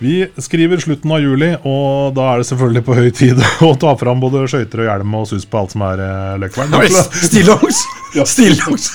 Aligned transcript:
Vi 0.00 0.26
skriver 0.40 0.80
slutten 0.80 1.12
av 1.12 1.20
juli, 1.20 1.50
og 1.68 2.14
da 2.16 2.30
er 2.32 2.40
det 2.40 2.46
selvfølgelig 2.48 2.82
på 2.86 2.94
høy 2.96 3.08
tid 3.12 3.40
å 3.68 3.74
ta 3.76 3.92
fram 4.00 4.22
både 4.22 4.46
skøyter 4.48 4.80
og 4.80 4.88
hjelm 4.88 5.16
og 5.18 5.26
sus 5.28 5.44
på 5.44 5.60
alt 5.60 5.74
som 5.74 5.84
er 5.84 6.00
eh, 6.06 6.38
løkkvern. 6.40 6.72
Stillongs! 7.28 7.82
Stillongs! 8.32 8.88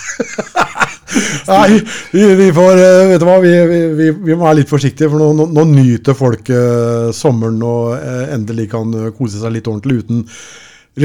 Nei, 1.51 1.77
vi, 2.09 2.23
vi 2.39 2.47
får 2.51 2.81
eh, 2.81 3.03
Vet 3.11 3.21
du 3.21 3.27
hva, 3.27 3.35
vi, 3.43 3.51
vi, 3.69 4.07
vi 4.09 4.33
må 4.33 4.47
være 4.47 4.63
litt 4.63 4.71
forsiktige, 4.73 5.11
for 5.13 5.21
nå, 5.21 5.29
nå, 5.37 5.45
nå 5.53 5.67
nyter 5.75 6.17
folk 6.17 6.49
eh, 6.49 7.13
sommeren 7.13 7.61
og 7.61 7.93
eh, 7.99 8.25
endelig 8.33 8.71
kan 8.73 8.89
eh, 8.97 9.13
kose 9.13 9.37
seg 9.43 9.53
litt 9.53 9.69
ordentlig 9.69 10.01
uten 10.01 10.25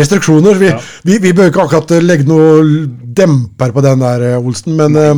restriksjoner. 0.01 0.57
Vi, 0.65 0.73
vi, 1.11 1.21
vi 1.21 1.37
bør 1.37 1.53
ikke 1.53 1.67
akkurat 1.69 1.95
legge 2.01 2.25
noe 2.25 2.89
demper 3.21 3.77
på 3.77 3.85
den 3.85 4.01
der, 4.01 4.27
Olsen, 4.41 4.80
men 4.80 4.97
eh, 4.97 5.15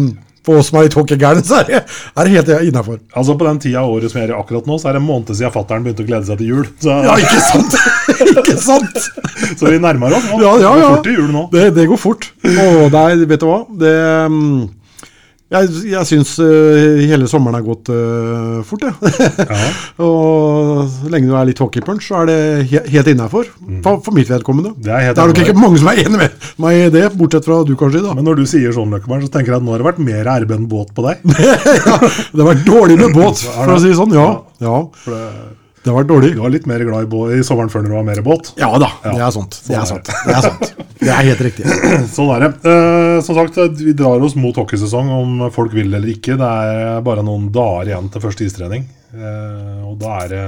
for 0.47 0.59
oss 0.59 0.71
som 0.71 0.81
er 0.81 0.89
litt 0.89 0.97
hockeygærne, 0.99 1.45
så 1.47 1.61
er 1.61 1.69
det, 1.69 1.81
er 1.87 2.29
det 2.29 2.35
helt 2.35 2.53
innafor. 2.69 2.99
Altså 3.15 3.37
På 3.39 3.47
den 3.47 3.61
tida 3.63 3.83
av 3.85 3.93
året 3.95 4.11
som 4.13 4.21
jeg 4.21 4.29
er 4.29 4.35
i 4.35 4.39
akkurat 4.39 4.67
nå, 4.67 4.79
så 4.83 4.91
er 4.91 4.97
det 4.97 5.03
en 5.03 5.09
måned 5.09 5.31
siden 5.31 5.55
fattern 5.55 5.87
begynte 5.87 6.05
å 6.05 6.09
glede 6.09 6.29
seg 6.29 6.43
til 6.43 6.53
jul. 6.53 6.69
Så, 6.83 6.99
Ja, 7.07 7.17
ikke 7.23 7.43
sant? 7.47 7.79
ikke 8.43 8.59
sant? 8.61 9.09
så 9.59 9.71
vi 9.71 9.81
nærmer 9.83 10.19
oss 10.19 10.29
nå. 10.31 10.43
Ja, 10.43 10.55
ja, 10.59 10.75
Det 10.75 10.83
går 10.83 10.95
fort 10.97 11.11
i 11.12 11.17
jul 11.17 11.33
nå. 11.33 11.47
Det, 11.55 11.67
det 11.79 11.89
går 11.93 12.03
fort. 12.03 12.31
Og 12.53 12.87
nei, 12.95 13.09
vet 13.23 13.43
du 13.43 13.49
hva? 13.49 13.61
Det, 13.84 13.97
mm, 14.34 14.62
jeg 15.53 15.92
jeg 15.92 16.08
syns 16.08 16.34
uh, 16.42 17.00
hele 17.03 17.28
sommeren 17.31 17.58
har 17.58 17.67
gått 17.67 17.91
uh, 17.92 18.61
fort, 18.67 18.86
jeg. 18.86 19.48
og 20.06 20.83
så 20.91 21.12
lenge 21.12 21.31
du 21.31 21.36
er 21.39 21.48
litt 21.48 21.62
hockeypunch, 21.62 22.06
så 22.09 22.22
er 22.22 22.31
det 22.31 22.39
he 22.72 22.83
helt 22.94 23.12
innafor. 23.12 23.48
For, 23.84 24.03
for 24.05 24.17
mitt 24.17 24.31
vedkommende. 24.33 24.75
Det 24.83 24.92
er 24.92 25.09
helt 25.11 25.22
nok 25.22 25.42
ikke 25.44 25.56
mange 25.59 25.81
som 25.83 25.92
er 25.92 26.03
enig 26.05 26.20
med 26.25 26.50
meg 26.62 26.78
i 26.81 26.91
det, 26.94 27.06
bortsett 27.19 27.48
fra 27.48 27.62
du 27.67 27.75
kanskje. 27.78 28.05
da. 28.05 28.17
Men 28.19 28.28
når 28.28 28.42
du 28.42 28.44
sier 28.48 28.75
sånn, 28.75 28.92
Løkkeberg, 28.92 29.27
så 29.27 29.33
tenker 29.33 29.55
jeg 29.55 29.62
at 29.62 29.67
nå 29.67 29.75
har 29.75 29.83
det 29.83 29.91
vært 29.91 30.05
mer 30.05 30.31
RB 30.42 30.55
enn 30.59 30.69
båt 30.70 30.92
på 30.97 31.06
deg. 31.06 31.25
ja, 31.89 31.98
det 31.98 32.42
har 32.42 32.53
vært 32.53 32.69
dårlig 32.69 33.00
med 33.00 33.16
båt, 33.16 33.42
for 33.56 33.77
å 33.77 33.81
si 33.83 33.92
det 33.92 33.98
sånn. 33.98 34.16
Ja, 34.16 34.31
ja 34.62 34.78
For 35.05 35.19
det, 35.83 35.88
det 35.88 35.91
har 35.91 35.98
vært 35.98 36.11
dårlig. 36.12 36.33
du 36.36 36.41
var 36.44 36.52
litt 36.55 36.66
mer 36.70 36.84
glad 36.86 37.06
i, 37.06 37.11
bå 37.11 37.25
i 37.34 37.42
sommeren 37.47 37.70
før 37.72 37.83
når 37.83 37.91
du 37.91 37.97
var 37.97 38.06
mer 38.06 38.22
båt. 38.22 38.52
Ja 38.61 38.70
da, 38.78 38.88
det 39.02 39.19
er 39.19 39.34
sant. 39.34 39.58
Det 39.66 39.75
er 39.75 39.88
sant. 39.88 40.11
Det 40.12 40.36
er 40.36 40.47
sant. 40.47 40.72
Det 41.02 41.11
er 41.11 41.27
helt 41.27 41.41
riktig. 41.42 41.66
Sånn 42.14 42.28
er 42.30 42.44
det. 42.44 42.50
Eh, 42.70 43.16
som 43.27 43.34
sagt, 43.34 43.56
vi 43.80 43.91
drar 43.98 44.22
oss 44.22 44.36
mot 44.38 44.55
hockeysesong 44.55 45.08
om 45.10 45.41
folk 45.50 45.75
vil 45.75 45.91
eller 45.91 46.12
ikke. 46.12 46.36
Det 46.38 46.47
er 46.47 47.00
bare 47.03 47.25
noen 47.27 47.48
dager 47.50 47.91
igjen 47.91 48.06
til 48.14 48.22
første 48.22 48.47
istrening. 48.47 48.84
Eh, 49.10 49.80
og 49.83 49.97
da 49.98 50.20
er 50.22 50.30
det 50.30 50.44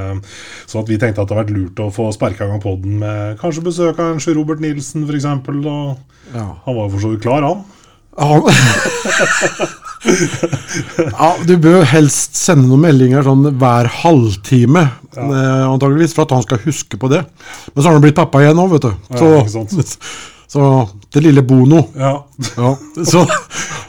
sånn 0.71 0.85
at 0.85 0.93
vi 0.93 1.01
tenkte 1.03 1.25
at 1.25 1.27
det 1.27 1.35
hadde 1.35 1.41
vært 1.43 1.57
lurt 1.57 1.83
å 1.83 1.91
få 1.93 2.07
sparka 2.15 2.47
i 2.47 2.53
gang 2.53 2.63
poden 2.63 3.01
med 3.03 3.35
kanskje 3.43 3.67
besøk 3.67 3.99
av 3.99 4.15
en 4.15 4.23
Sjø 4.23 4.37
Robert 4.39 4.63
Nilsen, 4.63 5.09
f.eks. 5.11 5.27
Ja. 5.27 6.47
han 6.65 6.79
var 6.79 6.85
jo 6.87 6.93
for 6.95 7.03
så 7.03 7.11
vidt 7.17 7.27
klar, 7.27 7.43
han. 7.43 7.67
Ja. 8.15 9.75
ja, 11.19 11.31
du 11.49 11.55
bør 11.63 11.87
helst 11.89 12.37
sende 12.39 12.69
noen 12.69 12.85
meldinger 12.85 13.25
sånn 13.27 13.49
hver 13.61 13.89
halvtime, 14.03 14.85
ja. 15.17 15.25
antageligvis, 15.71 16.15
for 16.17 16.27
at 16.27 16.37
han 16.37 16.45
skal 16.45 16.63
huske 16.67 17.01
på 17.01 17.11
det. 17.13 17.25
Men 17.73 17.81
så 17.81 17.89
har 17.89 17.99
han 17.99 18.05
blitt 18.05 18.19
pappa 18.19 18.43
igjen 18.45 18.59
nå, 18.59 18.69
vet 18.75 18.89
du. 18.89 18.95
Så, 19.17 19.35
Ja. 19.73 19.91
så 20.55 20.89
det 21.11 21.21
lille 21.21 21.43
Bono. 21.43 21.81
Ja. 21.99 22.27
Ja. 22.57 22.69
Så 23.07 23.25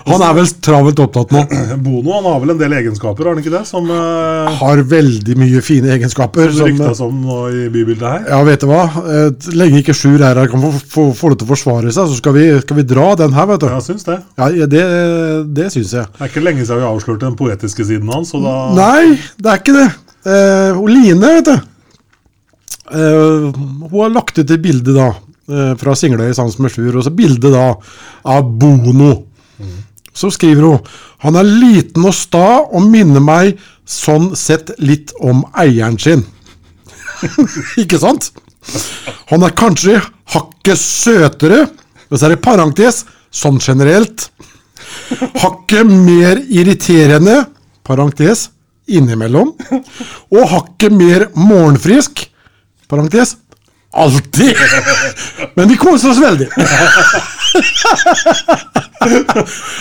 han 0.05 0.21
er 0.21 0.33
vel 0.37 0.47
travelt 0.65 0.99
opptatt 1.01 1.33
nå. 1.33 1.43
Bono 1.85 2.15
han 2.15 2.25
har 2.25 2.39
vel 2.41 2.53
en 2.55 2.59
del 2.61 2.73
egenskaper, 2.77 3.27
har 3.27 3.35
han 3.35 3.41
ikke 3.43 3.53
det? 3.53 3.61
Som 3.69 3.91
uh, 3.93 4.49
Har 4.59 4.81
veldig 4.89 5.35
mye 5.37 5.61
fine 5.65 5.91
egenskaper. 5.93 6.49
det 6.49 6.57
Som, 6.57 6.71
ryktes 6.71 7.01
om 7.05 7.19
nå 7.25 7.39
i 7.49 7.67
bybildet 7.73 8.05
her. 8.05 8.23
ja, 8.33 8.39
vet 8.47 8.65
du 8.65 8.69
hva? 8.69 8.83
Eh, 9.01 9.51
Lenge 9.57 9.83
ikke 9.83 9.93
Sjur 9.97 10.21
er 10.25 10.41
her 10.41 10.49
kan 10.49 10.65
få, 10.65 11.07
lov 11.11 11.37
til 11.37 11.45
å 11.45 11.51
forsvare 11.51 11.93
seg, 11.93 12.09
så 12.09 12.17
skal 12.17 12.37
vi, 12.37 12.47
skal 12.65 12.81
vi 12.81 12.87
dra 12.95 13.11
den 13.21 13.37
her, 13.37 13.49
vet 13.53 13.65
du. 13.65 13.69
Ja, 13.73 13.81
syns 13.85 14.09
det. 14.09 14.17
Ja, 14.41 14.49
det, 14.73 14.83
det 15.57 15.69
syns 15.73 15.93
jeg. 15.97 16.09
Det 16.17 16.25
er 16.25 16.33
ikke 16.33 16.45
lenge 16.45 16.65
siden 16.65 16.81
vi 16.81 16.89
avslørte 16.89 17.27
den 17.27 17.37
poetiske 17.37 17.85
siden 17.85 18.09
hans. 18.13 18.33
Så 18.33 18.41
da 18.41 18.57
Nei, 18.77 19.19
det 19.37 19.53
er 19.53 19.61
ikke 19.61 19.77
det. 19.77 19.87
Uh, 20.25 20.81
og 20.81 20.89
Line, 20.89 21.35
vet 21.37 21.49
du. 21.49 21.55
Uh, 22.85 23.53
hun 23.53 24.01
har 24.03 24.13
lagt 24.13 24.37
ut 24.37 24.45
et 24.45 24.61
bilde 24.61 24.93
da, 24.93 25.11
fra 25.45 25.93
Singløy 25.93 26.33
sammen 26.33 26.65
med 26.65 26.73
Sjur, 26.73 26.95
og 26.97 27.05
så 27.05 27.11
bilde 27.13 27.51
da 27.53 27.67
av 28.25 28.47
Bono. 28.59 29.11
Så 30.15 30.31
skriver 30.31 30.63
hun 30.63 30.93
Han 31.25 31.35
er 31.39 31.47
liten 31.47 32.05
og 32.07 32.15
sta 32.15 32.61
og 32.63 32.87
minner 32.87 33.23
meg 33.23 33.59
sånn 33.85 34.31
sett 34.37 34.71
litt 34.81 35.13
om 35.21 35.43
eieren 35.57 35.97
sin. 36.01 36.25
ikke 37.81 37.99
sant? 38.01 38.31
Han 39.29 39.45
er 39.45 39.55
kanskje 39.57 39.99
hakket 40.33 40.81
søtere, 40.81 41.65
og 42.09 42.17
så 42.17 42.27
er 42.27 42.35
det 42.35 42.43
parentes, 42.45 43.03
sånn 43.33 43.59
generelt. 43.61 44.29
Hakket 45.41 45.89
mer 45.89 46.41
irriterende, 46.49 47.43
parentes, 47.85 48.49
innimellom. 48.85 49.53
Og 50.33 50.47
hakket 50.51 50.93
mer 50.93 51.27
morgenfrisk, 51.37 52.25
parentes, 52.89 53.35
alltid. 53.95 54.55
Men 55.53 55.67
vi 55.67 55.77
koser 55.77 56.09
oss 56.11 56.21
veldig. 56.21 56.47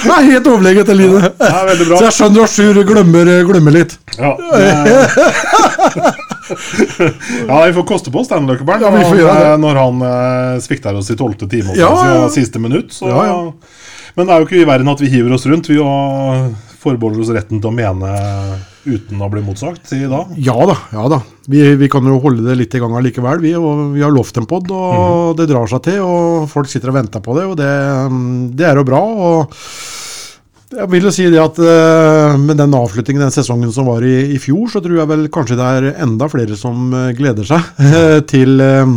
Det 0.04 0.12
er 0.14 0.26
helt 0.28 0.46
overlegent, 0.46 0.88
Eline. 0.94 1.30
Ja. 1.38 1.62
Så 1.74 2.02
jeg 2.04 2.14
skjønner 2.18 2.44
at 2.44 2.52
Sjur 2.54 2.80
glemmer, 2.86 3.30
glemmer 3.48 3.72
litt. 3.74 3.96
Ja, 4.18 4.34
ja, 7.48 7.56
vi 7.64 7.72
får 7.78 7.86
koste 7.88 8.12
på 8.14 8.20
oss 8.22 8.30
den, 8.30 8.46
Løkkeberg. 8.50 8.84
Ja. 9.18 9.56
Når 9.60 9.80
han 9.80 10.04
eh, 10.10 10.60
svikter 10.64 10.94
oss 10.98 11.10
i 11.10 11.16
tolvte 11.18 11.48
time 11.50 11.74
Ja, 11.78 11.90
ja, 11.90 12.14
ja. 12.20 12.28
siste 12.32 12.58
minutt. 12.62 12.92
Så... 12.94 13.10
Men 14.14 14.28
det 14.28 14.34
er 14.34 14.38
jo 14.42 14.46
ikke 14.46 14.60
i 14.60 14.68
verden 14.68 14.92
at 14.92 15.00
vi 15.02 15.10
hiver 15.10 15.34
oss 15.34 15.46
rundt. 15.50 15.66
Vi 15.72 15.80
forbeholder 16.84 17.24
oss 17.24 17.32
retten 17.34 17.58
til 17.58 17.72
å 17.72 17.74
mene 17.74 18.10
uten 18.84 19.22
å 19.22 19.30
bli 19.32 19.42
motsagt 19.44 19.92
i 19.96 20.04
dag. 20.10 20.32
Ja 20.40 20.56
da, 20.68 20.76
ja 20.92 21.08
da. 21.12 21.20
Vi, 21.50 21.62
vi 21.80 21.88
kan 21.92 22.06
jo 22.08 22.20
holde 22.22 22.44
det 22.46 22.56
litt 22.60 22.76
i 22.76 22.80
gang 22.82 22.94
allikevel, 22.98 23.42
vi. 23.44 23.52
Vi 23.96 24.04
har 24.04 24.14
lovt 24.14 24.38
en 24.40 24.48
pod, 24.48 24.70
og 24.72 25.34
det 25.38 25.48
drar 25.50 25.68
seg 25.70 25.84
til. 25.88 26.00
Og 26.04 26.48
folk 26.52 26.70
sitter 26.70 26.92
og 26.92 26.98
venter 27.00 27.24
på 27.24 27.36
det, 27.38 27.44
og 27.50 27.58
det, 27.60 27.74
det 28.56 28.70
er 28.70 28.80
jo 28.80 28.88
bra. 28.88 29.02
og 29.04 29.54
jeg 30.74 30.90
vil 30.90 31.06
jo 31.06 31.12
si 31.14 31.26
det 31.30 31.38
at 31.38 31.58
eh, 31.62 32.36
Med 32.40 32.58
den 32.58 32.74
avslutningen 32.74 33.22
den 33.22 33.34
sesongen 33.34 33.72
som 33.74 33.88
var 33.90 34.04
i, 34.06 34.34
i 34.34 34.40
fjor, 34.42 34.66
så 34.72 34.82
tror 34.82 34.98
jeg 35.00 35.10
vel 35.10 35.26
kanskje 35.32 35.58
det 35.60 35.68
er 35.78 36.02
enda 36.02 36.28
flere 36.32 36.58
som 36.58 36.88
eh, 36.94 37.12
gleder 37.16 37.46
seg 37.48 37.84
til, 38.32 38.58
eh, 38.64 38.94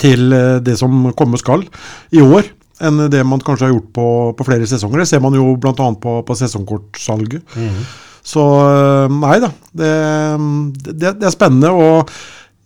til 0.00 0.36
det 0.66 0.76
som 0.80 1.10
komme 1.16 1.40
skal 1.40 1.64
i 2.12 2.20
år, 2.20 2.50
enn 2.84 3.06
det 3.12 3.22
man 3.24 3.42
kanskje 3.44 3.68
har 3.68 3.74
gjort 3.74 3.90
på, 3.96 4.06
på 4.36 4.46
flere 4.48 4.68
sesonger. 4.68 5.02
Det 5.02 5.08
ser 5.08 5.24
man 5.24 5.36
jo 5.36 5.54
bl.a. 5.60 5.74
på, 5.74 6.20
på 6.26 6.38
sesongkortsalget. 6.42 7.56
Så 8.26 8.44
eh, 8.66 9.16
nei 9.22 9.38
da, 9.42 9.50
det, 9.72 9.94
det, 10.90 11.16
det 11.20 11.28
er 11.30 11.34
spennende. 11.34 11.72
og 11.72 12.12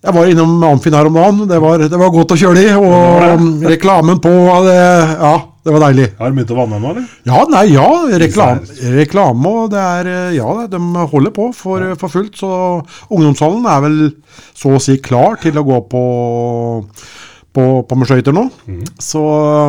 jeg 0.05 0.13
var 0.13 0.29
innom 0.29 0.59
Amfin 0.69 0.93
her 0.93 1.09
om 1.09 1.17
dagen. 1.17 1.43
Det 1.49 1.59
var, 1.63 1.81
det 1.81 1.99
var 2.01 2.13
godt 2.13 2.35
å 2.35 2.37
kjøre 2.37 2.61
i. 2.61 2.73
Og 2.77 3.65
reklamen 3.73 4.21
på 4.21 4.33
det, 4.67 4.77
Ja, 5.17 5.35
det 5.65 5.73
var 5.73 5.85
deilig. 5.87 6.11
Har 6.19 6.29
du 6.29 6.37
begynt 6.37 6.53
å 6.53 6.59
vanne 6.59 6.81
nå, 6.83 6.91
eller? 6.93 7.07
Ja, 7.25 7.41
nei, 7.49 7.65
ja. 7.73 7.89
Reklam, 8.21 8.61
reklame 8.99 9.53
og 9.63 9.73
det 9.73 9.81
er 9.81 10.11
eh, 10.13 10.35
Ja, 10.37 10.67
de 10.69 10.81
holder 11.15 11.33
på 11.33 11.49
for, 11.57 11.95
for 12.01 12.13
fullt. 12.13 12.37
Så 12.37 12.51
ungdomshallen 13.09 13.65
er 13.65 13.85
vel 13.87 14.01
så 14.53 14.75
å 14.77 14.83
si 14.83 14.99
klar 15.01 15.41
til 15.41 15.57
å 15.61 15.67
gå 15.67 15.85
på 15.89 16.05
på, 17.55 17.65
på 17.87 17.97
med 17.99 18.09
skøyter 18.11 18.35
nå. 18.35 18.49
Så 18.99 19.21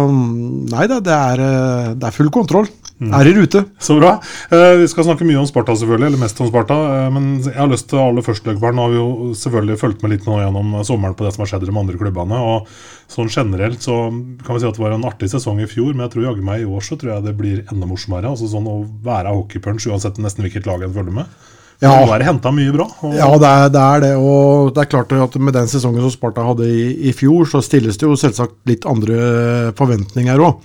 mm, 0.09 0.65
nei 0.71 0.87
da, 0.89 0.97
det 1.05 1.13
er, 1.15 1.43
eh, 1.45 1.89
det 1.93 2.09
er 2.09 2.15
full 2.15 2.31
kontroll. 2.33 2.65
Er 2.95 3.27
i 3.27 3.33
rute. 3.35 3.65
Så 3.79 3.97
bra. 3.99 4.13
Eh, 4.55 4.77
vi 4.79 4.87
skal 4.87 5.03
snakke 5.03 5.25
mye 5.27 5.41
om 5.41 5.47
Sparta, 5.49 5.73
selvfølgelig, 5.75 6.07
eller 6.13 6.21
mest 6.21 6.37
om 6.39 6.47
Sparta. 6.47 6.77
Eh, 6.93 7.07
men 7.11 7.25
jeg 7.43 7.57
har 7.57 7.67
lyst 7.67 7.89
til 7.91 7.99
aller 7.99 8.23
først, 8.23 8.45
Løkberg, 8.47 8.77
nå 8.77 8.85
har 8.85 8.93
vi 8.93 8.99
jo 9.01 9.31
selvfølgelig 9.35 9.79
fulgt 9.81 10.05
med 10.05 10.13
litt 10.13 10.27
nå 10.29 10.37
gjennom 10.39 10.77
sommeren 10.87 11.17
på 11.17 11.25
det 11.25 11.33
som 11.35 11.43
har 11.43 11.51
skjedd 11.51 11.65
i 11.67 11.71
de 11.71 11.75
andre 11.81 11.99
klubbene. 11.99 12.39
og 12.39 12.69
sånn 13.11 13.29
generelt 13.29 13.83
så 13.83 13.97
kan 14.45 14.55
vi 14.55 14.63
si 14.63 14.69
at 14.69 14.79
det 14.79 14.81
var 14.81 14.95
en 14.95 15.05
artig 15.05 15.27
sesong 15.29 15.59
i 15.61 15.67
fjor, 15.69 15.91
men 15.91 16.05
jeg 16.07 16.15
tror 16.15 16.29
jaggu 16.29 16.45
meg 16.47 16.63
i 16.63 16.69
år 16.69 16.87
så 16.87 16.95
tror 16.97 17.17
jeg 17.17 17.25
det 17.27 17.35
blir 17.37 17.59
enda 17.67 17.89
morsommere. 17.89 18.31
altså 18.31 18.47
sånn 18.49 18.65
Å 18.71 18.77
være 19.03 19.35
hockeypunch 19.35 19.85
uansett 19.91 20.17
nesten 20.23 20.47
hvilket 20.47 20.65
lag 20.65 20.81
en 20.81 20.95
følger 20.95 21.19
med. 21.19 21.35
Ja. 21.83 21.91
Det 22.07 22.23
henta 22.23 22.53
mye 22.55 22.71
bra. 22.71 22.87
Ja, 23.11 23.27
det 23.35 23.49
er, 23.49 23.69
det 23.75 23.83
er 23.83 24.01
det. 24.05 24.13
Og 24.15 24.71
det 24.71 24.85
er 24.85 24.91
klart 24.93 25.11
at 25.11 25.35
med 25.35 25.53
den 25.57 25.67
sesongen 25.67 25.99
som 26.05 26.13
Sparta 26.13 26.47
hadde 26.47 26.69
i, 26.71 26.87
i 27.09 27.13
fjor, 27.15 27.43
så 27.51 27.59
stilles 27.59 27.99
det 27.99 28.07
jo 28.07 28.15
selvsagt 28.15 28.55
litt 28.69 28.87
andre 28.87 29.73
forventninger 29.75 30.39
òg. 30.47 30.63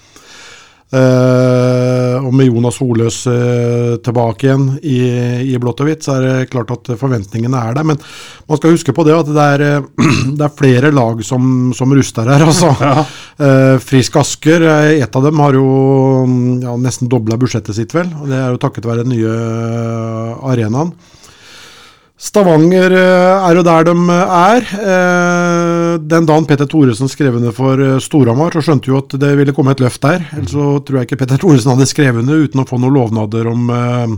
Eh, 0.90 2.16
og 2.20 2.32
med 2.34 2.48
Jonas 2.48 2.80
Holøs 2.82 3.20
uh, 3.30 3.94
tilbake 4.02 4.48
igjen 4.48 4.64
i, 4.82 4.98
i 5.54 5.58
blått 5.62 5.82
og 5.84 5.86
hvitt, 5.86 6.02
så 6.02 6.16
er 6.16 6.24
det 6.24 6.48
klart 6.50 6.72
at 6.74 6.90
forventningene 6.98 7.58
er 7.70 7.76
der. 7.78 7.86
Men 7.86 8.00
man 8.50 8.58
skal 8.58 8.74
huske 8.74 8.94
på 8.94 9.06
det 9.06 9.14
at 9.14 9.30
det 9.30 9.46
er, 9.54 9.64
uh, 9.80 10.10
det 10.38 10.46
er 10.46 10.56
flere 10.58 10.90
lag 10.94 11.22
som, 11.26 11.70
som 11.76 11.94
ruster 11.94 12.30
her, 12.30 12.46
altså. 12.50 12.74
Eh, 13.40 13.78
Frisk 13.80 14.18
Asker, 14.20 14.60
eh, 14.68 14.98
et 15.00 15.16
av 15.16 15.24
dem, 15.24 15.38
har 15.40 15.56
jo 15.56 15.64
mm, 16.28 16.58
ja, 16.60 16.74
nesten 16.76 17.08
dobla 17.08 17.38
budsjettet 17.40 17.72
sitt, 17.72 17.94
vel. 17.96 18.10
Og 18.20 18.28
det 18.28 18.36
er 18.36 18.50
jo 18.52 18.60
takket 18.60 18.84
være 18.84 19.06
den 19.06 19.14
nye 19.14 19.32
eh, 19.32 20.42
arenaen. 20.52 20.92
Stavanger 22.20 22.92
eh, 22.92 23.46
er 23.48 23.56
jo 23.56 23.64
der 23.64 23.88
de 23.88 23.94
er. 24.12 24.68
Den 25.98 26.26
dagen 26.28 26.46
Petter 26.46 26.68
Thoresen 26.70 27.10
skrev 27.10 27.36
under 27.38 27.54
for 27.56 27.80
eh, 27.82 27.98
Storhamar, 28.02 28.54
så 28.54 28.62
skjønte 28.64 28.90
jo 28.92 28.98
at 29.00 29.14
det 29.20 29.30
ville 29.38 29.54
komme 29.56 29.74
et 29.74 29.82
løft 29.82 30.02
der. 30.04 30.24
Ellers 30.36 30.54
så 30.54 30.72
tror 30.84 31.00
jeg 31.00 31.08
ikke 31.08 31.22
Petter 31.22 31.40
Thoresen 31.40 31.72
hadde 31.74 31.88
skrevet 31.90 32.22
under 32.24 32.44
uten 32.44 32.62
å 32.62 32.66
få 32.68 32.78
noen 32.80 32.96
lovnader 32.96 33.48
om 33.50 33.72
eh, 33.74 34.14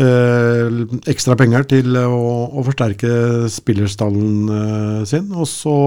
eh, 0.00 0.80
ekstra 1.10 1.36
penger 1.38 1.68
til 1.70 1.94
å, 2.00 2.24
å 2.50 2.64
forsterke 2.66 3.46
spillerstallen 3.52 4.34
eh, 4.58 5.00
sin. 5.08 5.30
Og 5.34 5.48
så 5.50 5.78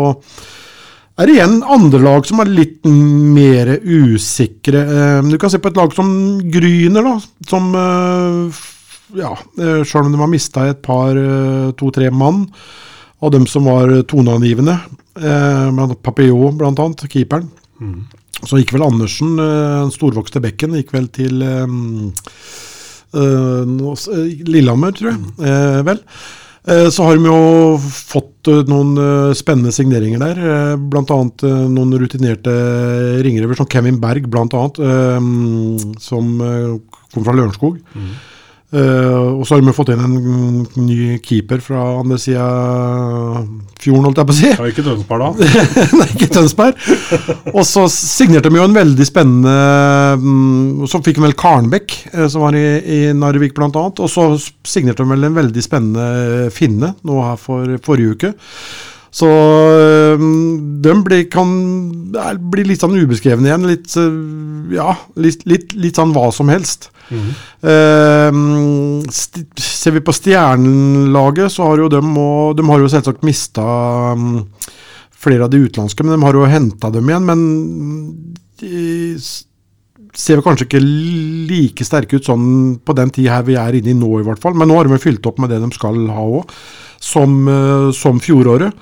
er 1.17 1.27
det 1.27 1.37
igjen 1.37 1.59
andre 1.65 2.01
lag 2.05 2.27
som 2.29 2.41
er 2.43 2.53
litt 2.53 2.87
mer 2.87 3.75
usikre. 3.81 4.83
Eh, 4.87 5.21
du 5.27 5.37
kan 5.41 5.53
se 5.53 5.61
på 5.61 5.71
et 5.71 5.79
lag 5.79 5.93
som 5.95 6.09
Gryner, 6.53 7.11
da, 7.11 7.15
som 7.49 7.71
eh, 7.83 8.65
ja, 9.17 9.31
sjøl 9.87 10.09
om 10.09 10.13
de 10.13 10.19
har 10.19 10.31
mista 10.31 10.67
et 10.67 10.83
par, 10.83 11.15
to-tre 11.79 12.11
mann 12.11 12.43
av 13.21 13.31
dem 13.33 13.47
som 13.49 13.65
var 13.65 13.89
toneangivende, 14.09 14.79
eh, 15.17 15.71
Papillon, 16.03 16.57
blant 16.57 16.79
annet, 16.79 17.07
keeperen, 17.09 17.49
så 18.45 18.59
gikk 18.59 18.73
vel 18.75 18.83
Andersen, 18.85 19.39
eh, 19.39 19.81
den 19.83 19.91
storvokste 19.91 20.41
bekken, 20.43 20.75
gikk 20.77 20.91
vel 20.93 21.07
til 21.09 21.41
eh, 21.41 21.65
eh, 23.17 23.63
eh, 24.13 24.27
Lillehammer, 24.45 24.91
tror 24.97 25.11
jeg. 25.13 25.23
Eh, 25.41 25.81
vel. 25.87 26.01
Eh, 26.67 26.89
Så 26.91 27.03
har 27.07 27.15
de 27.15 27.23
jo 27.25 27.77
fått 27.79 28.47
eh, 28.51 28.63
noen 28.67 28.97
eh, 28.99 29.33
spennende 29.39 29.71
signeringer 29.71 30.19
der. 30.19 30.37
eh, 30.37 30.75
eh, 31.47 31.67
noen 31.71 31.93
rutinerte 31.97 32.51
ringrever, 33.23 33.55
som 33.55 33.69
Kevin 33.71 33.99
Berg 34.03 34.27
annet, 34.53 34.81
eh, 34.83 35.95
som 36.03 36.33
eh, 36.41 36.73
kom 37.13 37.23
fra 37.23 37.33
Lørenskog. 37.33 37.79
Eh, 38.67 39.27
og 39.39 39.45
så 39.47 39.55
har 39.55 39.61
vi 39.63 39.71
fått 39.71 39.93
inn 39.93 40.01
en 40.03 40.15
ny 40.83 41.15
keeper 41.23 41.61
fra 41.63 41.85
andre 42.01 42.17
sida 42.19 42.47
fjorden, 43.79 44.03
holdt 44.09 44.19
jeg 44.19 44.27
på 44.27 44.33
å 44.33 44.37
si. 44.37 44.49
Ikke 44.73 44.83
Tønsberg 44.83 45.23
da. 45.23 45.47
Nei, 46.01 46.07
ikke 46.17 46.27
Tønsberg. 46.35 46.81
Og 47.53 47.63
så 47.67 47.85
signerte 47.93 48.51
de 48.51 48.59
jo 48.59 48.65
en 48.67 48.75
veldig 48.75 49.07
spennende 49.07 49.53
um, 50.19 50.83
Så 50.89 50.99
fikk 51.05 51.21
de 51.21 51.23
vel 51.29 51.37
Karnbekk, 51.39 51.95
eh, 52.11 52.27
som 52.27 52.43
var 52.43 52.59
i, 52.59 52.65
i 52.81 52.99
Narvik 53.15 53.55
bl.a. 53.55 53.71
Og 53.71 54.11
så 54.11 54.27
signerte 54.67 55.05
de 55.05 55.15
vel 55.15 55.29
en 55.29 55.39
veldig 55.39 55.63
spennende 55.63 56.51
finne 56.51 56.91
nå 57.07 57.23
her 57.23 57.39
for 57.39 57.79
forrige 57.87 58.17
uke. 58.17 58.35
Så 59.17 59.27
de 60.17 60.93
blir, 61.05 61.23
kan 61.33 61.49
bli 62.51 62.67
litt 62.67 62.83
sånn 62.83 62.97
ubeskrevne 62.99 63.49
igjen. 63.49 63.65
Litt, 63.65 63.89
øh, 63.97 64.75
ja, 64.75 64.91
litt, 65.17 65.41
litt, 65.49 65.73
litt 65.73 65.97
sånn 65.97 66.13
hva 66.13 66.27
som 66.35 66.51
helst. 66.53 66.91
Eh, 67.09 68.37
sti, 69.15 69.45
ser 69.63 69.95
vi 69.95 70.03
på 70.05 70.13
Stjernelaget, 70.13 71.53
så 71.53 71.71
har 71.71 71.81
jo 71.81 71.89
de, 71.91 72.01
og, 72.03 72.57
de 72.59 72.67
har 72.67 72.83
jo 72.83 72.91
selvsagt 72.91 73.25
mista 73.25 73.65
flere 75.17 75.47
av 75.47 75.51
de 75.53 75.63
utenlandske, 75.65 76.05
men 76.05 76.17
de 76.17 76.25
har 76.27 76.37
jo 76.37 76.49
henta 76.51 76.91
dem 76.93 77.09
igjen. 77.09 77.25
Men 77.25 77.41
de 78.61 79.17
ser 80.17 80.37
vel 80.37 80.45
kanskje 80.45 80.67
ikke 80.67 80.83
like 80.83 81.85
sterke 81.85 82.19
ut 82.19 82.27
sånn 82.27 82.77
på 82.85 82.95
den 82.97 83.11
tid 83.13 83.31
her 83.31 83.45
vi 83.47 83.57
er 83.59 83.79
inne 83.79 83.93
i 83.93 83.97
nå, 83.97 84.11
i 84.19 84.27
hvert 84.27 84.41
fall. 84.43 84.57
Men 84.57 84.69
nå 84.69 84.77
har 84.77 84.89
de 84.89 85.01
fylt 85.01 85.25
opp 85.29 85.41
med 85.41 85.53
det 85.53 85.61
de 85.63 85.71
skal 85.75 85.99
ha 86.13 86.29
òg, 86.39 86.53
som, 87.01 87.43
uh, 87.49 87.89
som 87.95 88.21
fjoråret. 88.21 88.73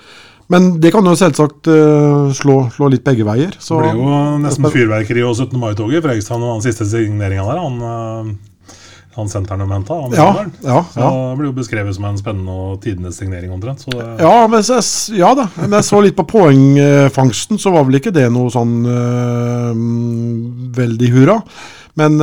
Men 0.54 0.76
det 0.78 0.92
kan 0.94 1.06
jo 1.10 1.16
selvsagt 1.18 1.66
uh, 1.74 2.30
slå, 2.38 2.58
slå 2.76 2.90
litt 2.94 3.06
begge 3.06 3.26
veier. 3.26 3.56
Så, 3.58 3.80
Det 3.82 3.94
ble 3.96 4.04
jo 4.04 4.18
nesten 4.44 4.68
fyrverkeri 4.70 5.24
og 5.26 5.34
17. 5.40 5.56
mai-toget. 5.58 6.04
Fredrikstad 6.06 6.38
og 6.38 6.60
den 6.60 6.66
siste 6.68 6.86
signeringa 6.86 7.46
der, 7.48 7.62
han, 7.64 7.80
eh, 7.82 8.76
han 9.16 9.32
senternumenta. 9.32 9.98
Ja, 10.14 10.28
ja, 10.62 10.84
ja. 10.94 11.10
Det 11.10 11.40
blir 11.40 11.50
jo 11.50 11.56
beskrevet 11.58 11.98
som 11.98 12.06
en 12.06 12.20
spennende 12.22 12.54
og 12.54 12.78
tidenes 12.84 13.18
signering 13.18 13.56
omtrent. 13.58 13.82
Så 13.82 13.90
det, 13.96 14.06
Ja, 14.22 14.46
men 14.46 14.62
jeg- 14.62 15.18
ja 15.18 15.34
da. 15.34 15.48
Men 15.58 15.72
jeg 15.80 15.90
så 15.90 16.04
litt 16.06 16.16
på 16.20 16.28
poengfangsten, 16.30 17.58
så 17.58 17.74
var 17.74 17.90
vel 17.90 17.98
ikke 17.98 18.14
det 18.14 18.30
noe 18.32 18.54
sånn 18.54 18.86
uh, 18.86 19.74
veldig 20.78 21.10
hurra. 21.16 21.40
Men 21.96 22.18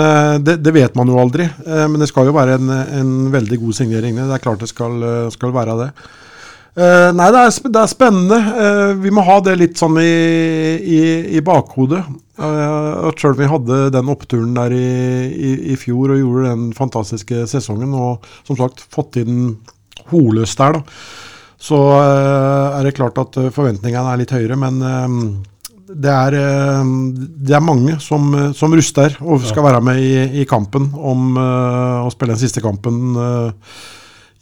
det, 0.45 0.59
det 0.63 0.73
vet 0.77 0.95
man 0.95 1.09
jo 1.09 1.17
aldri. 1.19 1.47
Eh, 1.67 1.87
men 1.89 1.99
det 1.99 2.07
skal 2.11 2.27
jo 2.29 2.35
være 2.37 2.59
en, 2.61 2.69
en 2.71 3.13
veldig 3.33 3.59
god 3.63 3.75
signering. 3.75 4.15
Det 4.21 4.35
er 4.37 4.43
klart 4.45 4.61
det 4.61 4.69
skal, 4.69 4.99
skal 5.33 5.55
være 5.55 5.79
det. 5.87 5.93
Eh, 6.73 7.11
nei, 7.13 7.29
det 7.35 7.41
er, 7.43 7.51
sp- 7.53 7.69
det 7.73 7.83
er 7.83 7.91
spennende. 7.91 8.39
Uh, 8.57 8.93
vi 9.03 9.11
må 9.13 9.25
ha 9.27 9.39
det 9.45 9.59
litt 9.61 9.81
sånn 9.81 9.99
i, 10.01 10.13
i, 10.81 11.01
i 11.37 11.43
bakhodet. 11.45 12.01
Uh, 12.41 13.11
at 13.11 13.21
Sjøl 13.21 13.35
om 13.35 13.43
vi 13.43 13.51
hadde 13.51 13.81
den 13.93 14.09
oppturen 14.13 14.55
der 14.57 14.73
i, 14.73 15.53
i, 15.75 15.77
fjor 15.77 16.15
og 16.15 16.23
gjorde 16.23 16.55
den 16.55 16.71
fantastiske 16.77 17.45
sesongen, 17.51 17.93
og 17.93 18.25
som 18.49 18.57
sagt 18.57 18.81
fått 18.93 19.21
inn 19.21 19.59
Holøs 20.09 20.57
der, 20.59 20.81
da, 20.81 20.83
så 21.63 21.77
eh, 21.95 22.79
er 22.81 22.87
det 22.89 22.97
klart 22.97 23.21
at 23.23 23.37
eh, 23.39 23.53
forventningene 23.55 24.11
er 24.11 24.19
litt 24.19 24.33
høyere. 24.35 24.57
Men 24.59 24.81
eh, 24.83 25.13
det, 25.93 26.11
er, 26.11 26.35
eh, 26.41 26.89
det 27.47 27.55
er 27.55 27.63
mange 27.63 28.01
som, 28.03 28.33
eh, 28.35 28.49
som 28.59 28.75
ruster 28.75 29.15
og 29.23 29.45
skal 29.47 29.69
være 29.69 29.83
med 29.87 30.01
i, 30.03 30.43
i 30.43 30.47
kampen 30.51 30.89
om 30.99 31.37
eh, 31.39 32.01
å 32.03 32.11
spille 32.11 32.35
den 32.35 32.43
siste 32.43 32.65
kampen 32.65 33.13
eh, 33.15 33.77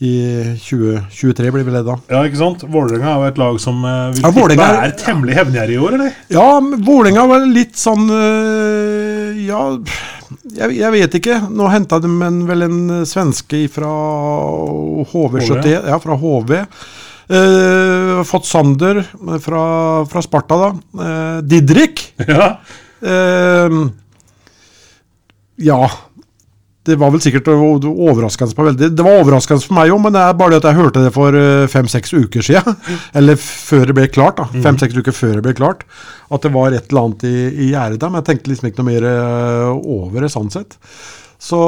i 0.01 0.13
2023, 0.57 1.51
blir 1.53 1.67
vel 1.67 1.75
det 1.77 1.83
da. 1.85 1.95
ja, 2.09 2.23
ikke 2.25 2.39
sant? 2.41 2.63
Vålerenga 2.73 3.11
er 3.11 3.19
jo 3.21 3.27
et 3.35 3.41
lag 3.43 3.59
som 3.61 3.83
eh, 3.85 4.15
vi 4.17 4.23
Ja, 4.25 4.31
Vålinga, 4.33 4.69
er- 4.87 4.95
temmelig 4.97 5.35
hevngjerrig 5.37 5.75
i 5.77 5.83
år, 5.85 5.97
eller? 5.99 6.15
Ja, 6.33 6.47
Vålerenga 6.87 7.27
var 7.29 7.45
litt 7.45 7.77
sånn 7.77 8.07
øh, 8.09 9.37
Ja, 9.45 9.61
jeg, 10.57 10.79
jeg 10.79 10.93
vet 10.97 11.19
ikke. 11.21 11.37
Nå 11.53 11.69
henta 11.69 11.99
de 12.01 12.09
en, 12.31 12.41
vel 12.49 12.65
en 12.65 12.81
svenske 13.09 13.61
fra 13.73 13.91
HV71. 15.13 15.69
Ja, 15.93 15.99
fra 16.03 16.17
HV. 16.17 16.57
Eh, 17.31 18.21
fått 18.27 18.49
Sander 18.49 19.03
fra, 19.45 19.63
fra 20.11 20.23
Sparta, 20.25 20.57
da. 20.65 20.71
Eh, 21.05 21.41
Didrik. 21.47 22.07
Ja. 22.31 22.55
Eh, 23.01 23.81
ja. 25.61 25.83
Det 26.89 26.97
var 26.97 27.11
vel 27.13 27.21
sikkert 27.21 27.49
overraskende 27.53 28.57
på 28.57 28.65
veldig. 28.65 28.87
Det 28.97 29.05
var 29.05 29.19
overraskende 29.21 29.67
for 29.67 29.77
meg 29.77 29.91
òg, 29.93 29.99
men 30.01 30.15
det 30.17 30.23
er 30.25 30.37
bare 30.39 30.55
det 30.55 30.61
at 30.63 30.69
jeg 30.71 30.79
hørte 30.79 31.03
det 31.05 31.11
for 31.13 31.37
eh, 31.37 31.67
fem-seks 31.69 32.15
uker 32.17 32.47
siden. 32.47 32.79
Eller 33.21 33.37
før 33.41 33.91
det 33.91 33.97
ble 33.99 34.07
klart. 34.09 34.41
da. 34.41 34.63
Fem-seks 34.65 34.97
uker 34.97 35.13
før 35.13 35.35
det 35.37 35.45
ble 35.45 35.55
klart. 35.59 35.85
At 36.33 36.47
det 36.47 36.55
var 36.55 36.73
et 36.73 36.89
eller 36.89 37.03
annet 37.11 37.27
i, 37.29 37.35
i 37.67 37.71
gjerdet 37.75 38.01
der. 38.01 38.09
Men 38.13 38.23
jeg 38.23 38.31
tenkte 38.31 38.53
liksom 38.55 38.71
ikke 38.71 38.81
noe 38.81 38.91
mer 38.95 39.09
eh, 39.11 39.69
over 40.01 40.25
det, 40.25 40.33
sånn 40.33 40.49
sett. 40.55 40.79
Så 41.41 41.61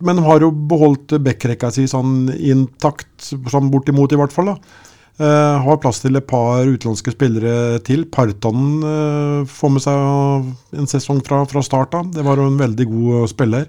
Men 0.00 0.16
de 0.20 0.24
har 0.24 0.44
jo 0.44 0.52
beholdt 0.52 1.16
backrekka 1.24 1.72
si 1.72 1.88
sånn 1.88 2.30
intakt, 2.36 3.12
sånn 3.24 3.72
bortimot 3.72 4.12
i 4.12 4.20
hvert 4.20 4.36
fall. 4.36 4.52
da. 4.52 4.91
Eh, 5.22 5.56
har 5.62 5.78
plass 5.78 6.00
til 6.02 6.18
et 6.18 6.26
par 6.26 6.64
utenlandske 6.66 7.12
spillere 7.14 7.78
til. 7.86 8.06
Partanen 8.10 8.82
eh, 8.82 9.44
får 9.46 9.70
med 9.70 9.84
seg 9.84 10.80
en 10.80 10.90
sesong 10.90 11.20
fra, 11.22 11.44
fra 11.46 11.62
start 11.62 11.94
av. 11.94 12.08
Det 12.10 12.24
var 12.26 12.40
jo 12.40 12.48
en 12.50 12.58
veldig 12.58 12.86
god 12.90 13.30
spiller 13.30 13.68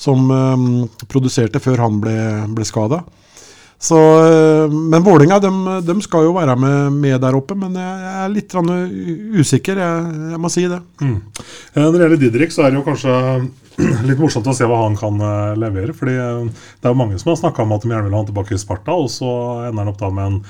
som 0.00 0.30
eh, 0.32 0.64
produserte 1.10 1.60
før 1.60 1.84
han 1.84 2.00
ble, 2.04 2.16
ble 2.56 2.68
skada. 2.68 3.02
Så, 3.78 3.98
eh, 3.98 4.72
men 4.72 5.04
Vålinga, 5.04 5.42
de, 5.44 5.52
de 5.84 5.98
skal 6.06 6.24
jo 6.24 6.34
være 6.38 6.56
med, 6.56 6.96
med 7.04 7.20
der 7.26 7.36
oppe, 7.36 7.58
men 7.58 7.76
jeg, 7.76 8.16
er 8.24 8.32
litt 8.32 8.56
usikker. 9.42 9.84
Jeg, 9.84 10.18
jeg 10.32 10.40
må 10.40 10.52
si 10.52 10.64
det. 10.72 10.80
Mm. 11.04 11.18
Når 11.76 11.92
det 11.92 12.04
gjelder 12.04 12.22
Didrik, 12.24 12.54
så 12.54 12.64
er 12.64 12.72
det 12.72 12.80
jo 12.80 12.88
kanskje 12.88 13.18
litt 14.08 14.18
morsomt 14.18 14.48
å 14.50 14.54
se 14.56 14.66
hva 14.66 14.80
han 14.84 14.96
kan 14.98 15.20
eh, 15.22 15.54
levere. 15.60 15.94
fordi 15.94 16.16
eh, 16.18 16.48
det 16.48 16.88
er 16.88 16.94
jo 16.94 16.98
mange 16.98 17.18
som 17.20 17.32
har 17.32 17.40
snakka 17.40 17.64
om 17.64 17.76
at 17.76 17.84
de 17.84 17.92
gjerne 17.92 18.08
vil 18.08 18.16
ha 18.16 18.22
han 18.24 18.30
tilbake 18.30 18.56
i 18.56 18.60
Sparta, 18.60 18.96
og 18.98 19.10
så 19.12 19.30
ender 19.68 19.84
han 19.84 19.92
opp 19.92 20.00
da 20.02 20.10
med 20.14 20.32
en, 20.32 20.40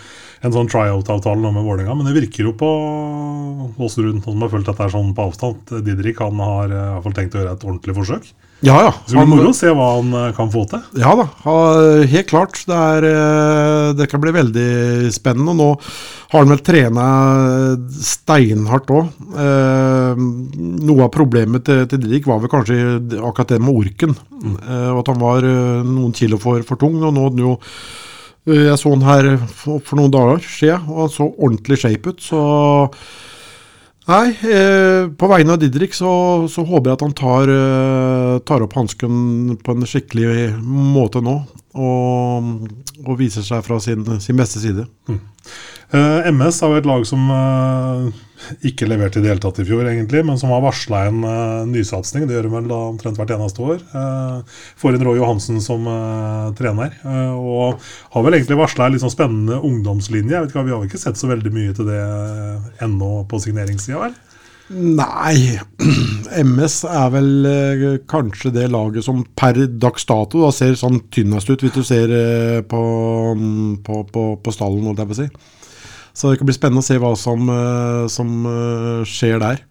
en 0.45 0.55
sånn 0.55 0.71
tryout-avtale 0.71 1.43
nå 1.43 1.53
med 1.55 1.67
Vålerenga. 1.67 1.97
Men 1.99 2.09
det 2.09 2.17
virker 2.19 2.51
jo 2.51 2.55
på 2.59 2.69
Åsrud, 3.79 4.13
noen 4.19 4.25
som 4.25 4.45
har 4.45 4.53
fulgt 4.53 4.71
dette 4.71 4.85
er 4.87 4.95
sånn 4.95 5.15
på 5.17 5.31
avstand, 5.31 5.73
Didrik 5.87 6.21
han 6.23 6.43
har 6.43 6.69
eh, 6.69 6.85
i 6.85 6.93
hvert 6.95 7.09
fall 7.09 7.17
tenkt 7.17 7.35
å 7.35 7.43
gjøre 7.43 7.57
et 7.57 7.67
ordentlig 7.67 7.97
forsøk. 7.99 8.31
Ja, 8.67 8.75
ja. 8.83 8.93
Så 9.07 9.15
det 9.15 9.23
blir 9.23 9.31
moro 9.31 9.51
å 9.53 9.55
se 9.55 9.71
hva 9.71 9.89
han 10.01 10.15
eh, 10.19 10.31
kan 10.35 10.49
få 10.51 10.65
til. 10.71 10.83
Ja 10.99 11.13
da, 11.19 11.29
helt 12.11 12.31
klart. 12.31 12.59
Det, 12.67 12.79
er, 12.79 13.07
eh, 13.07 13.91
det 13.99 14.09
kan 14.11 14.23
bli 14.23 14.35
veldig 14.35 15.13
spennende. 15.15 15.55
Og 15.55 15.61
nå 15.61 15.69
har 16.33 16.43
han 16.43 16.53
vel 16.53 16.65
trena 16.67 17.07
steinhardt 18.03 18.91
òg. 18.95 19.13
Eh, 19.45 20.25
noe 20.89 21.07
av 21.07 21.13
problemet 21.15 21.67
til, 21.69 21.85
til 21.87 22.03
Didrik 22.03 22.27
var 22.31 22.43
vel 22.43 22.53
kanskje 22.53 22.81
akkurat 23.21 23.55
det 23.55 23.63
med 23.63 23.79
orken. 23.85 24.19
Eh, 24.43 24.91
og 24.91 25.05
at 25.05 25.13
han 25.15 25.23
var 25.23 25.47
eh, 25.47 25.87
noen 25.87 26.15
kilo 26.19 26.43
for, 26.43 26.67
for 26.67 26.83
tung. 26.83 26.99
Og 26.99 27.15
nå 27.15 27.29
hadde 27.29 27.39
han 27.39 27.47
jo 27.47 27.55
eh, 27.55 27.71
Jeg 28.49 28.79
så 28.81 28.93
han 28.95 29.05
her 29.05 29.33
for, 29.53 29.97
noen 29.99 30.13
dager 30.15 30.45
siden, 30.45 30.87
og 30.89 31.03
han 31.05 31.11
så 31.13 31.27
ordentlig 31.31 31.81
shape 31.83 32.15
ut. 32.15 32.23
Så 32.25 32.43
Nei, 34.09 34.31
eh, 34.33 35.05
på 35.21 35.29
vegne 35.29 35.53
av 35.53 35.61
Didrik 35.61 35.93
så, 35.93 36.11
så 36.49 36.63
håper 36.65 36.89
jeg 36.89 36.97
at 36.97 37.03
han 37.05 37.17
tar, 37.17 37.51
eh, 37.53 38.37
tar 38.49 38.63
opp 38.65 38.77
hansken 38.79 39.59
på 39.61 39.75
en 39.75 39.85
skikkelig 39.85 40.55
måte 40.65 41.21
nå. 41.21 41.35
Og, 41.77 42.47
og 43.05 43.19
viser 43.21 43.45
seg 43.45 43.61
fra 43.67 43.77
sin, 43.85 44.07
sin 44.25 44.41
beste 44.41 44.63
side. 44.63 44.87
Eh, 45.13 45.21
MS 45.89 46.59
er 46.61 46.73
jo 46.73 46.81
et 46.83 46.89
lag 46.89 47.05
som 47.09 47.31
eh, 47.33 48.09
ikke 48.69 48.89
leverte 48.91 49.21
i 49.21 49.25
det 49.25 49.31
hele 49.31 49.41
tatt 49.41 49.61
i 49.63 49.65
fjor, 49.65 49.87
egentlig, 49.89 50.21
men 50.27 50.37
som 50.41 50.53
har 50.53 50.61
varsla 50.61 51.07
en 51.09 51.23
uh, 51.25 51.65
nysatsing. 51.69 52.27
Det 52.29 52.37
gjør 52.37 52.49
de 52.49 52.53
vel 52.53 52.69
da 52.69 52.81
omtrent 52.91 53.17
hvert 53.17 53.33
eneste 53.35 53.65
år. 53.65 53.81
Uh, 53.95 54.61
får 54.79 54.99
inn 54.99 55.07
Roy 55.09 55.17
Johansen 55.17 55.63
som 55.65 55.89
uh, 55.89 56.53
trener, 56.59 56.93
og 57.39 57.81
har 58.15 58.27
vel 58.27 58.37
egentlig 58.37 58.61
varsla 58.61 58.87
en 58.87 58.97
litt 58.97 59.05
sånn 59.05 59.17
spennende 59.17 59.63
ungdomslinje. 59.65 60.35
Jeg 60.35 60.45
vet 60.45 60.53
ikke, 60.53 60.67
Vi 60.69 60.77
har 60.77 60.83
vel 60.83 60.93
ikke 60.93 61.05
sett 61.07 61.21
så 61.21 61.33
veldig 61.33 61.55
mye 61.57 61.77
til 61.77 61.89
det 61.89 62.03
ennå 62.85 63.13
på 63.31 63.41
signeringssida, 63.43 64.05
vel? 64.05 64.17
Nei, 64.69 65.57
MS 66.45 66.83
er 66.93 67.13
vel 67.15 67.47
eh, 67.49 67.85
kanskje 68.09 68.53
det 68.53 68.67
laget 68.69 69.07
som 69.07 69.23
per 69.39 69.63
dags 69.81 70.05
dato 70.09 70.43
da, 70.45 70.51
ser 70.53 70.77
sånn 70.77 71.01
tynnest 71.15 71.49
ut, 71.49 71.63
hvis 71.65 71.73
du 71.73 71.81
ser 71.87 72.13
eh, 72.13 72.59
på, 72.69 72.81
mm, 73.39 73.79
på, 73.87 74.03
på, 74.13 74.25
på 74.45 74.53
stallen, 74.53 74.85
holdt 74.91 75.01
jeg 75.01 75.09
på 75.09 75.17
å 75.17 75.21
si. 75.23 75.29
Så 76.19 76.33
det 76.33 76.41
kan 76.41 76.49
bli 76.49 76.57
spennende 76.57 76.83
å 76.83 76.89
se 76.89 76.99
hva 76.99 77.13
som, 77.19 77.47
eh, 77.55 78.05
som 78.11 78.37
eh, 78.51 79.07
skjer 79.07 79.39
der. 79.43 79.63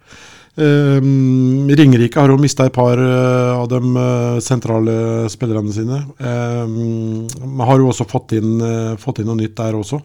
Um, 0.58 1.68
Ringerike 1.70 2.18
har 2.18 2.32
jo 2.32 2.38
mista 2.40 2.64
et 2.66 2.74
par 2.74 2.98
uh, 2.98 3.60
av 3.60 3.68
de 3.70 3.78
uh, 3.94 4.40
sentrale 4.42 5.28
spillerne 5.30 5.70
sine. 5.70 6.00
Um, 6.18 7.28
har 7.62 7.78
jo 7.78 7.92
også 7.92 8.08
fått 8.10 8.34
inn, 8.40 8.56
uh, 8.58 8.96
fått 8.98 9.20
inn 9.22 9.30
noe 9.30 9.38
nytt 9.38 9.54
der 9.60 9.78
også. 9.78 10.00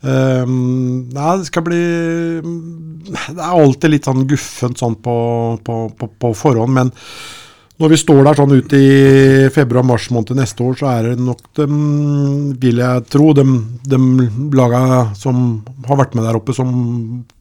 Um, 0.00 1.04
nei, 1.12 1.28
det 1.40 1.48
skal 1.48 1.64
bli 1.64 1.78
Det 2.44 3.38
er 3.40 3.44
alltid 3.56 3.92
litt 3.92 4.08
sånn 4.08 4.26
guffent 4.28 4.80
sånn 4.80 4.98
på, 5.04 5.14
på, 5.64 5.78
på, 5.96 6.08
på 6.20 6.32
forhånd, 6.36 6.72
men 6.76 6.92
når 7.82 7.90
vi 7.90 7.98
står 7.98 8.20
der 8.22 8.38
sånn 8.38 8.52
ut 8.54 8.74
i 8.76 8.86
februar-mars 9.54 10.06
måned 10.14 10.36
neste 10.38 10.62
år, 10.62 10.76
så 10.78 10.90
er 10.92 11.08
det 11.08 11.24
nok 11.26 11.40
dem, 11.58 11.78
vil 12.62 12.78
jeg 12.78 13.06
tro, 13.10 13.32
de, 13.34 13.44
de 13.90 13.98
laga 14.54 14.82
som 15.18 15.40
har 15.88 15.98
vært 15.98 16.14
med 16.14 16.28
der 16.28 16.38
oppe, 16.38 16.54
som 16.54 16.70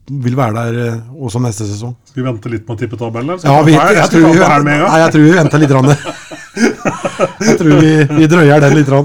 vil 0.10 0.36
være 0.36 0.58
der 0.58 0.80
eh, 0.88 0.98
også 1.14 1.42
neste 1.44 1.68
sesong. 1.70 1.94
Skal 2.10 2.24
vi 2.24 2.28
vente 2.28 2.52
litt 2.52 2.66
på 2.66 2.76
tippetabellen? 2.80 3.38
Ja, 3.46 3.60
vi, 3.64 3.76
jeg, 3.78 4.00
jeg, 4.00 4.10
tror 4.10 4.26
vi, 4.26 4.42
med, 4.66 4.84
nei, 4.84 5.00
jeg 5.04 5.14
tror 5.14 5.24
vi 5.24 5.38
venter 5.38 5.64
litt. 5.64 5.78
Rann. 5.78 5.94
Jeg 7.44 7.56
tror 7.58 7.80
vi, 7.82 7.94
vi 8.14 8.28
drøyer 8.30 8.62
den 8.62 8.76
litt. 8.78 8.90
Ja. 8.92 9.00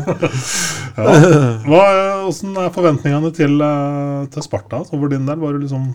Hva, 1.65 1.85
hvordan 2.27 2.59
er 2.61 2.73
forventningene 2.75 3.31
til, 3.33 3.55
eh, 3.65 4.27
til 4.35 4.45
Sparta 4.45 4.83
over 4.85 5.13
din 5.13 5.25
del? 5.29 5.39
Var 5.41 5.55
du 5.55 5.63
liksom 5.63 5.87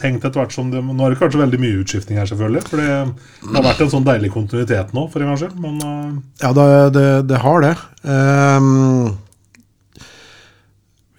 tenkt 0.00 0.24
etter 0.24 0.40
hvert 0.42 0.54
som 0.54 0.70
det, 0.72 0.82
Nå 0.84 1.06
er 1.06 1.14
det 1.14 1.20
kanskje 1.20 1.40
veldig 1.42 1.60
mye 1.62 1.80
utskiftning 1.82 2.20
her, 2.20 2.28
selvfølgelig. 2.30 2.62
For 2.70 2.82
det 2.82 3.56
har 3.56 3.66
vært 3.66 3.82
en 3.84 3.92
sånn 3.92 4.06
deilig 4.06 4.30
kontinuitet 4.34 4.94
nå, 4.96 5.06
for 5.12 5.22
en 5.22 5.32
gangs 5.32 5.44
skyld. 5.44 5.58
Men 5.62 5.80
uh... 5.82 6.14
Ja, 6.42 6.52
det, 6.56 6.68
det, 6.96 7.08
det, 7.30 7.42
har 7.44 7.64
det. 7.64 7.74
Um, 8.04 9.12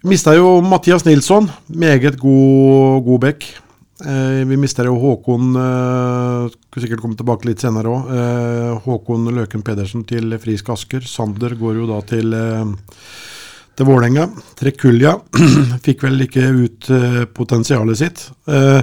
mista 0.06 0.36
jo 0.38 0.58
Mathias 0.66 1.06
Nilsson, 1.08 1.52
meget 1.68 2.20
god, 2.22 3.06
god 3.08 3.24
back. 3.28 3.48
Uh, 4.04 4.44
vi 4.50 4.58
mista 4.60 4.84
jo 4.84 4.98
Håkon 5.00 5.54
uh, 5.56 6.50
Skulle 6.52 6.82
sikkert 6.84 7.00
komme 7.00 7.16
tilbake 7.16 7.48
litt 7.48 7.62
senere 7.64 7.94
òg. 7.94 8.10
Uh, 8.12 8.82
Håkon 8.84 9.30
Løken 9.38 9.64
Pedersen 9.64 10.04
til 10.08 10.36
Frisk 10.44 10.74
Asker. 10.76 11.08
Sander 11.08 11.56
går 11.56 11.80
jo 11.80 11.88
da 11.94 12.02
til 12.04 12.36
til 13.76 13.88
Vålerenga. 13.90 14.30
Trekulja 14.60 15.16
fikk 15.86 16.06
vel 16.08 16.26
ikke 16.26 16.48
ut 16.56 16.90
uh, 16.94 17.24
potensialet 17.36 18.02
sitt. 18.02 18.26
Uh, 18.50 18.82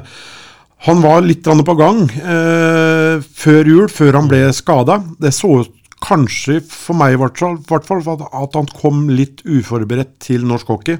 han 0.86 1.02
var 1.04 1.22
litt 1.22 1.46
på 1.46 1.76
gang 1.78 2.02
uh, 2.10 3.22
før 3.22 3.70
jul, 3.70 3.86
før 3.92 4.18
han 4.18 4.30
ble 4.30 4.44
skada. 4.56 4.98
Det 5.20 5.32
så 5.34 5.62
kanskje, 6.02 6.58
for 6.66 6.98
meg 6.98 7.14
i 7.14 7.20
hvert 7.20 7.38
fall, 7.38 7.60
at 7.62 8.58
han 8.58 8.72
kom 8.74 9.06
litt 9.12 9.44
uforberedt 9.46 10.16
til 10.26 10.42
norsk 10.48 10.72
hockey. 10.74 10.98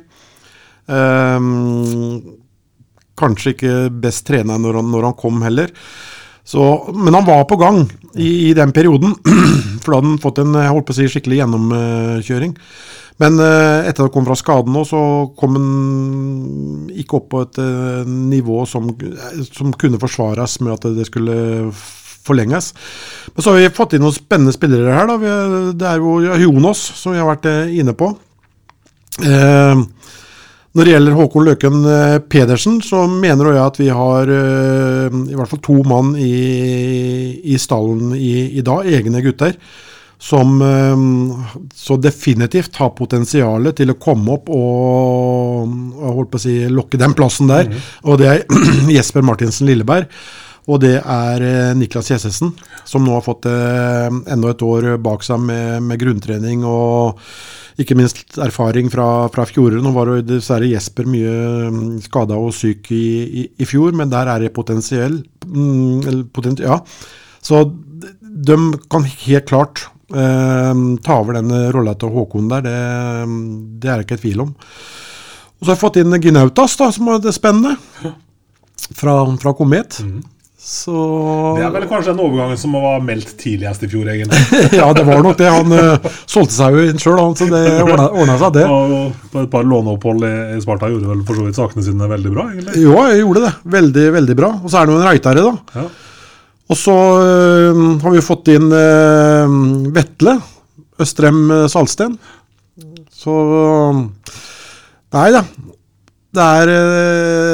kanskje 3.18 3.52
ikke 3.54 3.74
best 4.02 4.26
trena 4.28 4.58
når, 4.62 4.78
når 4.86 5.08
han, 5.08 5.16
kom 5.18 5.42
heller. 5.42 5.74
Så, 6.46 6.62
men 6.94 7.14
han 7.14 7.26
var 7.26 7.42
på 7.50 7.58
gang 7.58 7.82
i, 8.14 8.50
i 8.50 8.54
den 8.54 8.70
perioden, 8.70 9.16
for 9.82 9.90
da 9.90 9.98
hadde 9.98 10.12
han 10.12 10.22
fått 10.22 10.38
en 10.42 10.54
jeg 10.54 10.70
holdt 10.70 10.86
på 10.86 10.94
å 10.94 11.00
si, 11.00 11.10
skikkelig 11.10 11.42
gjennomkjøring. 11.42 12.54
Men 13.20 13.38
uh, 13.40 13.84
etter 13.84 14.00
at 14.00 14.06
han 14.06 14.12
kom 14.14 14.26
fra 14.28 14.36
skaden 14.38 14.74
nå, 14.74 14.84
så 14.88 15.00
kom 15.38 15.56
han 15.58 16.92
ikke 17.02 17.18
opp 17.18 17.30
på 17.32 17.42
et 17.44 17.60
uh, 17.60 18.08
nivå 18.08 18.64
som, 18.68 18.88
som, 19.50 19.72
kunne 19.78 20.00
forsvares 20.00 20.58
med 20.64 20.76
at 20.78 20.88
det 20.96 21.08
skulle 21.10 21.36
forlenges. 22.22 22.72
Men 23.34 23.44
så 23.44 23.52
har 23.52 23.60
vi 23.60 23.72
fått 23.76 23.96
inn 23.96 24.04
noen 24.04 24.16
spennende 24.16 24.54
spillere 24.54 24.94
her. 24.94 25.10
Da. 25.10 25.72
det 25.74 25.88
er 25.90 26.02
jo 26.02 26.20
Jonas, 26.44 26.80
som 27.00 27.14
vi 27.14 27.20
har 27.20 27.28
vært 27.32 27.48
inne 27.74 27.96
på. 27.98 28.12
når 30.72 30.86
det 30.86 30.92
gjelder 30.92 31.16
Håkon 31.18 31.44
Løken 31.48 31.80
Pedersen, 32.30 32.78
så 32.86 33.08
mener 33.10 33.50
jeg 33.50 33.64
at 33.64 33.80
vi 33.80 33.88
har 33.90 34.30
i 34.30 35.34
hvert 35.34 35.50
fall 35.50 35.64
to 35.66 35.80
mann 35.82 36.14
i, 36.14 37.42
i 37.42 37.58
stallen 37.58 38.14
i, 38.14 38.54
i 38.54 38.62
dag, 38.70 38.86
egne 38.86 39.24
gutter 39.26 39.58
som 40.22 40.62
eh, 40.62 41.02
så 41.74 41.96
definitivt 41.98 42.78
har 42.78 42.94
potensial 42.94 43.72
til 43.74 43.90
å 43.90 43.98
komme 43.98 44.36
opp 44.36 44.52
og, 44.54 45.72
og 45.98 46.14
holdt 46.20 46.30
på 46.30 46.38
å 46.38 46.44
si, 46.44 46.54
lokke 46.70 47.00
den 47.00 47.16
plassen 47.18 47.50
der. 47.50 47.66
Mm. 47.66 47.90
Og 48.06 48.22
det 48.22 48.30
er 48.30 48.44
Jesper 48.96 49.26
Martinsen 49.26 49.66
Lilleberg. 49.70 50.06
Og 50.70 50.78
det 50.84 50.94
er 51.00 51.42
eh, 51.42 51.72
Niklas 51.74 52.12
Jessesen, 52.12 52.52
som 52.86 53.02
nå 53.02 53.16
har 53.16 53.24
fått 53.26 53.48
eh, 53.50 54.06
enda 54.30 54.52
et 54.52 54.62
år 54.62 54.92
bak 55.02 55.26
seg 55.26 55.42
med, 55.42 55.82
med 55.88 55.98
grunntrening 55.98 56.62
og 56.62 57.18
ikke 57.82 57.96
minst 57.98 58.36
erfaring 58.38 58.92
fra, 58.92 59.26
fra 59.34 59.46
fjoråret. 59.48 59.82
Nå 59.82 59.90
var 59.96 60.12
jo 60.12 60.22
dessverre 60.22 60.68
Jesper 60.70 61.08
mye 61.10 61.32
mm, 61.72 61.88
skada 62.04 62.38
og 62.38 62.54
syk 62.54 62.92
i, 62.94 63.06
i, 63.42 63.46
i, 63.58 63.66
fjor, 63.66 63.90
men 63.98 64.12
der 64.12 64.30
er 64.30 64.44
det 64.44 64.54
potensiell. 64.54 65.18
Mm, 65.48 66.28
potent, 66.30 66.62
ja. 66.62 66.78
Så 67.42 67.64
de 68.22 68.58
kan 68.92 69.08
helt 69.26 69.50
klart 69.50 69.88
ta 70.12 71.16
over 71.18 71.38
den 71.38 71.52
rolla 71.72 71.94
til 71.98 72.12
Håkon 72.12 72.50
der, 72.50 72.66
det, 72.66 72.76
det 73.80 73.90
er 73.90 74.00
det 74.00 74.06
ikke 74.06 74.20
i 74.20 74.24
tvil 74.26 74.44
om. 74.44 74.52
Og 74.52 75.64
så 75.64 75.70
har 75.70 75.76
jeg 75.76 75.84
fått 75.84 75.98
inn 76.02 76.20
Gnautas, 76.24 76.76
da, 76.80 76.90
som 76.90 77.08
er 77.12 77.22
det 77.22 77.34
spennende. 77.36 77.76
Fra, 78.98 79.14
fra 79.38 79.52
Komet. 79.54 80.00
Mm. 80.02 80.20
Så 80.62 80.92
Det 81.56 81.64
er 81.66 81.72
vel 81.74 81.84
kanskje 81.90 82.12
den 82.12 82.22
overgangen 82.22 82.58
som 82.58 82.74
var 82.78 83.00
meldt 83.02 83.32
tidligst 83.40 83.82
i 83.82 83.88
fjor, 83.90 84.06
egentlig. 84.12 84.38
ja, 84.78 84.86
det 84.94 85.02
var 85.08 85.22
nok 85.26 85.38
det. 85.40 85.48
Han 85.50 85.74
uh, 85.74 86.12
solgte 86.22 86.54
seg 86.54 86.76
jo 86.76 86.84
inn 86.86 87.02
sjøl, 87.02 87.18
så 87.38 87.48
det 87.50 87.62
ordna 87.82 88.36
seg, 88.38 88.60
det. 88.60 88.68
Og 88.70 89.26
på 89.32 89.42
et 89.42 89.50
par 89.50 89.66
låneopphold 89.66 90.22
i, 90.28 90.32
i 90.54 90.60
Sparta 90.62 90.90
gjorde 90.92 91.10
vel 91.10 91.24
for 91.26 91.40
så 91.40 91.48
vidt 91.48 91.58
sakene 91.58 91.86
sine 91.86 92.10
veldig 92.10 92.34
bra, 92.34 92.46
egentlig? 92.54 92.84
Jo, 92.84 92.94
jeg 93.10 93.24
gjorde 93.24 93.42
det. 93.48 93.52
Veldig, 93.74 94.06
veldig 94.18 94.38
bra. 94.38 94.52
Og 94.62 94.70
så 94.70 94.78
er 94.78 94.86
det 94.86 94.94
jo 94.94 95.00
en 95.00 95.08
Reitere, 95.08 95.44
da. 95.48 95.82
Ja. 95.82 96.11
Og 96.72 96.78
så 96.78 96.96
øh, 97.20 97.80
har 98.00 98.14
vi 98.14 98.24
fått 98.24 98.48
inn 98.54 98.70
øh, 98.72 99.56
Vetle 99.92 100.38
Østrem 101.02 101.44
eh, 101.50 101.68
Salsten. 101.72 102.16
Så 103.12 103.34
Nei 105.12 105.28
da. 105.34 105.44
Det 106.32 106.40
er, 106.40 106.70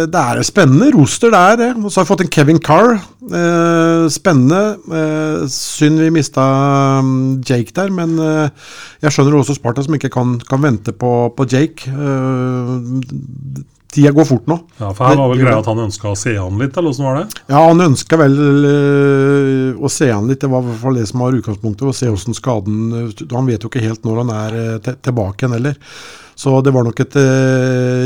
det 0.07 0.21
er 0.21 0.39
spennende 0.47 0.93
roster, 0.95 1.33
det 1.35 1.39
er 1.39 1.57
det. 1.59 1.71
Og 1.83 1.91
så 1.91 1.99
har 1.99 2.05
vi 2.07 2.11
fått 2.13 2.21
en 2.23 2.31
Kevin 2.31 2.61
Carr. 2.63 2.93
Eh, 3.27 4.05
spennende. 4.15 4.61
Eh, 4.87 5.49
synd 5.51 5.99
vi 5.99 6.13
mista 6.15 6.45
Jake 7.43 7.75
der, 7.75 7.91
men 7.91 8.15
eh, 8.23 8.71
jeg 9.03 9.17
skjønner 9.17 9.41
også 9.41 9.59
Sparta 9.59 9.83
som 9.83 9.99
ikke 9.99 10.13
kan, 10.15 10.37
kan 10.47 10.63
vente 10.63 10.95
på, 10.95 11.11
på 11.35 11.49
Jake. 11.51 11.91
Tida 13.89 14.11
går 14.13 14.27
fort 14.29 14.49
nå. 14.51 14.59
Ja, 14.77 14.91
for 14.93 15.09
Her 15.09 15.17
var 15.17 15.31
vel 15.33 15.41
greia 15.41 15.61
at 15.63 15.69
han 15.71 15.81
ønska 15.87 16.11
å 16.11 16.17
se 16.19 16.35
han 16.37 16.61
litt, 16.61 16.77
eller 16.77 16.93
åssen 16.93 17.07
var 17.09 17.17
det? 17.17 17.41
Ja, 17.49 17.63
han 17.71 17.81
ønska 17.81 18.19
vel 18.21 18.37
uh, 18.37 19.81
å 19.81 19.91
se 19.93 20.11
han 20.13 20.29
litt. 20.29 20.43
Det 20.43 20.51
var 20.53 20.61
i 20.61 20.69
hvert 20.69 20.83
fall 20.83 21.01
det 21.01 21.07
som 21.09 21.25
var 21.25 21.39
utgangspunktet. 21.39 21.87
Å 21.89 21.97
se 21.97 22.11
åssen 22.13 22.37
skaden 22.37 23.09
Han 23.33 23.49
vet 23.49 23.65
jo 23.65 23.71
ikke 23.73 23.85
helt 23.87 24.05
når 24.05 24.21
han 24.23 24.33
er 24.37 24.59
uh, 24.59 24.91
tilbake 24.93 25.47
igjen 25.47 25.57
heller. 25.57 25.81
Så 26.39 26.53
det 26.63 26.71
var 26.71 26.85
nok 26.87 27.01
et 27.03 27.17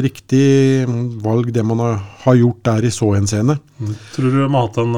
riktig 0.00 0.86
valg, 1.20 1.50
det 1.52 1.66
man 1.68 1.82
har, 1.82 2.38
gjort 2.38 2.62
der 2.64 2.86
i 2.88 2.92
så 2.94 3.10
henseende. 3.12 3.58
Mm. 3.76 3.90
Tror 4.14 4.30
du 4.30 4.38
de 4.38 4.46
har 4.46 4.70
hatt 4.70 4.78
en 4.80 4.96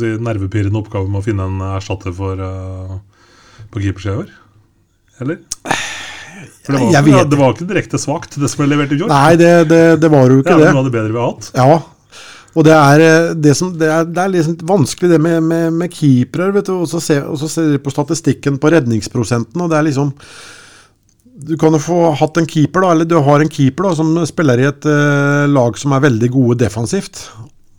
si, 0.00 0.14
nervepirrende 0.16 0.80
oppgave 0.80 1.04
med 1.04 1.20
å 1.20 1.26
finne 1.26 1.44
en 1.50 1.60
erstatter 1.74 2.16
for 2.16 2.40
på 3.68 3.84
keepersida 3.84 4.16
i 4.16 4.22
år? 4.22 4.32
Eller? 5.20 5.42
For 6.70 6.78
det 6.78 7.04
var, 7.04 7.06
ikke, 7.20 7.30
det 7.30 7.40
var 7.40 7.56
ikke 7.56 7.70
direkte 7.70 8.00
svakt, 8.00 8.36
det 8.40 8.50
som 8.50 8.62
ble 8.62 8.68
levert 8.74 8.92
i 8.94 9.00
fjor. 9.00 9.10
Nei, 9.12 9.32
det, 9.40 9.54
det, 9.70 9.80
det, 10.02 10.12
var 10.12 10.30
jo 10.30 10.42
ikke 10.42 10.54
det. 10.54 10.60
Det 10.62 10.68
er 10.68 10.76
noe 10.76 10.84
av 10.84 10.90
det 10.90 10.94
bedre 10.94 11.14
vi 11.14 11.20
har 11.20 11.32
hatt. 11.32 11.50
Ja, 11.56 11.80
og 12.50 12.66
det 12.66 12.74
er, 12.74 13.02
eh, 13.04 13.32
det 13.38 13.52
som, 13.58 13.70
det 13.78 13.90
er, 13.90 14.06
det 14.08 14.22
er 14.22 14.32
liksom 14.32 14.56
vanskelig 14.66 15.12
det 15.12 15.20
med, 15.22 15.42
med, 15.46 15.76
med 15.82 15.92
keepere. 15.94 16.50
vet 16.56 16.70
du, 16.70 16.80
Og 16.80 16.88
så 16.90 17.02
ser 17.02 17.28
du 17.70 17.78
på 17.82 17.92
statistikken 17.94 18.58
på 18.58 18.72
redningsprosenten, 18.74 19.60
og 19.60 19.70
det 19.70 19.78
er 19.78 19.86
liksom 19.86 20.10
Du 21.40 21.54
kan 21.56 21.72
jo 21.72 21.80
få 21.80 22.00
hatt 22.18 22.36
en 22.36 22.48
keeper, 22.48 22.82
da, 22.84 22.90
eller 22.92 23.08
du 23.08 23.16
har 23.16 23.40
en 23.40 23.48
keeper 23.48 23.86
da, 23.88 23.94
som 23.96 24.12
spiller 24.28 24.60
i 24.60 24.66
et 24.68 24.84
uh, 24.84 25.46
lag 25.48 25.78
som 25.78 25.94
er 25.96 26.02
veldig 26.04 26.28
gode 26.34 26.58
defensivt. 26.60 27.22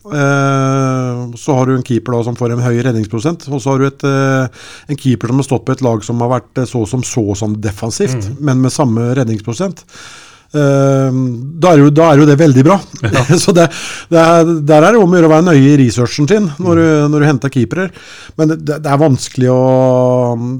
Eh, 0.04 1.34
så 1.36 1.54
har 1.54 1.66
du 1.66 1.76
en 1.76 1.84
keeper 1.86 2.16
da 2.16 2.22
som 2.26 2.38
får 2.38 2.56
en 2.56 2.64
høy 2.64 2.80
redningsprosent. 2.82 3.46
Og 3.52 3.62
så 3.62 3.72
har 3.74 3.78
du 3.82 3.86
et, 3.86 4.08
eh, 4.08 4.64
en 4.90 4.98
keeper 4.98 5.30
som 5.30 5.38
har 5.38 5.48
stått 5.48 5.64
på 5.68 5.76
et 5.76 5.84
lag 5.84 6.02
som 6.04 6.20
har 6.24 6.32
vært 6.40 6.58
eh, 6.58 6.68
så 6.68 6.82
som 6.88 7.04
så 7.06 7.24
som 7.38 7.54
defensivt, 7.60 8.32
men 8.40 8.60
med 8.62 8.74
samme 8.74 9.12
redningsprosent. 9.18 9.86
Da, 10.52 11.70
er 11.70 11.78
jo, 11.80 11.86
da 11.96 12.10
er 12.12 12.18
jo 12.20 12.26
det 12.28 12.34
veldig 12.36 12.62
bra. 12.66 12.74
så 13.40 13.54
det, 13.56 13.70
det 14.12 14.18
er, 14.20 14.50
Der 14.68 14.84
er 14.84 14.92
det 14.92 14.98
om 15.00 15.08
å 15.08 15.16
gjøre 15.16 15.30
å 15.30 15.32
være 15.32 15.46
nøye 15.46 15.70
i 15.70 15.78
researchen 15.80 16.28
sin 16.28 16.50
når 16.60 16.76
du, 16.76 16.82
når 17.08 17.22
du 17.22 17.24
henter 17.24 17.52
keepere. 17.54 17.86
Men 18.36 18.52
det, 18.52 18.58
det, 18.74 18.82
er 18.84 19.00
vanskelig 19.00 19.48
å, 19.48 19.62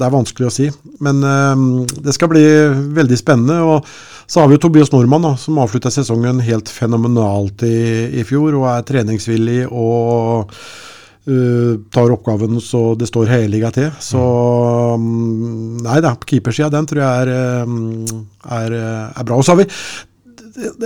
det 0.00 0.06
er 0.06 0.14
vanskelig 0.14 0.49
å 0.49 0.54
si. 0.54 0.70
Men 1.04 1.20
det 1.92 2.16
skal 2.16 2.32
bli 2.32 2.46
veldig 3.02 3.20
spennende. 3.20 3.61
og 3.61 3.84
så 4.32 4.40
har 4.40 4.48
vi 4.48 4.56
jo 4.56 4.62
Tobias 4.64 4.88
Nordmann, 4.88 5.26
da, 5.26 5.34
som 5.36 5.58
avslutta 5.60 5.90
sesongen 5.92 6.38
helt 6.40 6.70
fenomenalt 6.72 7.66
i, 7.68 7.76
i, 8.16 8.22
fjor. 8.24 8.54
Og 8.56 8.62
er 8.70 8.84
treningsvillig 8.88 9.66
og 9.68 10.54
uh, 10.56 11.74
tar 11.92 12.14
oppgaven 12.14 12.56
så 12.64 12.94
det 12.96 13.10
står 13.10 13.28
helliga 13.28 13.68
til. 13.76 13.90
Så 14.00 14.22
um, 14.96 15.76
Nei 15.84 15.98
da, 16.00 16.14
keepersida 16.16 16.70
den 16.72 16.88
tror 16.88 17.02
jeg 17.02 17.26
er, 17.26 17.66
um, 17.68 18.22
er, 18.56 18.78
er 19.10 19.26
bra. 19.28 19.36
Og 19.36 19.44
så 19.44 19.52
har 19.52 19.60
vi 19.60 19.68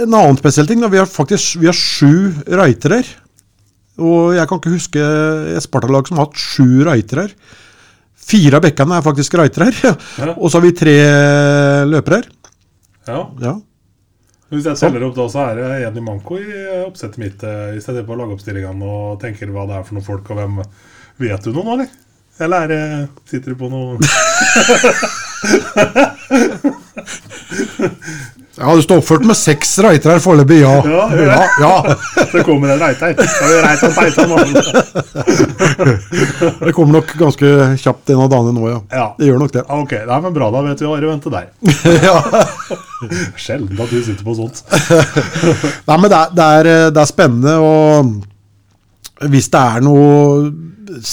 en 0.03 0.11
annen 0.11 0.41
spesiell 0.41 0.67
ting. 0.67 0.83
Da. 0.83 0.91
Vi 0.91 0.99
har 0.99 1.07
faktisk 1.07 1.61
vi 1.63 1.71
har 1.71 1.79
sju 1.79 2.33
rightere. 2.51 2.99
Og 4.03 4.35
jeg 4.35 4.51
kan 4.51 4.59
ikke 4.59 4.75
huske 4.75 5.05
et 5.55 5.63
Sparta-lag 5.63 6.11
som 6.11 6.19
har 6.19 6.27
hatt 6.27 6.43
sju 6.43 6.83
rightere. 6.83 7.29
Fire 8.27 8.59
av 8.59 8.67
bekkene 8.67 8.99
er 8.99 9.07
faktisk 9.07 9.39
rightere. 9.39 9.71
Ja. 9.87 10.35
Og 10.35 10.51
så 10.51 10.59
har 10.59 10.67
vi 10.67 10.75
tre 10.83 10.97
løpere. 11.87 12.25
Ja. 13.07 13.23
Ja. 13.43 13.55
Hvis 14.51 14.67
jeg 14.69 14.79
teller 14.79 15.03
opp 15.09 15.17
da, 15.17 15.27
så 15.31 15.43
er 15.49 15.59
det 15.59 15.69
en 15.89 15.99
i 15.99 16.05
manko 16.07 16.39
i 16.39 16.47
oppsettet 16.85 17.19
mitt. 17.19 17.43
i 17.43 17.73
Hvis 17.75 17.89
jeg 17.89 17.99
ser 17.99 18.07
på 18.07 18.19
lagoppstillingene 18.19 18.87
og 18.87 19.21
tenker 19.23 19.51
hva 19.55 19.67
det 19.67 19.79
er 19.79 19.87
for 19.87 19.99
noen 19.99 20.07
folk, 20.07 20.31
og 20.31 20.41
hvem 20.41 20.61
Vet 21.17 21.47
du 21.47 21.55
noe 21.57 21.65
nå, 21.65 21.79
eller? 21.79 21.93
Eller 22.45 22.73
er 22.77 23.07
sitter 23.25 23.55
du 23.55 23.57
på 23.57 23.71
noe 23.73 23.97
Ja, 28.57 28.73
du 28.73 28.81
står 28.81 29.03
oppført 29.03 29.25
med 29.29 29.37
seks 29.37 29.75
reiter 29.85 30.15
her 30.15 30.21
foreløpig, 30.25 30.63
ja. 30.63 30.71
Ja, 30.89 31.03
ja, 31.13 31.25
det. 31.29 31.49
ja. 31.61 31.97
Så 32.31 32.41
kommer 32.49 32.71
en 32.73 32.81
reiter. 32.81 33.13
Da 33.13 33.27
har 33.27 33.51
vi 33.51 33.59
reit 33.67 33.83
og 33.85 33.93
peisa 33.99 34.25
nå. 34.25 34.37
Det 36.67 36.73
kommer 36.73 36.97
nok 36.97 37.13
ganske 37.21 37.51
kjapt 37.83 38.15
en 38.15 38.23
av 38.25 38.31
dagene 38.33 38.55
nå, 38.57 38.65
ja. 38.71 38.79
Ja. 38.97 39.05
Det 39.19 39.29
gjør 39.29 39.43
nok 39.45 39.53
det. 39.59 39.67
Ok, 39.77 39.93
nei, 40.09 40.19
men 40.25 40.37
bra, 40.39 40.49
da 40.55 40.65
vet 40.71 40.81
vi 40.81 40.89
hva 40.89 40.97
det 41.05 41.11
venter 41.11 41.37
der. 41.37 41.53
ja. 42.09 42.17
Sjelden 43.37 43.77
at 43.85 43.93
du 43.93 44.01
sitter 44.01 44.25
på 44.25 44.39
sånt. 44.41 44.65
Nei, 44.73 46.01
men 46.01 46.09
det 46.09 46.17
er, 46.23 46.33
det, 46.41 46.49
er, 46.49 46.73
det 46.97 47.05
er 47.05 47.13
spennende, 47.13 47.55
og 47.61 49.29
hvis 49.37 49.53
det 49.53 49.67
er 49.77 49.85
noe 49.85 51.05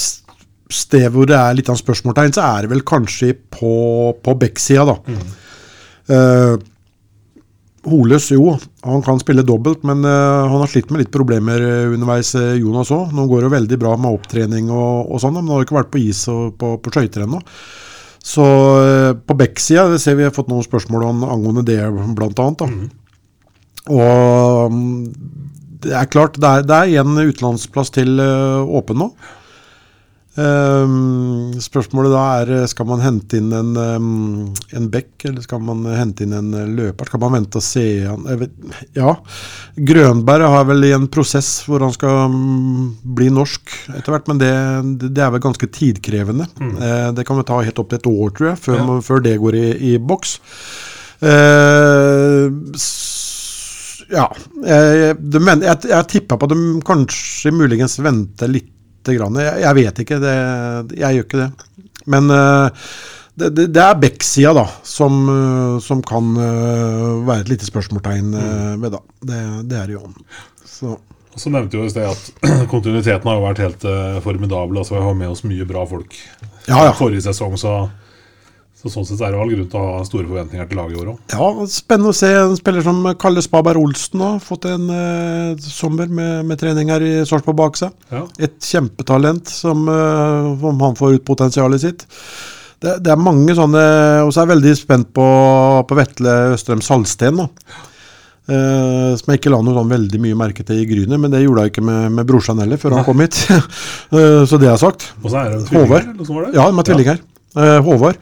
sted 0.74 1.12
hvor 1.12 1.28
det 1.28 1.36
er 1.44 1.60
litt 1.60 1.68
av 1.76 1.76
spørsmålstegn, 1.84 2.40
så 2.40 2.48
er 2.56 2.64
det 2.64 2.72
vel 2.78 2.88
kanskje 2.88 3.36
på, 3.52 3.76
på 4.24 4.40
Beck-sida, 4.40 4.88
da. 4.96 4.96
Eh, 6.12 6.56
Holes, 7.84 8.30
jo, 8.32 8.54
han 8.88 9.02
kan 9.04 9.20
spille 9.20 9.44
dobbelt, 9.44 9.82
men 9.84 10.06
uh, 10.08 10.48
han 10.48 10.62
har 10.62 10.70
slitt 10.72 10.88
med 10.88 11.02
litt 11.02 11.12
problemer 11.12 11.60
eh, 11.60 11.90
underveis, 11.92 12.30
Jonas 12.56 12.94
òg. 12.96 13.12
Nå 13.12 13.26
går 13.28 13.44
det 13.44 13.50
veldig 13.58 13.80
bra 13.82 13.98
med 14.00 14.16
opptrening 14.16 14.70
og, 14.72 15.12
og 15.12 15.20
sånn, 15.20 15.36
men 15.36 15.50
han 15.50 15.58
har 15.58 15.66
ikke 15.66 15.76
vært 15.82 15.92
på 15.92 16.00
is 16.00 16.22
og 16.32 16.54
på, 16.62 16.78
på 16.80 16.94
skøyter 16.94 17.26
ennå. 17.26 17.42
Så 18.24 18.46
uh, 18.48 19.12
på 19.20 19.36
Beck-sida 19.36 19.90
det 19.92 20.00
ser 20.00 20.16
vi 20.16 20.24
har 20.24 20.32
fått 20.32 20.48
noen 20.52 20.64
spørsmål 20.64 21.04
om, 21.10 21.28
angående 21.28 21.66
det, 21.68 21.82
annet. 21.84 22.64
Da. 22.64 22.70
Og 23.92 24.72
um, 24.72 25.12
det 25.84 25.92
er 26.00 26.08
klart, 26.08 26.40
det 26.40 26.48
er, 26.48 26.64
det 26.64 26.80
er 26.80 27.04
en 27.04 27.20
utenlandsplass 27.20 27.92
til 28.00 28.16
åpen 28.16 29.04
nå. 29.04 29.12
Ehm, 30.34 31.52
spørsmålet 31.62 32.10
da 32.16 32.22
er 32.42 32.52
eh, 32.56 32.64
skal 32.72 32.88
man 32.90 33.04
hente 33.04 33.38
inn 33.38 33.52
en, 33.54 33.68
um, 33.78 34.48
en 34.74 34.88
bekk, 34.90 35.28
eller 35.30 35.44
skal 35.46 35.62
man 35.62 35.84
hente 35.94 36.26
inn 36.26 36.34
en 36.34 36.48
eh, 36.58 36.72
løper? 36.74 37.06
Skal 37.12 37.22
man 37.22 37.36
vente 37.38 37.60
og 37.62 37.66
se 37.68 37.84
han 38.08 38.26
vet, 38.42 38.56
Ja. 38.98 39.12
Grønberg 39.78 40.48
har 40.56 40.66
vel 40.72 40.88
i 40.90 40.94
en 40.98 41.06
prosess 41.14 41.52
hvor 41.68 41.86
han 41.86 41.94
skal 41.94 42.24
um, 42.34 42.96
bli 43.14 43.30
norsk 43.30 43.76
etter 43.94 44.16
hvert, 44.16 44.32
men 44.34 44.42
det, 44.42 44.52
det 45.14 45.22
er 45.22 45.36
vel 45.36 45.46
ganske 45.46 45.70
tidkrevende. 45.70 46.50
Eh, 46.82 47.12
det 47.14 47.28
kan 47.30 47.38
vel 47.38 47.46
ta 47.52 47.62
helt 47.62 47.84
opp 47.86 47.94
til 47.94 48.02
et 48.02 48.10
år, 48.10 48.34
tror 48.34 48.52
jeg, 48.56 48.62
før, 48.66 48.80
Ja. 48.82 48.88
man- 48.90 49.06
før 49.06 49.22
det 49.30 49.38
går 49.46 49.60
i, 49.62 49.68
i 49.94 49.98
boks. 50.02 50.40
Uh, 51.24 52.50
ja. 54.14 54.26
Jeg, 54.68 55.16
de, 55.22 55.40
men, 55.42 55.62
jeg, 55.66 55.86
jeg 55.90 56.08
tipper 56.12 56.38
på 56.42 56.50
at 56.50 56.54
de 56.58 56.82
kanskje 56.86 57.54
muligens 57.56 57.96
venter 58.04 58.50
litt. 58.52 58.73
Grann. 59.12 59.36
Jeg, 59.42 59.64
jeg 59.66 59.78
vet 59.82 60.00
ikke. 60.06 60.22
Det, 60.24 60.36
jeg 60.96 61.18
gjør 61.18 61.28
ikke 61.28 61.42
det. 61.42 61.50
Men 62.14 62.32
uh, 62.32 62.88
det, 63.34 63.50
det, 63.50 63.66
det 63.74 63.82
er 63.82 63.98
Beck-sida 63.98 64.54
da, 64.54 64.68
som, 64.86 65.24
eh, 65.30 65.80
som 65.82 66.04
kan 66.06 66.36
uh, 66.38 67.24
være 67.26 67.42
et 67.42 67.50
lite 67.56 67.66
spørsmålstegn 67.66 68.30
uh, 68.36 68.76
ved. 68.78 68.94
da. 68.94 69.02
Det, 69.26 69.40
det 69.72 69.80
er 69.80 69.90
det 69.90 69.96
jo. 69.96 70.04
Så, 70.70 70.94
Og 71.34 71.42
så 71.42 71.50
nevnte 71.50 71.80
jo 71.80 71.88
i 71.88 71.90
sted 71.90 72.06
at 72.06 72.46
kontinuiteten 72.74 73.26
har 73.26 73.40
jo 73.40 73.48
vært 73.48 73.64
helt 73.64 73.88
uh, 73.90 74.20
formidabel. 74.26 74.78
Altså 74.84 75.00
Vi 75.00 75.02
har 75.08 75.18
med 75.18 75.34
oss 75.34 75.42
mye 75.50 75.66
bra 75.66 75.86
folk 75.90 76.14
ja, 76.68 76.78
ja. 76.78 76.94
forrige 76.96 77.26
sesong, 77.26 77.58
så, 77.58 77.74
så 78.84 78.92
sånn 78.92 79.06
sett 79.08 79.22
er 79.24 79.32
det 79.32 79.40
all 79.40 79.52
grunn 79.54 79.68
til 79.72 79.80
å 79.80 79.84
ha 79.94 80.00
store 80.04 80.28
forventninger 80.28 80.68
til 80.68 80.80
laget 80.82 80.98
i 80.98 81.00
år 81.00 81.12
òg. 81.14 81.20
Ja, 81.32 81.68
Spennende 81.72 82.12
å 82.12 82.18
se 82.18 82.32
en 82.36 82.58
spiller 82.60 82.84
som 82.84 83.00
Kalle 83.22 83.44
Spaberg 83.46 83.80
Olsen. 83.80 84.20
har 84.20 84.42
Fått 84.44 84.68
en 84.68 84.90
eh, 84.92 85.62
sommer 85.64 86.12
med, 86.12 86.44
med 86.50 86.60
trening 86.60 86.92
her 86.92 87.06
i 87.08 87.14
Sarpsborg 87.24 87.56
bak 87.62 87.80
seg. 87.80 87.96
Ja. 88.12 88.26
Et 88.44 88.58
kjempetalent 88.60 89.48
som 89.48 89.88
eh, 89.88 90.68
om 90.68 90.84
han 90.84 91.00
får 91.00 91.16
ut 91.16 91.26
potensialet 91.32 91.86
sitt. 91.86 92.06
Det, 92.84 92.98
det 93.00 93.14
er 93.14 93.24
mange 93.24 93.56
sånne 93.56 93.82
Og 94.26 94.34
så 94.34 94.42
er 94.42 94.44
jeg 94.44 94.56
veldig 94.58 94.76
spent 94.76 95.14
på, 95.16 95.26
på 95.88 96.00
Vetle 96.02 96.38
Østrem 96.58 96.84
Salsten. 96.84 97.40
da. 97.40 97.90
Uh, 98.44 99.16
som 99.16 99.30
jeg 99.32 99.40
ikke 99.40 99.54
la 99.54 99.62
noe 99.64 99.72
sånn 99.78 99.92
veldig 99.94 100.20
mye 100.20 100.36
merke 100.36 100.66
til 100.68 100.82
i 100.82 100.88
Grynet, 100.90 101.16
men 101.16 101.32
det 101.32 101.46
gjorde 101.46 101.64
jeg 101.64 101.72
ikke 101.72 101.84
med, 101.88 102.10
med 102.18 102.28
brorsan 102.28 102.60
heller, 102.60 102.76
før 102.82 102.98
han 102.98 103.06
kom 103.08 103.24
hit. 103.24 103.40
uh, 104.12 104.44
så 104.50 104.60
det 104.60 104.68
er 104.68 104.82
sagt. 104.82 105.14
Og 105.22 105.32
så 105.32 105.46
er 105.46 105.54
det 105.54 105.62
en 105.62 105.70
sånn 105.70 105.88
var 105.88 106.50
det? 106.50 106.58
Ja, 106.58 106.68
de 106.68 106.82
er 106.84 106.90
tvillinger. 106.90 107.22
Eh, 107.54 107.80
Håvard. 107.86 108.20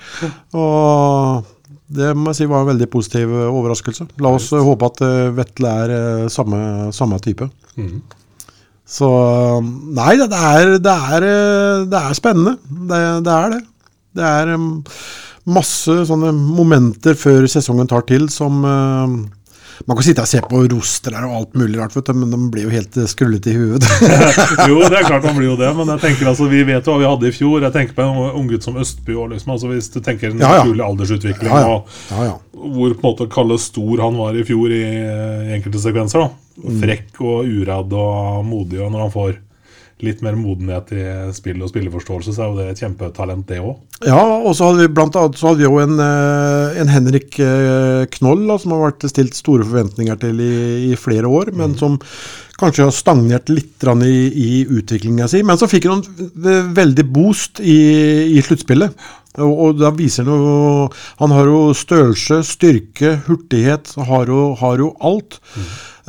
Og 0.57 1.49
det 1.91 2.13
må 2.15 2.31
jeg 2.31 2.41
si 2.41 2.47
var 2.49 2.63
en 2.63 2.71
veldig 2.71 2.87
positiv 2.91 3.31
eh, 3.35 3.49
overraskelse. 3.51 4.07
La 4.23 4.31
oss 4.35 4.49
eh, 4.55 4.63
håpe 4.63 4.89
at 4.91 5.03
eh, 5.07 5.31
Vetle 5.35 5.75
er 5.83 5.93
samme, 6.31 6.91
samme 6.95 7.19
type. 7.23 7.47
Mm. 7.79 7.99
Så 8.91 9.09
Nei, 9.63 10.13
det 10.19 10.27
er, 10.35 10.77
det 10.83 10.95
er, 11.15 11.27
det 11.91 11.99
er 11.99 12.17
spennende. 12.17 12.57
Det, 12.69 13.01
det 13.27 13.35
er 13.35 13.53
det. 13.55 13.61
Det 14.19 14.25
er 14.27 14.53
eh, 14.55 14.95
masse 15.51 15.99
sånne 16.07 16.31
momenter 16.35 17.15
før 17.17 17.47
sesongen 17.49 17.89
tar 17.89 18.05
til 18.07 18.27
som 18.31 18.61
Man 19.87 19.97
kan 19.97 20.05
sitte 20.05 20.23
og 20.25 20.29
se 20.29 20.41
på 20.45 20.61
roster 20.71 21.15
og 21.25 21.33
alt 21.39 21.55
mulig 21.57 21.79
rart, 21.79 21.95
vet 21.97 22.05
du, 22.11 22.13
men 22.21 22.31
de 22.33 22.39
blir 22.53 22.67
jo 22.67 22.73
helt 22.73 22.97
eh, 23.01 23.07
skrullete 23.09 23.51
i 23.53 23.57
huet. 23.57 23.87
Jo, 24.69 24.77
det 24.85 24.99
er 25.01 25.07
klart 25.07 25.25
man 25.25 25.37
blir 25.37 25.49
jo 25.51 25.57
det, 25.59 25.71
men 25.77 25.89
jeg 25.95 26.03
tenker 26.05 26.29
altså, 26.31 26.47
vi 26.51 26.61
vet 26.67 26.85
jo 26.87 26.93
hva 26.95 27.01
vi 27.01 27.09
hadde 27.09 27.29
i 27.31 27.35
fjor. 27.35 27.65
Jeg 27.65 27.75
tenker 27.75 27.97
på 27.97 28.05
en 28.05 28.37
unggutt 28.41 28.67
som 28.67 28.77
Østby 28.81 29.15
òg, 29.17 29.31
liksom. 29.33 29.53
Altså, 29.55 29.71
hvis 29.73 29.89
du 29.93 29.99
tenker 30.05 30.31
en 30.31 30.39
Ja, 30.43 30.53
ja. 30.59 30.63
naturlig 30.63 30.85
aldersutvikling, 30.85 31.51
ja, 31.51 31.61
ja. 31.65 32.31
og 32.53 32.75
hvor 32.75 32.93
på 32.93 33.01
en 33.01 33.07
måte 33.09 33.29
Kalle 33.33 33.57
Stor 33.61 34.03
han 34.05 34.17
var 34.21 34.37
i 34.37 34.43
fjor 34.47 34.71
i, 34.75 34.83
i 34.85 35.55
enkelte 35.57 35.81
sekvenser. 35.83 36.27
da 36.27 36.31
Mm. 36.61 36.81
Frekk 36.81 37.15
og 37.23 37.47
uredd 37.47 37.93
og 37.95 38.41
modig, 38.45 38.81
og 38.83 38.91
når 38.91 38.99
han 39.05 39.11
får 39.13 39.37
litt 40.05 40.21
mer 40.25 40.37
modenhet 40.39 40.91
i 40.95 41.05
spill 41.35 41.61
og 41.61 41.71
spilleforståelse, 41.71 42.35
så 42.35 42.43
er 42.43 42.51
jo 42.51 42.59
det 42.59 42.67
et 42.71 42.83
kjempetalent, 42.83 43.47
det 43.49 43.61
òg. 43.61 43.79
Ja, 44.07 44.21
og 44.21 44.55
så 44.57 44.69
hadde 44.69 44.85
vi 44.85 44.93
blant 44.97 45.17
annet 45.19 45.37
så 45.37 45.51
hadde 45.51 45.61
vi 45.61 45.67
jo 45.67 45.81
en, 45.81 45.97
eh, 46.01 46.79
en 46.81 46.91
Henrik 46.91 47.37
eh, 47.39 48.05
Knoll 48.17 48.47
da, 48.49 48.57
som 48.61 48.73
har 48.75 48.87
vært 48.87 49.09
stilt 49.11 49.37
store 49.37 49.67
forventninger 49.67 50.21
til 50.21 50.41
i, 50.41 50.53
i 50.91 50.95
flere 50.99 51.29
år, 51.29 51.53
men 51.57 51.77
som 51.79 51.99
kanskje 52.61 52.85
har 52.85 52.93
stagnert 52.93 53.49
litt 53.49 53.81
i, 54.05 54.15
i 54.29 54.51
utviklinga 54.69 55.27
si. 55.29 55.41
Men 55.45 55.57
så 55.57 55.69
fikk 55.69 55.87
han 55.89 56.03
veldig 56.77 57.05
boost 57.09 57.61
i, 57.63 57.79
i 58.37 58.43
sluttspillet. 58.45 58.97
Og, 59.39 59.51
og 59.51 59.77
da 59.79 59.93
viser 59.95 60.27
han 60.27 60.41
jo 60.43 60.87
Han 61.21 61.31
har 61.31 61.47
jo 61.47 61.59
størrelse, 61.77 62.41
styrke, 62.43 63.15
hurtighet, 63.29 63.93
har 64.09 64.31
jo, 64.31 64.51
har 64.59 64.81
jo 64.83 64.91
alt. 64.99 65.39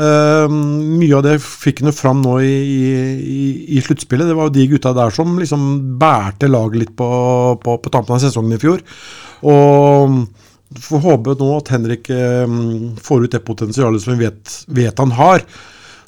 Eh, 0.01 0.53
mye 0.53 1.17
av 1.19 1.25
det 1.27 1.35
fikk 1.45 1.83
han 1.83 1.91
jo 1.91 1.97
fram 1.97 2.23
nå 2.25 2.39
i, 2.45 2.53
i, 2.53 3.43
i 3.77 3.83
sluttspillet. 3.85 4.29
Det 4.29 4.37
var 4.39 4.49
jo 4.49 4.57
de 4.57 4.69
gutta 4.71 4.95
der 4.97 5.13
som 5.15 5.35
liksom 5.41 5.67
bærte 6.01 6.49
laget 6.49 6.81
litt 6.85 6.95
på, 6.97 7.09
på, 7.63 7.77
på 7.83 7.93
tampen 7.93 8.17
av 8.17 8.23
sesongen 8.23 8.57
i 8.57 8.63
fjor. 8.63 8.81
Og 9.43 10.23
får 10.81 11.05
håpe 11.05 11.37
nå 11.37 11.51
at 11.59 11.75
Henrik 11.75 12.09
eh, 12.15 12.57
får 13.05 13.27
ut 13.27 13.37
det 13.37 13.45
potensialet 13.45 14.05
som 14.05 14.17
vi 14.17 14.27
vet, 14.27 14.57
vet 14.73 15.05
han 15.05 15.15
har. 15.19 15.45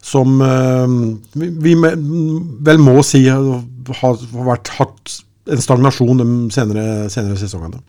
Som 0.04 0.36
uh, 0.44 0.84
vi, 1.32 1.46
vi 1.64 1.70
vel 1.80 2.80
må 2.84 2.98
si 3.08 3.22
har, 3.24 4.18
vært 4.36 4.68
hatt 4.76 5.14
en 5.44 5.60
stagnasjon 5.60 6.20
de 6.20 6.26
senere, 6.54 6.84
senere 7.12 7.36
sesongene. 7.36 7.82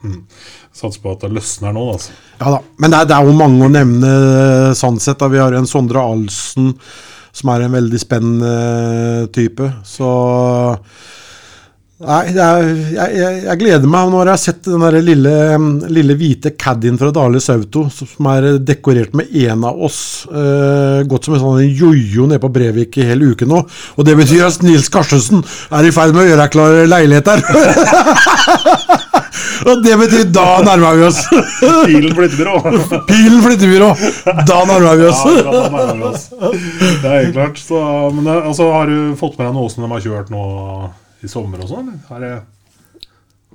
Satser 0.75 1.01
på 1.03 1.13
at 1.15 1.23
det 1.23 1.31
løsner 1.35 1.75
nå, 1.75 1.85
altså. 1.93 2.15
Ja 2.39 2.55
da, 2.57 2.61
men 2.81 2.91
det 2.91 3.01
er, 3.01 3.09
det 3.09 3.17
er 3.17 3.27
jo 3.29 3.35
mange 3.39 3.67
å 3.67 3.71
nevne 3.71 4.15
sannsett 4.75 5.21
Da. 5.21 5.31
Vi 5.31 5.39
har 5.39 5.55
en 5.55 5.69
Sondre 5.69 6.03
Alsen 6.03 6.73
som 7.35 7.51
er 7.51 7.65
en 7.65 7.75
veldig 7.75 7.99
spennende 7.99 9.27
type. 9.35 9.67
Så 9.87 10.09
Nei, 11.95 12.25
er, 12.35 12.65
jeg, 12.91 13.11
jeg, 13.15 13.35
jeg 13.45 13.59
gleder 13.61 13.87
meg 13.87 14.09
jeg 14.11 14.27
har 14.27 14.39
sett 14.41 14.65
den 14.67 14.81
der 14.83 14.97
lille, 14.99 15.31
lille 15.95 16.17
hvite 16.19 16.51
caddien 16.59 16.97
fra 16.99 17.07
Dales 17.15 17.45
Auto 17.53 17.85
som 17.87 18.27
er 18.33 18.57
dekorert 18.59 19.13
med 19.15 19.31
en 19.45 19.63
av 19.63 19.79
oss. 19.79 20.01
Eh, 20.27 21.05
gått 21.07 21.29
som 21.29 21.37
en 21.37 21.39
sånn 21.45 21.61
jojo 21.69 22.27
nede 22.27 22.41
på 22.43 22.49
Brevik 22.51 22.99
i 22.99 23.05
hele 23.07 23.29
uken 23.31 23.47
nå. 23.47 23.61
Og 23.95 24.07
det 24.09 24.17
betyr 24.19 24.43
at 24.49 24.65
Nils 24.67 24.89
Karstensen 24.91 25.39
er 25.71 25.87
i 25.87 25.93
ferd 25.95 26.11
med 26.11 26.25
å 26.25 26.27
gjøre 26.33 26.49
klar 26.51 26.81
leilighet 26.91 27.31
der. 27.31 27.45
og 29.71 29.87
det 29.87 29.95
betyr 30.03 30.27
da 30.35 30.45
nærmer 30.67 30.99
vi 30.99 31.07
oss. 31.07 31.21
Pilen 31.31 32.11
flyttebyrå. 32.19 32.75
Pilen 33.13 33.39
flyttebyrå. 33.47 33.89
Da 34.43 34.59
nærmer 34.67 34.99
vi 34.99 35.07
oss. 35.13 35.23
Ja, 35.31 35.47
da 35.47 35.63
nærmer 35.79 36.03
vi 36.03 36.11
oss. 36.11 36.27
Det 36.35 37.07
er 37.07 37.17
helt 37.21 37.33
klart. 37.39 37.63
Så, 37.63 37.87
men 38.11 38.27
det, 38.27 38.37
altså, 38.51 38.67
har 38.75 38.91
du 38.91 39.15
fått 39.23 39.39
med 39.39 39.47
deg 39.47 39.59
noe 39.61 39.71
som 39.71 39.87
de 39.87 39.93
har 39.95 40.07
kjørt 40.09 40.35
nå 40.35 40.45
i 41.23 41.27
sommer 41.31 41.59
og 41.63 41.69
sånn? 41.71 41.93
er- 42.11 42.43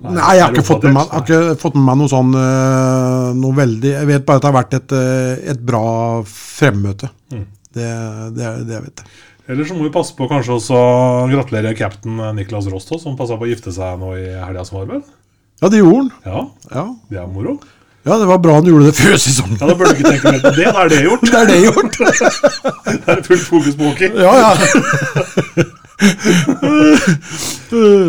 Nei, 0.01 0.37
jeg 0.39 0.43
har 0.47 0.53
ikke 0.55 0.65
fått 0.65 0.85
med 0.89 0.95
meg, 0.97 1.09
har 1.13 1.21
ikke 1.27 1.57
fått 1.61 1.75
med 1.77 1.85
meg 1.85 1.97
noe 2.01 2.09
sånn 2.09 2.31
eh, 2.33 3.33
Noe 3.37 3.53
veldig 3.59 3.91
Jeg 3.93 4.07
vet 4.09 4.23
bare 4.25 4.41
at 4.41 4.43
det 4.47 4.49
har 4.49 4.55
vært 4.57 4.77
et, 4.79 4.93
eh, 4.97 5.51
et 5.53 5.61
bra 5.61 6.23
fremmøte. 6.25 7.11
Mm. 7.35 7.43
Det, 7.77 7.89
det 8.33 8.47
det 8.47 8.67
det 8.71 8.75
jeg 8.79 8.85
vet. 8.87 9.03
Eller 9.51 9.67
så 9.69 9.75
må 9.77 9.85
vi 9.85 9.91
passe 9.93 10.15
på 10.17 10.29
kanskje 10.31 10.55
også 10.57 10.81
gratulere 11.29 11.75
cap'n 11.77 12.17
Niklas 12.39 12.71
Rosto, 12.73 12.97
som 13.03 13.17
passa 13.19 13.37
på 13.37 13.45
å 13.45 13.51
gifte 13.51 13.75
seg 13.75 13.99
nå 14.01 14.15
i 14.17 14.31
helga 14.41 14.65
som 14.65 14.79
var, 14.79 14.87
vel? 14.95 15.03
Ja, 15.61 15.69
det 15.69 15.83
gjorde 15.83 15.99
han. 15.99 16.11
Ja, 16.25 16.47
Ja. 16.79 16.87
det 17.11 17.19
er 17.21 17.27
moro. 17.29 17.59
ja, 18.07 18.17
det 18.17 18.27
var 18.31 18.39
bra 18.41 18.55
han 18.55 18.65
gjorde 18.71 18.87
det 18.89 18.95
før 18.97 19.19
sesongen. 19.21 19.59
Ja, 19.61 19.67
Da 19.67 19.75
burde 19.75 19.93
du 19.93 20.01
ikke 20.01 20.13
tenke 20.17 20.33
mer 20.33 20.41
på 20.47 20.55
det. 20.57 20.65
Da 20.73 20.85
er 20.85 20.89
det 20.89 21.03
gjort. 21.05 21.27
Det 21.29 21.35
er 21.35 21.47
det 21.51 21.61
gjort. 21.67 21.93
Det 23.05 23.09
er 23.19 23.23
fullt 23.29 23.47
fokus 23.53 23.75
på 23.77 23.91
hockey. 23.91 24.09
Ja, 24.17 24.33
ja. 24.41 25.65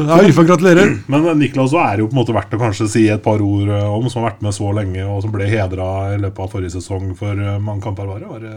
ja, 0.07 0.23
Ylfa, 0.23 0.43
gratulerer. 0.43 0.47
gratulere. 0.47 0.97
Men 1.11 1.39
Niklas 1.39 1.71
så 1.73 1.81
er 1.83 2.01
jo 2.01 2.07
på 2.09 2.15
en 2.15 2.21
måte 2.21 2.35
verdt 2.35 2.55
å 2.55 2.61
kanskje 2.61 2.87
si 2.91 3.03
et 3.11 3.23
par 3.23 3.43
ord 3.43 3.69
eh, 3.69 3.87
om, 3.91 4.07
som 4.11 4.21
har 4.23 4.31
vært 4.31 4.45
med 4.45 4.55
så 4.55 4.71
lenge, 4.75 5.03
og 5.05 5.21
som 5.25 5.33
ble 5.33 5.49
hedra 5.51 5.89
i 6.15 6.19
løpet 6.21 6.43
av 6.45 6.51
forrige 6.55 6.75
sesong 6.77 7.13
for 7.19 7.35
eh, 7.35 7.59
mange 7.61 7.83
kamper 7.85 8.09
var 8.09 8.23
det? 8.23 8.31
Var 8.31 8.47
det 8.47 8.55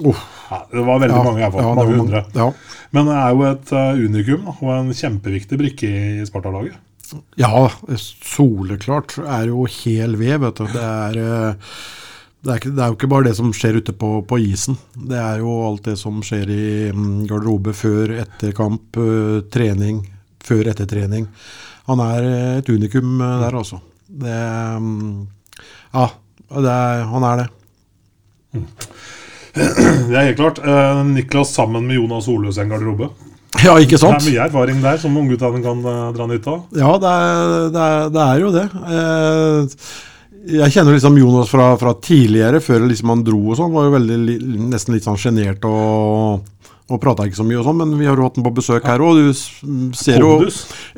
Oh, 0.00 0.16
ja, 0.48 0.62
det 0.72 0.82
var 0.86 1.00
veldig 1.02 1.16
ja, 1.18 1.24
mange, 1.26 1.36
i 1.36 1.42
hvert 1.42 1.52
fall. 1.52 1.66
ja, 1.66 1.72
mange 1.76 1.96
hundre. 1.98 2.20
Ja. 2.32 2.46
Men 2.96 3.10
det 3.10 3.16
er 3.18 3.34
jo 3.36 3.42
et 3.44 3.72
uh, 3.76 3.98
unikum 4.00 4.46
og 4.54 4.70
en 4.72 4.88
kjempeviktig 4.96 5.58
brikke 5.60 5.90
i 5.92 6.24
Sparta-laget. 6.24 6.78
Ja, 7.36 7.66
soleklart 8.00 9.18
er 9.20 9.50
jo 9.50 9.66
hel 9.68 10.16
ved, 10.16 10.38
vet 10.46 10.62
du. 10.62 10.64
Det 10.72 10.86
er, 10.86 11.18
eh, 11.20 11.76
det 12.42 12.50
er, 12.50 12.58
ikke, 12.58 12.72
det 12.74 12.82
er 12.82 12.90
jo 12.90 12.96
ikke 12.96 13.10
bare 13.12 13.26
det 13.28 13.36
som 13.38 13.52
skjer 13.54 13.76
ute 13.78 13.92
på, 13.94 14.08
på 14.26 14.38
isen. 14.42 14.74
Det 14.98 15.18
er 15.18 15.42
jo 15.44 15.52
alt 15.62 15.84
det 15.86 15.94
som 16.00 16.16
skjer 16.26 16.50
i 16.50 16.64
mm, 16.90 17.20
garderobe 17.30 17.74
før, 17.76 18.16
etter 18.24 18.50
kamp, 18.56 18.98
trening, 19.54 20.00
før, 20.42 20.72
etter 20.72 20.90
trening. 20.90 21.28
Han 21.86 22.02
er 22.02 22.26
et 22.58 22.70
unikum 22.72 23.14
der, 23.22 23.54
altså. 23.62 23.78
Det 24.10 24.34
mm, 24.82 25.22
Ja, 25.94 26.08
det 26.58 26.72
er, 26.72 27.06
han 27.12 27.28
er 27.30 27.42
det. 27.44 27.48
Det 29.52 30.16
er 30.16 30.30
helt 30.30 30.38
klart. 30.38 30.58
Niklas 31.10 31.50
sammen 31.52 31.84
med 31.84 31.98
Jonas 31.98 32.24
Solhus 32.24 32.56
i 32.56 32.62
en 32.62 32.70
garderobe. 32.72 33.10
Ja, 33.60 33.74
ikke 33.76 33.98
sant? 34.00 34.22
Det 34.22 34.30
er 34.30 34.32
mye 34.32 34.46
erfaring 34.46 34.78
der 34.80 34.96
som 35.00 35.16
ungguttene 35.20 35.60
kan 35.60 35.82
dra 36.16 36.28
nytte 36.30 36.54
av. 36.54 36.62
Ja, 36.72 36.94
det 37.02 37.10
er, 37.12 37.66
det 37.74 37.82
er, 37.82 38.06
det 38.14 38.22
er 38.24 38.40
jo 38.40 38.52
det. 38.54 38.64
Eh, 38.96 39.82
jeg 40.42 40.74
kjenner 40.74 40.96
liksom 40.96 41.18
Jonas 41.20 41.50
fra, 41.52 41.72
fra 41.78 41.92
tidligere, 42.02 42.60
før 42.62 42.88
liksom 42.88 43.12
han 43.12 43.22
dro 43.26 43.40
og 43.52 43.58
sånn. 43.58 43.74
Var 43.74 43.86
jo 43.86 43.94
veldig, 43.96 44.38
nesten 44.72 44.96
litt 44.96 45.06
sånn 45.06 45.20
sjenert 45.20 45.62
og, 45.68 46.42
og 46.90 47.00
prata 47.02 47.26
ikke 47.28 47.38
så 47.38 47.46
mye 47.46 47.60
og 47.60 47.68
sånn. 47.68 47.78
Men 47.78 47.94
vi 48.00 48.08
har 48.08 48.18
jo 48.18 48.26
hatt 48.26 48.40
ham 48.40 48.46
på 48.48 48.54
besøk 48.58 48.88
her 48.88 49.04
òg. 49.04 49.20
Du 49.22 49.94
ser 49.98 50.24
jo 50.24 50.34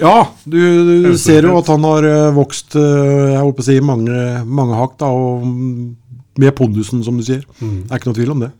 Ja, 0.00 0.16
du, 0.48 0.60
du 1.04 1.10
ser 1.20 1.48
jo 1.48 1.58
at 1.60 1.68
han 1.72 1.84
har 1.90 2.08
eh, 2.08 2.30
vokst 2.36 2.78
eh, 2.80 3.34
jeg 3.34 3.42
håper 3.42 3.66
å 3.66 3.68
si, 3.68 3.78
mange, 3.84 4.24
mange 4.48 4.80
hakk. 4.80 4.96
da, 5.02 5.12
og 5.12 5.44
mm, 5.44 5.92
med 6.40 6.54
pondusen, 6.58 7.02
som 7.06 7.18
du 7.18 7.24
sier. 7.26 7.44
Mm. 7.60 7.84
Det 7.84 7.92
er 7.92 8.00
ikke 8.00 8.10
noe 8.10 8.18
tvil 8.18 8.32
om 8.34 8.40
det. 8.42 8.50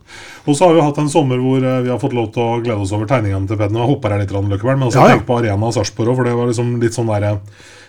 Og 0.46 0.56
så 0.56 0.68
har 0.68 0.76
vi 0.76 0.82
hatt 0.84 0.98
en 1.02 1.10
sommer 1.10 1.40
hvor 1.42 1.62
eh, 1.64 1.80
vi 1.82 1.90
har 1.90 2.00
fått 2.02 2.16
lov 2.16 2.28
til 2.34 2.42
å 2.44 2.58
glede 2.62 2.84
oss 2.84 2.92
over 2.94 3.08
tegningene 3.10 3.50
til 3.50 3.58
Pedden. 3.58 3.80
Jeg 3.80 3.90
hopper 3.90 4.14
her 4.14 4.22
litt, 4.22 4.34
Løkkeberg, 4.34 4.78
men 4.78 4.88
også 4.88 5.00
Ja, 5.00 5.08
ja. 5.10 5.16
tenk 5.16 5.26
på 5.28 5.38
Arena 5.40 5.70
Sarpsborg 5.74 6.14
for 6.14 6.28
det 6.28 6.36
var 6.38 6.50
liksom 6.50 6.76
litt 6.82 6.96
sånn 6.96 7.10
derre 7.10 7.38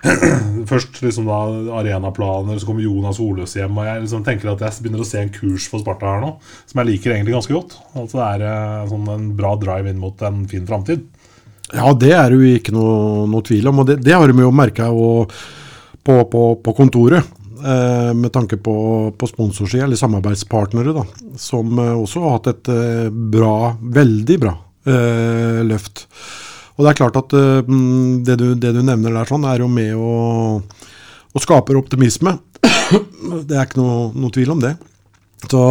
Først 0.70 1.00
liksom 1.02 1.26
da 1.26 1.40
arenaplaner, 1.80 2.60
så 2.62 2.68
kommer 2.68 2.84
Jonas 2.86 3.18
Oløs 3.24 3.56
hjem. 3.58 3.78
Og 3.80 3.88
jeg 3.88 4.04
liksom 4.04 4.26
tenker 4.26 4.52
at 4.52 4.62
jeg 4.62 4.84
begynner 4.86 5.02
å 5.02 5.08
se 5.08 5.22
en 5.22 5.32
kurs 5.34 5.66
for 5.72 5.82
Sparta 5.82 6.12
her 6.14 6.22
nå, 6.22 6.32
som 6.70 6.82
jeg 6.82 6.92
liker 6.92 7.16
egentlig 7.16 7.34
ganske 7.38 7.56
godt. 7.56 7.78
Altså 7.98 8.20
Det 8.20 8.28
er 8.28 8.48
eh, 8.50 8.88
sånn 8.92 9.12
en 9.16 9.30
bra 9.38 9.56
drive 9.62 9.90
inn 9.90 10.02
mot 10.02 10.26
en 10.26 10.44
fin 10.52 10.66
framtid. 10.70 11.06
Ja, 11.74 11.90
det 11.98 12.12
er 12.14 12.30
det 12.30 12.38
jo 12.38 12.58
ikke 12.60 12.76
noe, 12.76 13.26
noe 13.30 13.46
tvil 13.46 13.72
om. 13.72 13.82
Og 13.82 13.90
det, 13.90 13.98
det 14.06 14.14
har 14.14 14.30
de 14.30 14.46
jo 14.46 14.54
merka 14.54 14.92
på, 16.06 16.22
på, 16.30 16.44
på 16.62 16.76
kontoret. 16.78 17.26
Eh, 17.64 18.14
med 18.14 18.34
tanke 18.34 18.58
på, 18.58 19.14
på 19.18 19.28
sponsorsida, 19.28 19.84
eller 19.84 19.96
samarbeidspartnere, 19.96 20.94
da. 20.94 21.06
Som 21.38 21.80
eh, 21.80 21.94
også 21.94 22.24
har 22.24 22.36
hatt 22.38 22.50
et 22.52 22.72
eh, 22.74 23.08
bra, 23.10 23.76
veldig 23.82 24.40
bra 24.44 24.56
løft. 25.66 26.04
Og 26.78 26.84
det 26.86 26.92
er 26.92 26.98
klart 27.00 27.16
at 27.18 27.32
mm, 27.66 28.20
det, 28.22 28.36
du, 28.38 28.44
det 28.54 28.70
du 28.76 28.84
nevner 28.86 29.16
der, 29.16 29.26
sånn, 29.26 29.48
er 29.50 29.64
jo 29.64 29.70
med 29.72 29.96
å, 29.98 30.60
å 30.62 31.42
skaper 31.42 31.80
optimisme. 31.80 32.36
det 33.50 33.56
er 33.56 33.64
ikke 33.64 33.80
noe, 33.80 34.12
noe 34.14 34.36
tvil 34.36 34.54
om 34.54 34.62
det. 34.62 34.76
Så 35.44 35.64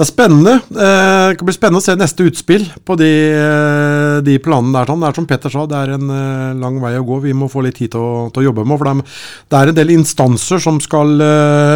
det 0.00 0.06
er 0.06 0.08
spennende. 0.08 0.52
Eh, 0.70 1.24
det 1.28 1.36
kan 1.36 1.48
bli 1.48 1.52
spennende 1.52 1.80
å 1.82 1.84
se 1.84 1.92
neste 1.98 2.24
utspill 2.24 2.62
på 2.88 2.94
de, 2.96 3.08
eh, 3.36 4.20
de 4.24 4.38
planene 4.40 4.72
der. 4.72 4.88
Sånn. 4.88 5.02
Det 5.02 5.08
er 5.10 5.18
som 5.18 5.26
Petter 5.28 5.52
sa, 5.52 5.64
det 5.68 5.76
er 5.76 5.92
en 5.98 6.12
eh, 6.14 6.54
lang 6.56 6.78
vei 6.80 6.94
å 6.96 7.04
gå. 7.04 7.18
Vi 7.26 7.34
må 7.36 7.50
få 7.52 7.60
litt 7.66 7.76
tid 7.76 7.92
til 7.92 8.00
å, 8.00 8.30
til 8.32 8.40
å 8.40 8.46
jobbe 8.46 8.64
med. 8.64 8.80
For 8.80 8.88
det 8.88 8.94
er, 8.94 9.20
det 9.50 9.60
er 9.60 9.72
en 9.72 9.78
del 9.80 9.92
instanser 9.98 10.62
som 10.62 10.80
skal 10.80 11.12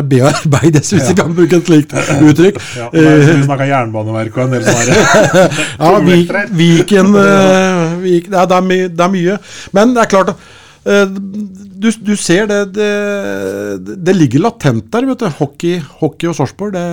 bearbeides, 0.08 0.94
hvis 0.94 1.10
vi 1.10 1.18
kan 1.18 1.36
bruke 1.36 1.60
et 1.60 1.68
slikt 1.68 1.92
uttrykk. 1.94 2.62
Ja, 2.74 2.88
vi 2.94 3.44
snakka 3.44 3.66
jernbaneverk 3.68 4.36
og 4.38 4.46
en 4.46 4.56
del 4.56 4.64
sånne. 4.66 4.96
Ja, 5.84 5.92
Vik, 6.04 6.32
Viken 6.56 7.14
eh, 7.18 7.94
Vik, 8.02 8.32
det, 8.32 8.40
er, 8.40 8.48
det, 8.50 8.58
er 8.58 8.92
det 8.94 9.04
er 9.04 9.12
mye. 9.12 9.38
Men 9.76 9.94
det 9.94 10.04
er 10.04 10.10
klart 10.10 10.32
eh, 10.32 10.52
du, 10.84 11.88
du 12.04 12.12
ser 12.20 12.46
det, 12.50 12.58
det 12.76 13.96
Det 14.04 14.14
ligger 14.16 14.42
latent 14.44 14.90
der, 14.92 15.06
vet 15.08 15.22
du. 15.24 15.28
Hockey, 15.38 15.78
hockey 16.00 16.28
og 16.28 16.36
Sarpsborg, 16.36 16.74
det, 16.76 16.84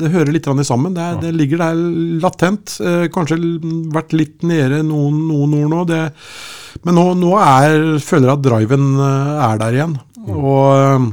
det, 0.00 0.10
hører 0.14 0.32
litt 0.34 0.48
sammen. 0.66 0.94
Det, 0.96 1.04
er- 1.04 1.20
det 1.22 1.32
ligger 1.36 1.62
der 1.62 1.78
latent. 2.24 2.74
Eh, 2.82 3.06
kanskje 3.14 3.38
vært 3.94 4.12
litt 4.18 4.42
nede 4.42 4.82
noen, 4.86 5.20
noen 5.30 5.54
ord 5.62 5.70
nå. 5.76 5.84
Det, 5.92 6.02
men 6.84 6.94
nå, 6.98 7.06
nå 7.18 7.32
er, 7.38 7.98
føler 8.02 8.28
jeg 8.32 8.36
at 8.38 8.46
driven 8.48 8.90
eh, 8.98 9.32
er 9.48 9.62
der 9.62 9.78
igjen. 9.78 9.96
Og 10.28 10.66
eh, 10.74 11.08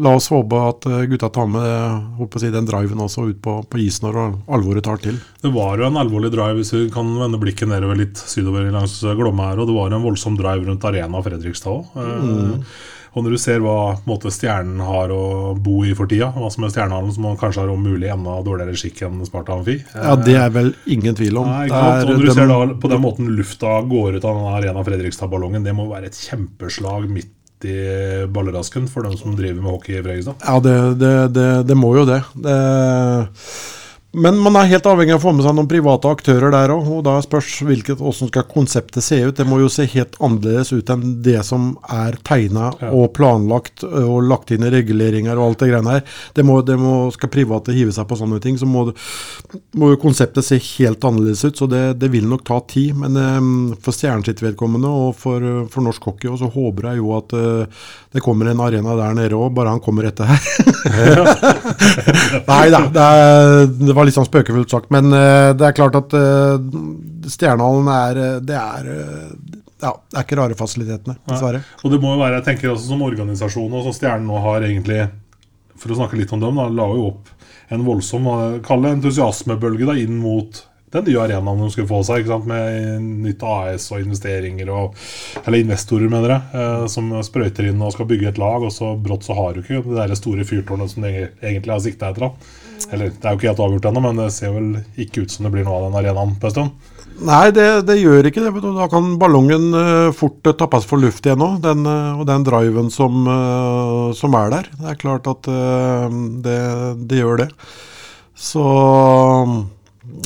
La 0.00 0.14
oss 0.16 0.28
håpe 0.32 0.60
at 0.68 0.86
eh, 0.88 1.02
gutta 1.10 1.28
tar 1.32 1.48
med 1.50 2.30
si, 2.40 2.50
den 2.54 2.68
driven 2.68 3.02
også 3.04 3.26
ut 3.30 3.42
på, 3.44 3.58
på 3.68 3.82
isen 3.82 4.08
når 4.08 4.20
alvoret 4.48 4.84
tar 4.86 5.02
til. 5.02 5.18
Det 5.42 5.52
var 5.52 5.78
jo 5.78 5.88
en 5.90 6.00
alvorlig 6.00 6.30
drive, 6.32 6.56
hvis 6.60 6.72
vi 6.76 6.86
kan 6.94 7.10
vende 7.18 7.40
blikket 7.42 7.68
nedover 7.68 7.98
litt 7.98 8.16
sydover 8.16 8.70
langs 8.72 9.00
Glomma 9.02 9.50
her, 9.52 9.60
og 9.62 9.68
det 9.68 9.76
var 9.76 9.92
en 9.92 10.06
voldsom 10.06 10.38
drive 10.38 10.66
rundt 10.68 10.84
Arena 10.88 11.22
Fredrikstad 11.22 11.70
òg. 11.96 12.64
Og 13.12 13.20
når 13.26 13.34
du 13.34 13.40
ser 13.42 13.60
hva 13.60 13.98
måte, 14.08 14.30
Stjernen 14.32 14.78
har 14.80 15.10
å 15.12 15.52
bo 15.60 15.82
i 15.84 15.92
for 15.96 16.08
tida, 16.08 16.30
hva 16.32 16.48
som 16.52 16.64
er 16.64 16.70
Stjernehallen, 16.72 17.12
som 17.12 17.26
kanskje 17.36 17.60
har 17.60 17.72
om 17.74 17.82
mulig 17.84 18.08
enda 18.08 18.38
dårligere 18.46 18.72
skikk 18.80 19.02
enn 19.04 19.20
Sparta 19.28 19.58
Amfi 19.58 19.74
Ja, 19.92 20.14
det 20.16 20.38
er 20.40 20.48
vel 20.54 20.70
ingen 20.88 21.18
tvil 21.18 21.36
om. 21.42 21.50
Nei, 21.50 21.66
er 21.68 22.06
Og 22.06 22.08
når 22.08 22.22
du 22.22 22.26
den- 22.30 22.34
ser 22.38 22.48
da 22.48 22.60
på 22.72 22.88
den 22.88 23.02
måten 23.04 23.28
lufta 23.36 23.74
går 23.84 24.16
ut 24.16 24.24
av 24.24 24.34
den 24.40 24.48
Arena 24.54 24.84
Fredrikstad-ballongen, 24.88 25.62
det 25.62 25.74
må 25.76 25.90
være 25.92 26.06
et 26.08 26.16
kjempeslag 26.16 27.04
midt 27.12 27.28
i 27.68 28.26
ballerasken 28.32 28.88
for 28.90 29.06
dem 29.06 29.16
som 29.18 29.36
driver 29.38 29.60
med 29.60 29.70
hockey 29.70 29.98
i 29.98 30.02
Fredrikstad. 30.02 30.34
Ja, 30.46 30.58
det, 30.60 30.76
det, 31.02 31.14
det, 31.36 31.48
det 31.68 31.78
må 31.78 31.94
jo 31.98 32.06
det. 32.08 32.22
det. 32.34 32.58
Men 34.12 34.36
man 34.44 34.56
er 34.60 34.66
helt 34.68 34.84
avhengig 34.84 35.14
av 35.14 35.22
å 35.22 35.22
få 35.22 35.30
med 35.32 35.44
seg 35.46 35.54
noen 35.56 35.68
private 35.70 36.10
aktører 36.12 36.52
der 36.52 36.68
òg. 36.74 36.84
Og 36.98 36.98
da 37.06 37.14
spørs 37.24 37.46
hvilket, 37.64 37.96
hvordan 37.96 38.28
skal 38.28 38.44
konseptet 38.50 39.00
se 39.06 39.16
ut. 39.24 39.36
Det 39.38 39.46
må 39.48 39.56
jo 39.62 39.70
se 39.72 39.86
helt 39.88 40.18
annerledes 40.20 40.68
ut 40.76 40.90
enn 40.92 41.14
det 41.24 41.38
som 41.48 41.70
er 41.88 42.18
tegna 42.28 42.66
Ja. 42.82 42.90
og 42.92 43.14
planlagt 43.16 43.84
og 43.88 44.18
lagt 44.28 44.52
inn 44.52 44.66
i 44.68 44.72
reguleringer 44.74 45.32
og 45.40 45.46
alt 45.46 45.62
det 45.64 45.70
greiene 45.70 45.94
her. 45.96 46.04
Det 46.36 46.44
må, 46.44 46.58
det 46.66 46.76
må, 46.80 46.92
skal 47.14 47.32
private 47.32 47.72
hive 47.72 47.94
seg 47.96 48.04
på 48.10 48.18
sånne 48.20 48.40
ting, 48.44 48.58
så 48.60 48.68
må, 48.68 48.84
må 49.80 49.90
jo 49.94 50.00
konseptet 50.04 50.44
se 50.44 50.60
helt 50.60 51.00
annerledes 51.08 51.46
ut. 51.48 51.56
Så 51.62 51.70
det, 51.72 51.82
det 52.02 52.12
vil 52.12 52.28
nok 52.28 52.44
ta 52.44 52.60
tid. 52.68 52.92
Men 53.00 53.16
ø, 53.16 53.30
for 53.80 53.96
Stjernen 53.96 54.26
sitt 54.28 54.44
vedkommende 54.44 54.92
og 54.92 55.16
for, 55.16 55.40
for 55.72 55.88
norsk 55.88 56.10
hockey 56.10 56.28
også, 56.28 56.50
så 56.50 56.52
håper 56.52 56.90
jeg 56.92 57.00
jo 57.00 57.16
at 57.16 57.32
ø, 57.32 57.46
det 58.12 58.20
kommer 58.28 58.52
en 58.52 58.60
arena 58.60 58.92
der 59.00 59.16
nede 59.16 59.40
òg, 59.40 59.48
bare 59.56 59.72
han 59.72 59.80
kommer 59.80 60.10
etter 60.12 60.28
her. 60.28 60.42
Nei 62.52 62.64
da, 62.72 62.84
det, 62.92 63.08
er- 63.08 63.68
det 63.72 63.94
var 63.96 64.01
litt 64.08 64.16
sånn 64.16 64.28
spøkefullt 64.28 64.72
sagt. 64.72 64.90
Men 64.94 65.12
eh, 65.16 65.50
det 65.56 65.68
er 65.68 65.76
klart 65.76 65.98
at 65.98 66.14
uh, 66.16 66.56
Stjernehallen 67.30 67.90
er 67.92 68.20
eh, 68.22 68.38
Det 68.44 68.56
er 68.58 68.88
eh, 68.92 69.28
Ja, 69.82 69.92
det 69.94 70.18
er 70.18 70.26
ikke 70.26 70.38
rare 70.40 70.58
fasilitetene, 70.58 71.18
dessverre. 71.28 71.62
Og 71.82 71.92
det 71.92 72.00
må 72.02 72.14
jo 72.14 72.22
være, 72.22 72.40
jeg 72.40 72.48
tenker 72.50 72.72
også 72.72 72.92
som 72.92 73.06
organisasjon, 73.06 73.70
og 73.72 73.86
som 73.86 73.96
Stjernen 73.96 74.28
nå 74.30 74.42
har 74.44 74.66
egentlig 74.66 75.06
For 75.80 75.92
å 75.92 76.00
snakke 76.02 76.18
litt 76.20 76.32
om 76.34 76.42
dem, 76.42 76.60
da, 76.60 76.68
la 76.70 76.90
jo 76.94 77.08
opp 77.12 77.32
en 77.72 77.86
voldsom 77.86 78.28
eh, 78.28 78.60
kall 78.66 78.84
det 78.84 78.96
entusiasmebølge 78.98 79.88
da, 79.88 79.96
inn 79.98 80.20
mot 80.20 80.66
den 80.92 81.06
nye 81.08 81.20
arenaen 81.22 81.62
de 81.62 81.70
skulle 81.72 81.88
få 81.88 82.02
seg, 82.04 82.20
ikke 82.20 82.34
sant? 82.34 82.48
med 82.50 83.06
nytt 83.24 83.44
AS 83.48 83.86
og 83.94 84.02
investeringer 84.02 84.68
og 84.72 84.98
Eller 85.46 85.62
investorer, 85.62 86.10
mener 86.12 86.34
jeg, 86.34 86.42
eh, 86.60 86.84
som 86.92 87.08
sprøyter 87.24 87.70
inn 87.70 87.80
og 87.80 87.94
skal 87.94 88.08
bygge 88.10 88.28
et 88.32 88.42
lag, 88.42 88.66
og 88.66 88.74
så 88.74 88.92
brått 89.00 89.24
så 89.24 89.36
har 89.38 89.54
du 89.54 89.62
ikke 89.62 89.80
det 89.86 89.96
der 90.02 90.18
store 90.18 90.44
fyrtårnet 90.48 90.92
som 90.92 91.06
de 91.06 91.14
egentlig 91.24 91.72
har 91.72 91.80
sikta 91.84 92.12
etter. 92.12 92.28
da. 92.28 92.60
Eller 92.90 93.12
det 93.12 93.24
er 93.24 93.34
jo 93.34 93.40
ikke 93.40 93.50
helt 93.52 93.62
avgjort 93.66 93.86
ennå, 93.90 94.02
men 94.04 94.18
det 94.22 94.30
ser 94.34 94.54
vel 94.54 94.72
ikke 95.00 95.24
ut 95.24 95.34
som 95.34 95.46
det 95.46 95.52
blir 95.54 95.66
noe 95.68 95.78
av 95.78 95.86
den 95.86 95.98
arenaen 96.00 96.34
på 96.40 96.48
en 96.48 96.54
stund. 96.56 96.90
Nei, 97.22 97.52
det, 97.54 97.66
det 97.86 97.98
gjør 98.00 98.26
ikke 98.26 98.42
det. 98.42 98.52
Da 98.64 98.88
kan 98.90 99.12
ballongen 99.20 99.68
eh, 99.78 100.08
fort 100.16 100.48
eh, 100.48 100.56
tappes 100.58 100.86
for 100.88 101.02
luft 101.02 101.26
igjen 101.28 101.44
òg. 101.44 101.62
og 101.62 102.24
den 102.26 102.46
driven 102.48 102.88
som, 102.90 103.22
eh, 103.28 104.08
som 104.18 104.34
er 104.38 104.54
der. 104.56 104.70
Det 104.80 104.88
er 104.94 105.02
klart 105.02 105.28
at 105.30 105.50
eh, 105.52 106.18
det, 106.42 106.58
det 107.06 107.20
gjør 107.20 107.44
det. 107.44 107.50
Så 108.34 108.64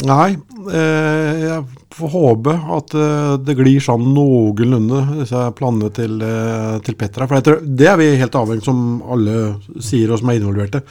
Nei. 0.06 0.36
eh, 0.72 1.42
jeg 1.42 1.64
får 1.96 2.12
håpe 2.14 2.54
at 2.78 2.94
eh, 2.96 3.34
det 3.44 3.56
glir 3.58 3.82
sånn 3.82 4.06
noenlunde, 4.14 5.02
disse 5.20 5.42
planene 5.58 5.90
til, 5.94 6.16
eh, 6.24 6.78
til 6.86 6.96
Petra. 6.96 7.28
For 7.28 7.60
det 7.60 7.90
er 7.90 8.00
vi 8.00 8.08
helt 8.16 8.38
avhengig 8.40 8.64
som 8.64 9.02
alle 9.04 9.56
sier 9.84 10.12
og 10.12 10.22
som 10.22 10.32
er 10.32 10.40
involverte. 10.40 10.82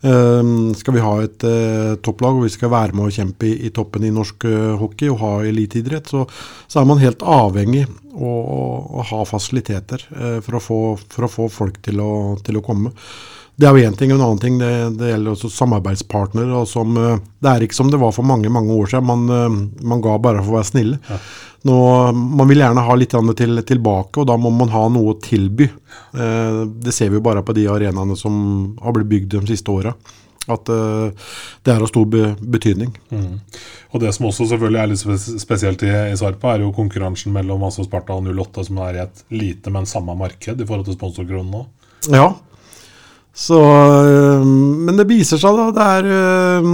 Um, 0.00 0.72
skal 0.72 0.94
vi 0.96 1.02
ha 1.04 1.10
et 1.20 1.44
uh, 1.44 1.96
topplag 2.00 2.38
og 2.38 2.46
vi 2.46 2.52
skal 2.54 2.70
være 2.72 2.96
med 2.96 3.10
å 3.10 3.12
kjempe 3.12 3.50
i, 3.50 3.66
i 3.68 3.72
toppen 3.76 4.06
i 4.08 4.12
norsk 4.14 4.46
uh, 4.48 4.78
hockey 4.80 5.10
og 5.12 5.18
ha 5.20 5.32
eliteidrett, 5.44 6.08
så, 6.08 6.22
så 6.72 6.80
er 6.80 6.86
man 6.88 7.02
helt 7.02 7.20
avhengig 7.20 7.82
å, 8.14 8.30
å, 8.30 9.04
ha 9.10 9.20
fasiliteter 9.28 10.06
uh, 10.14 10.38
for, 10.40 10.56
å 10.56 10.62
få, 10.64 10.80
for, 11.04 11.28
å 11.28 11.32
få, 11.34 11.50
folk 11.52 11.82
til 11.84 12.00
å, 12.00 12.12
til 12.46 12.56
å 12.56 12.64
komme. 12.64 12.94
Det 13.60 13.68
er 13.68 13.76
jo 13.76 13.90
én 13.90 13.96
ting. 13.98 14.14
En 14.14 14.22
annen 14.22 14.40
ting 14.40 14.56
det, 14.60 14.70
det 14.96 15.10
gjelder 15.10 15.34
også 15.34 15.50
samarbeidspartnere. 15.52 16.62
Som, 16.68 16.96
det 16.96 17.50
er 17.50 17.66
ikke 17.66 17.76
som 17.76 17.90
det 17.92 18.00
var 18.00 18.14
for 18.16 18.24
mange 18.24 18.48
mange 18.52 18.72
år 18.72 18.88
siden. 18.88 19.08
Man, 19.10 19.70
man 19.84 20.04
ga 20.04 20.16
bare 20.22 20.40
for 20.40 20.54
å 20.54 20.58
være 20.60 20.70
snille. 20.70 21.00
Ja. 21.10 21.20
Nå, 21.62 21.76
man 22.12 22.48
vil 22.48 22.62
gjerne 22.62 22.84
ha 22.86 22.96
litt 22.96 23.12
til, 23.36 23.60
tilbake, 23.68 24.22
og 24.22 24.28
da 24.30 24.36
må 24.40 24.52
man 24.54 24.72
ha 24.72 24.86
noe 24.92 25.12
å 25.12 25.18
tilby. 25.20 25.66
Eh, 25.68 26.62
det 26.80 26.94
ser 26.96 27.10
vi 27.12 27.18
jo 27.18 27.24
bare 27.24 27.44
på 27.44 27.56
de 27.56 27.66
arenaene 27.68 28.16
som 28.16 28.32
har 28.80 28.96
blitt 28.96 29.10
bygd 29.10 29.36
de 29.36 29.42
siste 29.52 29.72
åra. 29.72 29.92
At 30.50 30.70
eh, 30.72 31.28
det 31.60 31.74
er 31.74 31.84
av 31.84 31.90
stor 31.90 32.06
be 32.08 32.30
betydning. 32.40 32.94
Mm. 33.12 33.34
Og 33.92 34.00
Det 34.00 34.14
som 34.16 34.30
også 34.30 34.48
selvfølgelig 34.54 34.80
er 34.80 34.92
litt 34.94 35.42
spesielt 35.42 35.84
i, 35.84 35.92
i 36.14 36.16
Sarpa, 36.16 36.54
er 36.54 36.64
jo 36.64 36.72
konkurransen 36.72 37.34
mellom 37.36 37.66
altså 37.68 37.84
Sparta 37.84 38.16
og 38.16 38.30
08, 38.30 38.64
som 38.70 38.80
er 38.86 38.96
i 38.96 39.04
et 39.04 39.24
lite, 39.34 39.74
men 39.74 39.88
samme 39.90 40.16
marked 40.16 40.64
i 40.64 40.68
forhold 40.68 40.88
til 40.88 40.96
sponsorkronene. 40.96 41.66
Ja, 42.08 42.30
så, 43.40 43.58
øh, 44.04 44.42
men 44.44 44.98
det 44.98 45.06
viser 45.08 45.40
seg, 45.40 45.56
da. 45.56 45.70
Det 45.72 45.84
er 45.84 46.08
øh, 46.60 46.66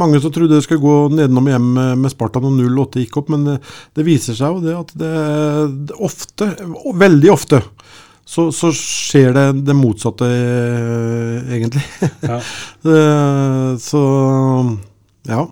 mange 0.00 0.20
som 0.22 0.32
trodde 0.32 0.56
det 0.56 0.64
skulle 0.64 0.80
gå 0.80 0.94
nedenom 1.12 1.50
hjem 1.50 1.66
med 2.00 2.12
Spartan 2.12 2.46
og 2.48 2.62
08 2.86 3.02
gikk 3.02 3.18
opp, 3.20 3.28
men 3.34 3.44
det, 3.44 3.56
det, 3.98 4.06
viser 4.06 4.38
seg 4.38 4.54
jo 4.56 4.62
det 4.64 4.78
at 4.78 4.94
det, 4.96 5.10
det 5.90 5.98
ofte, 6.00 6.48
veldig 7.04 7.32
ofte, 7.34 7.60
så, 8.24 8.46
så, 8.54 8.70
skjer 8.72 9.34
det 9.36 9.44
det 9.66 9.76
motsatte, 9.76 10.28
egentlig. 11.50 11.82
Ja. 12.24 12.38
så 13.90 14.04
ja. 15.28 15.42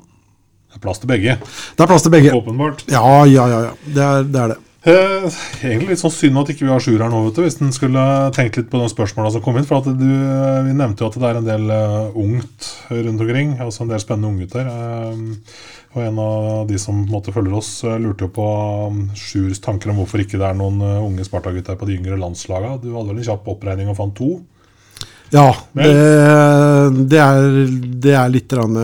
Det 0.68 0.78
er 0.78 0.84
plass 0.84 1.02
til 1.02 1.11
begge. 1.11 1.37
Det 1.42 1.84
er 1.84 1.90
plass 1.90 2.06
til 2.06 2.14
begge. 2.14 2.32
Åpenbart. 2.38 2.87
Ja, 2.88 3.04
ja, 3.28 3.50
ja. 3.50 3.61
ja. 3.66 3.76
Det, 3.84 4.04
er, 4.04 4.24
det 4.30 4.42
er 4.44 4.54
det. 4.54 4.58
Eh, 4.86 5.24
egentlig 5.66 5.90
litt 5.90 6.00
sånn 6.00 6.12
synd 6.14 6.38
at 6.38 6.52
ikke 6.52 6.62
vi 6.62 6.70
har 6.70 6.82
Sjur 6.82 7.00
her 7.02 7.10
nå, 7.10 7.24
vet 7.24 7.38
du, 7.38 7.42
hvis 7.42 7.56
en 7.58 7.72
skulle 7.74 8.02
tenkt 8.36 8.60
litt 8.60 8.68
på 8.70 8.78
de 8.78 8.86
spørsmåla 8.92 9.32
som 9.34 9.42
kom 9.42 9.56
inn. 9.58 9.66
For 9.66 9.82
du, 9.82 10.04
vi 10.06 10.74
nevnte 10.76 11.02
jo 11.02 11.08
at 11.10 11.16
det 11.18 11.26
er 11.26 11.40
en 11.40 11.48
del 11.48 11.64
uh, 11.72 12.18
ungt 12.18 12.68
rundt 12.92 13.24
omkring, 13.24 13.56
altså 13.64 13.82
en 13.82 13.90
del 13.90 14.02
spennende 14.02 14.30
unggutter. 14.30 14.68
Eh, 14.70 15.72
og 15.96 16.04
en 16.04 16.20
av 16.22 16.68
de 16.68 16.78
som 16.78 17.00
måtte 17.10 17.34
følge 17.34 17.58
oss, 17.58 17.72
uh, 17.88 17.96
lurte 17.98 18.28
jo 18.28 18.34
på 18.36 18.46
um, 18.92 19.00
Sjurs 19.18 19.58
tanker 19.64 19.90
om 19.90 19.98
hvorfor 19.98 20.22
ikke 20.22 20.38
det 20.38 20.46
er 20.46 20.60
noen 20.60 20.78
unge 20.84 21.26
Sparta-gutter 21.26 21.80
på 21.80 21.88
de 21.88 21.98
yngre 21.98 22.20
landslaga. 22.20 22.76
Du 22.78 22.92
hadde 22.92 23.10
vel 23.10 23.18
en 23.18 23.28
kjapp 23.32 23.50
oppregning 23.50 23.90
og 23.90 23.98
fant 23.98 24.14
to? 24.20 24.36
Ja, 25.28 25.50
det, 25.76 25.90
det, 27.10 27.18
er, 27.20 27.50
det 28.00 28.14
er 28.16 28.30
litt 28.32 28.52
rann, 28.56 28.78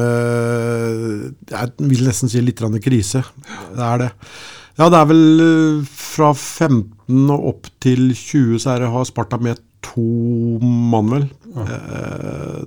Jeg 1.48 1.70
vil 1.78 2.02
nesten 2.04 2.28
si 2.28 2.42
litt 2.44 2.60
rann 2.60 2.76
krise. 2.84 3.22
Det 3.72 3.86
er 3.86 4.02
det. 4.02 4.10
Ja, 4.74 4.88
det 4.90 4.98
er 4.98 5.06
vel 5.06 5.44
eh, 5.44 5.92
fra 5.94 6.32
15 6.34 7.30
og 7.30 7.48
opp 7.52 7.70
til 7.82 8.08
20 8.10 8.58
så 8.62 8.74
er 8.74 8.82
det, 8.82 8.90
har 8.90 9.06
Sparta 9.06 9.38
med 9.42 9.60
to 9.84 10.04
mann, 10.62 11.12
vel. 11.12 11.28
Ja. 11.54 11.66
Eh, 11.68 12.60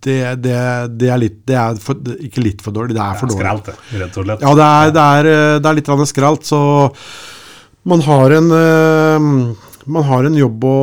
det, 0.00 0.20
det, 0.40 0.54
det, 0.96 1.08
er 1.12 1.18
litt 1.20 1.40
Det 1.44 1.56
er 1.60 1.80
for, 1.82 1.98
ikke 2.24 2.40
litt 2.40 2.62
for 2.64 2.72
dårlig, 2.72 2.94
det 2.96 3.02
er 3.04 3.18
for 3.20 3.28
dårlig. 3.28 3.42
Skralt, 3.42 3.72
rett 4.00 4.14
og 4.16 4.28
slett. 4.28 4.44
Ja, 4.46 4.54
det 4.56 4.68
er, 4.68 4.94
det 4.96 5.08
er, 5.16 5.30
eh, 5.32 5.56
det 5.60 5.72
er 5.72 5.80
litt 5.80 6.12
skralt, 6.12 6.46
så 6.48 6.60
man 7.90 8.04
har 8.06 8.36
en 8.36 8.48
man 9.90 10.04
har 10.06 10.26
en 10.28 10.36
jobb 10.36 10.64
å, 10.68 10.78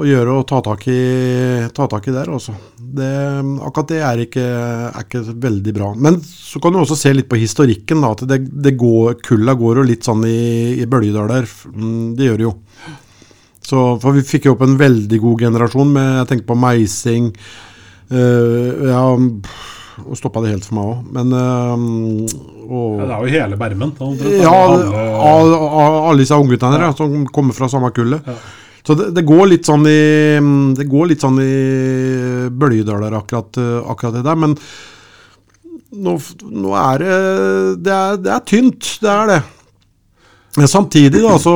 å 0.00 0.06
gjøre 0.06 0.34
og 0.40 0.46
ta 0.48 0.60
tak 0.64 0.86
i, 0.90 1.00
ta 1.76 1.86
tak 1.90 2.08
i 2.08 2.14
der, 2.14 2.30
også. 2.32 2.54
Det, 2.76 3.10
akkurat 3.66 3.90
det 3.92 4.00
er 4.06 4.22
ikke, 4.24 4.46
er 4.90 5.04
ikke, 5.04 5.22
veldig 5.44 5.74
bra. 5.76 5.90
Men 5.94 6.18
så 6.24 6.62
kan 6.62 6.74
du 6.74 6.80
også 6.80 6.98
se 6.98 7.12
litt 7.14 7.28
på 7.30 7.38
historikken. 7.40 8.02
Da, 8.04 8.14
at 8.16 8.24
det, 8.30 8.40
det 8.64 8.74
går, 8.80 9.20
Kulla 9.26 9.54
går 9.58 9.82
jo 9.82 9.86
litt 9.90 10.08
sånn 10.08 10.24
i, 10.28 10.80
i 10.80 10.88
bølgedaler. 10.90 11.48
Mm, 11.74 12.12
det 12.18 12.30
gjør 12.30 12.40
det 12.40 12.48
jo. 12.48 12.54
Så, 13.70 13.80
for 14.02 14.16
vi 14.16 14.26
fikk 14.26 14.48
jo 14.48 14.56
opp 14.56 14.64
en 14.66 14.78
veldig 14.80 15.18
god 15.22 15.42
generasjon 15.44 15.90
med 15.94 16.06
Jeg 16.22 16.30
tenker 16.32 16.48
på 16.48 16.58
Meising. 16.58 17.28
Uh, 18.10 18.88
ja, 18.90 19.04
og 20.00 20.16
stoppa 20.18 20.40
det 20.42 20.56
helt 20.56 20.66
for 20.66 20.78
meg 20.78 20.88
òg. 20.94 21.12
Men 21.14 21.34
uh, 21.36 21.84
og, 22.70 23.02
ja, 23.02 23.04
Det 23.04 23.12
er 23.12 23.20
jo 23.20 23.34
hele 23.36 23.60
bermen. 23.60 23.92
Ja, 24.40 24.56
alle 25.28 26.18
disse 26.22 26.38
ungguttene 26.40 26.80
ja. 26.82 26.90
som 26.96 27.22
kommer 27.30 27.54
fra 27.54 27.70
samme 27.70 27.92
kullet. 27.94 28.26
Ja. 28.26 28.38
Så 28.86 28.96
det, 28.96 29.10
det, 29.16 29.26
går 29.28 29.50
litt 29.50 29.68
sånn 29.68 29.84
i 29.88 30.00
Det 30.78 30.86
går 30.88 31.10
litt 31.10 31.24
sånn 31.24 31.36
i 31.42 31.54
bølgedaler, 32.48 33.18
akkurat, 33.18 33.58
akkurat 33.92 34.16
det 34.16 34.24
der. 34.24 34.38
Men 34.40 34.56
nå, 35.90 36.16
nå 36.42 36.76
er 36.78 37.02
det, 37.02 37.16
det 37.86 37.96
er, 37.96 38.20
det 38.24 38.34
er 38.34 38.46
tynt, 38.48 38.92
det 39.02 39.10
er 39.10 39.34
det. 39.34 39.40
Men 40.58 40.70
samtidig 40.70 41.22
da, 41.22 41.36
så 41.38 41.54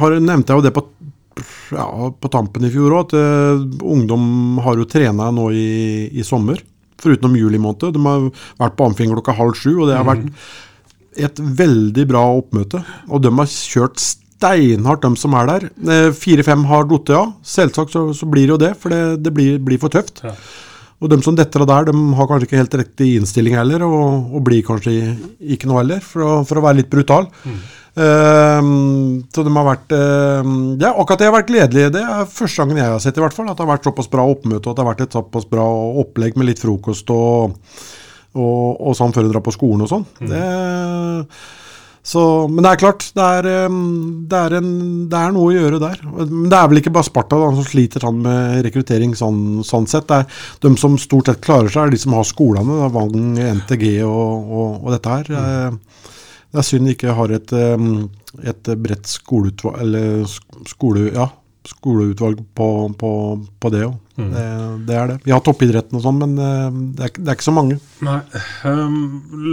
har, 0.00 0.18
nevnte 0.20 0.52
jeg 0.52 0.60
jo 0.60 0.64
det 0.64 0.74
på, 0.76 0.84
ja, 1.76 1.88
på 2.12 2.30
tampen 2.32 2.64
i 2.64 2.72
fjor 2.72 2.94
òg, 2.94 3.08
at 3.08 3.16
uh, 3.18 3.64
ungdom 3.84 4.60
har 4.64 4.80
jo 4.80 4.88
trena 4.88 5.30
nå 5.34 5.50
i, 5.52 5.66
i 6.12 6.24
sommer 6.26 6.62
foruten 7.04 7.28
om 7.28 7.36
juli 7.36 7.60
måned. 7.60 7.92
De 7.92 8.00
har 8.04 8.28
vært 8.62 8.78
på 8.78 8.88
amfing 8.88 9.12
klokka 9.12 9.36
halv 9.36 9.58
sju, 9.58 9.74
og 9.76 9.90
det 9.90 9.98
har 9.98 10.08
vært 10.08 10.30
et 11.24 11.40
veldig 11.60 12.06
bra 12.10 12.22
oppmøte. 12.38 12.80
Og 13.10 13.22
de 13.24 13.32
har 13.34 13.50
kjørt 13.50 14.00
steinhardt, 14.34 15.04
de 15.04 15.20
som 15.20 15.34
er 15.38 15.50
der. 15.50 15.66
Eh, 15.94 16.10
fire-fem 16.16 16.66
har 16.70 16.86
falt 16.90 17.14
av. 17.14 17.32
Selvsagt 17.46 17.94
så, 17.94 18.06
så, 18.16 18.28
blir 18.30 18.48
det 18.48 18.54
jo 18.54 18.62
det, 18.66 18.72
for 18.80 18.94
det, 18.94 19.02
det 19.24 19.34
blir, 19.34 19.58
blir, 19.62 19.80
for 19.82 19.92
tøft. 19.92 20.24
Ja. 20.24 20.34
Og 21.02 21.10
de 21.10 21.18
som 21.24 21.36
detter 21.36 21.64
av 21.64 21.68
der, 21.68 21.88
de 21.90 22.02
har 22.16 22.28
kanskje 22.28 22.48
ikke 22.48 22.60
helt 22.60 22.76
riktig 22.80 23.08
innstilling 23.18 23.56
heller, 23.58 23.84
og, 23.86 24.34
og 24.34 24.44
blir 24.46 24.64
kanskje 24.64 25.14
ikke 25.54 25.68
noe 25.68 25.82
heller, 25.82 26.04
for 26.04 26.24
å, 26.24 26.36
for 26.48 26.60
å 26.60 26.64
være 26.64 26.80
litt 26.82 26.92
brutal. 26.92 27.28
Mm. 27.44 27.64
Uh, 27.94 29.20
så 29.30 29.44
de 29.46 29.50
har 29.54 29.66
vært 29.68 29.92
uh, 29.94 30.40
Ja, 30.82 30.88
akkurat 30.98 31.20
det 31.20 31.28
har 31.28 31.36
vært 31.36 31.50
gledelig. 31.52 31.84
Det 31.94 32.00
er 32.02 32.24
første 32.26 32.64
gangen 32.64 32.80
jeg 32.80 32.90
har 32.90 33.02
sett 33.04 33.20
i 33.20 33.22
hvert 33.22 33.36
fall. 33.36 33.50
At 33.50 33.58
det 33.58 33.66
har 33.66 33.74
vært 33.76 33.86
såpass 33.86 34.10
bra 34.10 34.24
oppmøte, 34.26 34.64
og 34.64 34.72
at 34.72 34.78
det 34.78 34.82
har 34.82 34.90
vært 34.90 35.04
et 35.04 35.18
såpass 35.18 35.46
bra 35.50 35.66
opplegg 36.02 36.40
med 36.40 36.50
litt 36.50 36.62
frokost 36.62 37.12
og, 37.14 37.54
og, 38.34 38.64
og 38.72 38.96
sånn 38.98 39.14
før 39.14 39.28
du 39.28 39.34
drar 39.34 39.44
på 39.46 39.54
skolen 39.54 39.86
og 39.86 39.92
sånn. 39.92 40.08
Mm. 40.24 40.32
Det, 40.32 40.42
så, 42.04 42.22
men 42.52 42.60
det 42.60 42.70
er 42.70 42.80
klart, 42.82 43.04
det 43.16 43.26
er, 43.38 43.46
det, 44.28 44.40
er 44.40 44.54
en, 44.58 44.72
det 45.08 45.20
er, 45.20 45.30
noe 45.32 45.48
å 45.48 45.54
gjøre 45.54 45.78
der. 45.80 46.02
Men 46.04 46.50
det 46.52 46.58
er 46.58 46.66
vel 46.68 46.80
ikke 46.82 46.92
bare 46.92 47.08
Sparta 47.08 47.38
da, 47.40 47.46
som 47.56 47.64
sliter 47.64 48.04
sånn 48.04 48.18
med 48.26 48.58
rekruttering 48.66 49.14
sånn, 49.16 49.62
sånn, 49.64 49.88
sett. 49.88 50.10
Det 50.10 50.18
er 50.20 50.42
De 50.60 50.74
som 50.80 50.98
stort 51.00 51.30
sett 51.30 51.40
klarer 51.44 51.72
seg, 51.72 51.86
er 51.86 51.94
de 51.94 52.02
som 52.02 52.16
har 52.18 52.26
skolene. 52.28 52.76
Da, 52.82 52.90
Vang, 52.92 53.38
NTG 53.62 53.86
og, 54.04 54.52
og, 54.60 54.82
og 54.82 54.92
dette 54.92 55.14
her. 55.16 55.32
Mm. 55.32 55.78
Det 56.52 56.60
er 56.60 56.68
synd 56.68 56.90
de 56.90 56.94
ikke 56.94 57.16
har 57.16 57.32
et, 57.34 57.56
et 58.52 58.70
bredt 58.84 59.08
skoleutvalg, 59.10 59.80
eller 59.86 60.68
skole, 60.68 61.08
ja, 61.08 61.30
skoleutvalg 61.68 62.42
på, 62.56 62.68
på, 63.00 63.10
på 63.60 63.70
det 63.72 63.84
òg. 63.86 63.94
Mm. 64.14 64.28
Det, 64.30 64.44
det, 64.86 64.94
er 64.94 65.08
det. 65.10 65.16
Vi 65.24 65.32
har 65.34 65.40
toppidretten 65.42 65.98
og 65.98 66.04
sånn, 66.04 66.20
men 66.20 66.36
det 66.36 67.08
er, 67.08 67.16
det 67.16 67.24
er, 67.24 67.34
ikke 67.34 67.48
så 67.48 67.54
mange. 67.56 67.80
Nei, 68.04 68.20
um, 68.68 69.00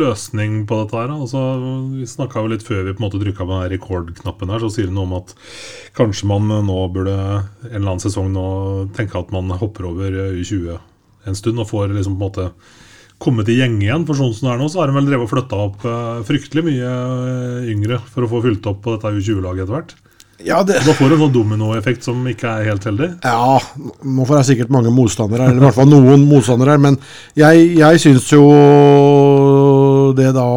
Løsning 0.01 0.59
på 0.69 0.77
dette 0.83 0.99
her, 0.99 1.15
altså, 1.15 1.41
Vi 1.95 2.05
snakka 2.09 2.43
litt 2.51 2.65
før 2.67 2.83
vi 2.85 2.93
på 2.93 3.01
en 3.01 3.07
måte 3.07 3.21
trykka 3.23 3.47
på 3.47 3.55
den 3.55 3.73
rekordknappen 3.73 4.53
her, 4.53 4.61
så 4.61 4.69
sier 4.75 4.91
det 4.91 4.95
noe 4.97 5.09
om 5.09 5.17
at 5.21 5.33
kanskje 5.97 6.29
man 6.29 6.51
nå 6.67 6.77
burde 6.93 7.17
en 7.17 7.71
eller 7.71 7.95
annen 7.95 8.05
sesong 8.05 8.29
nå 8.35 8.45
tenke 8.97 9.17
at 9.17 9.33
man 9.33 9.49
hopper 9.57 9.89
over 9.89 10.21
U20 10.37 10.77
en 11.27 11.37
stund 11.37 11.61
og 11.61 11.69
får 11.69 11.91
liksom 11.95 12.17
på 12.17 12.21
en 12.21 12.27
måte 12.29 12.47
kommet 13.21 13.49
i 13.53 13.57
gjenge 13.59 13.85
igjen. 13.85 14.05
For 14.07 14.17
sånn 14.17 14.33
som 14.33 14.47
det 14.47 14.53
er 14.55 14.61
nå, 14.61 14.69
så 14.71 14.81
har 14.81 14.89
de 14.89 14.97
vel 14.97 15.09
drevet 15.09 15.27
og 15.27 15.33
flytta 15.33 15.65
opp 15.67 15.83
uh, 15.85 16.21
fryktelig 16.27 16.65
mye 16.65 16.93
yngre 17.71 18.01
for 18.09 18.25
å 18.25 18.31
få 18.31 18.41
fylt 18.45 18.69
opp 18.71 18.81
på 18.85 18.95
dette 18.95 19.13
U20-laget 19.17 19.65
etter 19.65 19.77
hvert. 19.77 19.93
Ja, 20.45 20.61
det... 20.67 20.81
Da 20.85 20.93
får 20.97 21.11
du 21.11 21.15
en 21.15 21.23
sånn 21.25 21.33
dominoeffekt 21.35 22.05
som 22.07 22.21
ikke 22.29 22.49
er 22.49 22.69
helt 22.71 22.85
heldig. 22.87 23.09
Ja, 23.25 23.57
nå 24.03 24.27
får 24.27 24.41
jeg 24.41 24.49
sikkert 24.51 24.73
mange 24.73 24.93
motstandere, 24.93 25.49
eller 25.49 25.61
i 25.61 25.65
hvert 25.67 25.77
fall 25.77 25.89
noen 25.91 26.27
motstandere. 26.29 26.77
Men 26.81 26.99
jeg, 27.37 27.71
jeg 27.79 28.03
syns 28.03 28.29
jo 28.33 28.45
det 30.17 30.31
da 30.37 30.47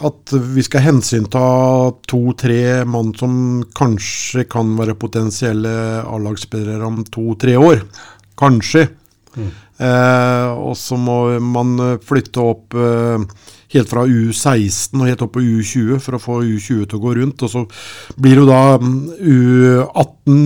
at 0.00 0.32
vi 0.54 0.62
skal 0.64 0.86
hensynta 0.86 1.42
to-tre 2.08 2.86
mann 2.88 3.12
som 3.18 3.34
kanskje 3.76 4.46
kan 4.48 4.72
være 4.78 4.96
potensielle 4.96 5.72
A-lagsspillere 6.00 6.86
om 6.86 7.02
to-tre 7.12 7.58
år. 7.60 7.82
Kanskje. 8.40 8.86
Eh, 9.36 10.48
og 10.56 10.72
så 10.76 10.96
må 11.00 11.18
man 11.44 11.98
flytte 12.04 12.42
opp 12.44 12.76
eh, 12.76 13.26
helt 13.74 13.90
fra 13.90 14.04
U16 14.06 14.98
og 14.98 15.06
helt 15.06 15.22
opp 15.24 15.34
på 15.36 15.42
U20 15.44 16.00
for 16.02 16.16
å 16.16 16.22
få 16.22 16.38
U20 16.42 16.88
til 16.90 16.98
å 16.98 17.02
gå 17.04 17.14
rundt. 17.20 17.44
Og 17.46 17.52
så 17.52 17.64
blir 18.20 18.42
jo 18.42 18.48
da 18.48 18.78
mm, 18.82 18.96
U18 19.20 20.40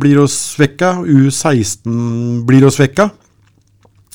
blir 0.00 0.22
jo 0.22 0.28
svekka, 0.30 0.94
U16 1.04 2.42
blir 2.48 2.66
jo 2.66 2.72
svekka. 2.72 3.10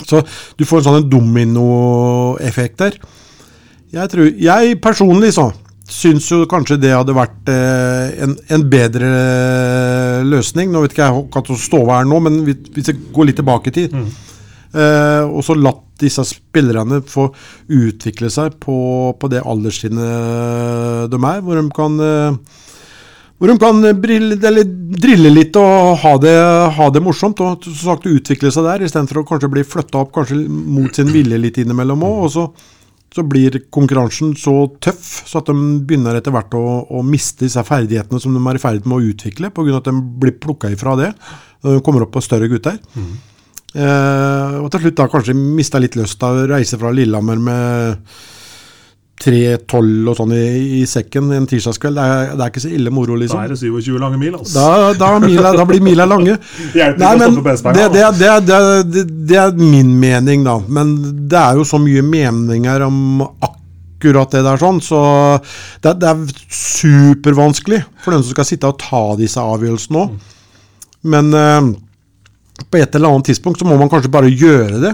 Så 0.05 0.21
du 0.57 0.65
får 0.65 0.81
en 0.81 0.89
sånn 0.89 1.07
dominoeffekt 1.09 2.81
der. 2.81 2.99
Jeg, 3.93 4.11
tror, 4.11 4.27
jeg 4.29 4.77
personlig 4.83 5.31
så 5.37 5.49
syns 5.87 6.25
jo 6.27 6.41
kanskje 6.51 6.75
det 6.81 6.91
hadde 6.91 7.15
vært 7.15 7.49
eh, 7.49 8.17
en, 8.25 8.35
en 8.51 8.65
bedre 8.69 9.09
løsning. 10.27 10.73
Nå 10.73 10.83
vet 10.83 10.93
ikke 10.93 11.07
jeg 11.07 11.25
hva 11.33 11.43
som 11.47 11.59
ståa 11.61 12.01
er 12.01 12.09
nå, 12.09 12.19
men 12.25 12.41
hvis 12.45 12.91
jeg 12.91 12.99
går 13.15 13.29
litt 13.29 13.39
tilbake 13.39 13.71
i 13.71 13.75
tid 13.77 13.95
eh, 13.95 15.23
Og 15.23 15.39
så 15.47 15.55
latt 15.55 15.86
disse 16.01 16.23
spillerne 16.27 17.01
få 17.07 17.29
utvikle 17.73 18.31
seg 18.33 18.59
på, 18.63 18.77
på 19.19 19.31
det 19.33 19.43
alderstrinnet 19.43 21.11
de 21.11 21.19
er, 21.19 21.43
hvor 21.43 21.59
de 21.59 21.67
kan 21.75 21.99
eh, 22.03 22.63
hvor 23.37 23.51
de 23.51 23.57
kan 23.61 23.83
brille, 24.01 24.37
drille 24.97 25.29
litt 25.29 25.57
og 25.61 25.99
ha 26.01 26.15
det, 26.21 26.33
ha 26.73 26.87
det 26.89 27.03
morsomt. 27.05 27.41
og 27.45 27.67
sagt 27.69 28.09
utvikle 28.09 28.49
seg 28.53 28.65
der, 28.65 28.85
Istedenfor 28.85 29.21
å 29.21 29.27
kanskje 29.29 29.51
bli 29.53 29.65
flytta 29.67 30.01
opp 30.01 30.15
kanskje 30.15 30.39
mot 30.49 30.89
sin 30.95 31.13
vilje 31.13 31.37
litt 31.37 31.59
innimellom 31.61 32.01
òg. 32.07 32.23
Og 32.25 32.31
så, 32.33 32.47
så 33.13 33.25
blir 33.29 33.59
konkurransen 33.69 34.33
så 34.41 34.55
tøff 34.81 35.29
så 35.29 35.43
at 35.43 35.53
de 35.53 35.69
begynner 35.85 36.17
etter 36.17 36.33
hvert 36.33 36.57
å, 36.57 36.65
å 36.89 37.05
miste 37.05 37.45
disse 37.45 37.61
ferdighetene 37.67 38.21
som 38.23 38.33
de 38.33 38.41
er 38.41 38.57
i 38.57 38.63
ferd 38.63 38.89
med 38.89 38.97
å 38.97 39.13
utvikle, 39.13 39.53
pga. 39.53 39.77
at 39.83 39.91
de 39.91 39.97
blir 40.25 40.39
plukka 40.41 40.73
ifra 40.73 40.97
det 40.97 41.13
når 41.61 41.77
de 41.77 41.85
kommer 41.85 42.07
opp 42.07 42.17
på 42.17 42.25
større 42.25 42.49
gutter. 42.49 42.81
Eh, 43.77 44.57
og 44.57 44.71
til 44.73 44.87
slutt 44.87 44.97
da 44.97 45.05
kanskje 45.11 45.37
mista 45.37 45.81
litt 45.81 45.97
lyst 45.99 46.17
til 46.17 46.41
å 46.41 46.47
reise 46.49 46.79
fra 46.81 46.89
Lillehammer 46.95 47.41
med 47.41 48.17
3-12 49.17 50.09
og 50.11 50.15
sånn 50.19 50.33
i, 50.37 50.43
i 50.79 50.81
sekken 50.89 51.31
en 51.33 51.47
tirsdagskveld. 51.49 51.97
Det 51.97 52.05
er, 52.05 52.31
det 52.37 52.45
er 52.45 52.51
ikke 52.53 52.63
så 52.63 52.71
ille 52.73 52.93
moro, 52.93 53.15
Da 53.15 53.23
liksom. 53.23 53.41
er 53.41 53.53
det 53.53 53.59
27 53.61 54.01
lange 54.01 54.19
mil, 54.21 54.35
altså. 54.37 54.55
Da, 54.57 54.93
da, 54.97 55.11
mila, 55.21 55.53
da 55.57 55.65
blir 55.69 55.81
mila 55.85 56.05
lange. 56.09 56.37
Nei, 56.77 57.13
men 57.21 57.39
det, 57.41 57.87
det, 57.95 58.05
det, 58.19 58.33
det, 58.45 58.59
det, 58.93 59.05
det 59.31 59.39
er 59.41 59.57
min 59.57 59.95
mening, 59.99 60.45
da. 60.45 60.59
Men 60.69 60.93
det 61.29 61.41
er 61.41 61.57
jo 61.61 61.65
så 61.67 61.81
mye 61.81 62.05
meninger 62.05 62.85
om 62.85 63.25
akkurat 63.25 64.37
det 64.37 64.43
der, 64.45 64.61
sånn, 64.61 64.81
så 64.85 65.01
det, 65.81 65.97
er 66.05 66.21
supervanskelig 66.53 67.81
for 68.03 68.13
den 68.13 68.25
som 68.25 68.37
skal 68.37 68.49
sitte 68.49 68.69
og 68.69 68.77
ta 68.81 69.03
disse 69.17 69.41
avgjørelsene 69.41 70.05
òg. 70.05 70.33
Men 71.07 71.33
eh, 71.37 71.73
på 72.65 72.79
et 72.79 72.95
eller 72.97 73.13
annet 73.13 73.29
tidspunkt 73.29 73.61
så 73.61 73.67
må 73.67 73.77
man 73.79 73.89
kanskje 73.91 74.11
bare 74.13 74.31
gjøre 74.31 74.79
det. 74.81 74.93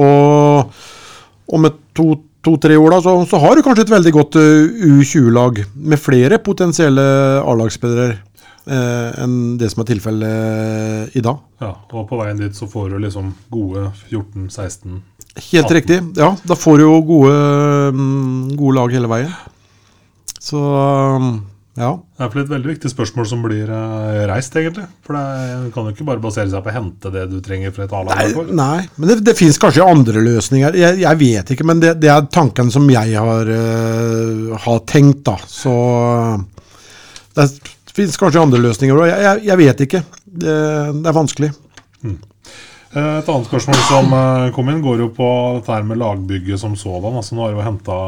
Og 0.00 1.56
om 1.56 1.66
et 1.68 1.80
to 1.96 2.14
to-tre 2.42 2.76
år 2.78 2.96
da, 2.96 2.98
så, 3.04 3.14
så 3.30 3.38
har 3.38 3.54
du 3.56 3.62
kanskje 3.62 3.86
et 3.86 3.92
veldig 3.92 4.12
godt 4.16 4.36
eh, 4.40 4.82
U20-lag 4.82 5.62
med 5.78 6.00
flere 6.00 6.40
potensielle 6.42 7.04
A-lagsspillere 7.38 8.16
eh, 8.66 9.22
enn 9.22 9.36
det 9.60 9.70
som 9.70 9.84
er 9.84 9.90
tilfellet 9.92 11.14
i 11.18 11.22
dag. 11.22 11.38
Ja, 11.62 11.72
og 11.94 12.08
på 12.10 12.18
veien 12.18 12.42
dit 12.42 12.58
så 12.58 12.66
får 12.70 12.90
du 12.92 12.98
liksom 13.04 13.32
gode 13.52 13.88
14-16 14.10 15.00
Helt 15.32 15.70
riktig. 15.72 15.96
Ja, 16.18 16.34
da 16.44 16.56
får 16.60 16.76
du 16.76 16.82
jo 16.84 16.96
gode, 17.08 17.36
mm, 17.96 18.50
gode 18.58 18.74
lag 18.76 18.92
hele 18.92 19.08
veien. 19.08 19.30
Så 20.44 20.60
ja. 21.78 21.90
Det 22.18 22.26
er 22.26 22.40
et 22.42 22.50
veldig 22.52 22.68
viktig 22.74 22.90
spørsmål 22.92 23.26
som 23.30 23.44
blir 23.46 23.70
eh, 23.72 24.22
reist, 24.28 24.56
egentlig. 24.60 24.84
For 25.06 25.16
det 25.16 25.72
kan 25.72 25.88
jo 25.88 25.94
ikke 25.94 26.06
bare 26.10 26.20
basere 26.20 26.50
seg 26.52 26.64
på 26.64 26.68
å 26.68 26.74
hente 26.74 27.12
det 27.14 27.24
du 27.30 27.38
trenger 27.44 27.72
fra 27.72 27.86
et 27.86 27.94
A-lag. 27.96 28.20
Nei, 28.20 28.44
nei, 28.58 28.80
men 28.98 29.08
det, 29.08 29.18
det 29.24 29.36
fins 29.38 29.60
kanskje 29.60 29.86
andre 29.86 30.24
løsninger. 30.24 30.76
Jeg, 30.76 31.00
jeg 31.04 31.20
vet 31.22 31.54
ikke, 31.54 31.68
men 31.70 31.80
det, 31.80 31.94
det 32.02 32.12
er 32.12 32.28
tanken 32.32 32.72
som 32.74 32.88
jeg 32.92 33.16
har, 33.16 33.48
uh, 33.48 34.52
har 34.66 34.82
tenkt, 34.90 35.24
da. 35.30 35.38
Så 35.48 35.72
det 37.38 37.48
fins 37.96 38.20
kanskje 38.20 38.44
andre 38.44 38.60
løsninger 38.66 39.00
òg. 39.00 39.08
Jeg, 39.08 39.24
jeg, 39.24 39.46
jeg 39.48 39.62
vet 39.62 39.86
ikke. 39.86 40.04
Det, 40.26 40.58
det 41.00 41.08
er 41.08 41.16
vanskelig. 41.16 41.50
Mm. 42.04 42.20
Et 42.92 43.28
annet 43.32 43.48
spørsmål 43.48 43.78
som 43.88 44.12
eh, 44.12 44.50
kom 44.52 44.68
inn, 44.68 44.82
går 44.84 45.06
jo 45.06 45.08
på 45.16 45.26
dette 45.56 45.72
her 45.72 45.84
med 45.88 46.00
lagbygget 46.02 46.60
som 46.60 46.76
sådan. 46.76 47.16
Altså, 47.16 47.36
nå 47.36 47.46
har 47.46 47.54
vi 47.54 47.60
jo 47.62 47.64
henta 47.64 47.98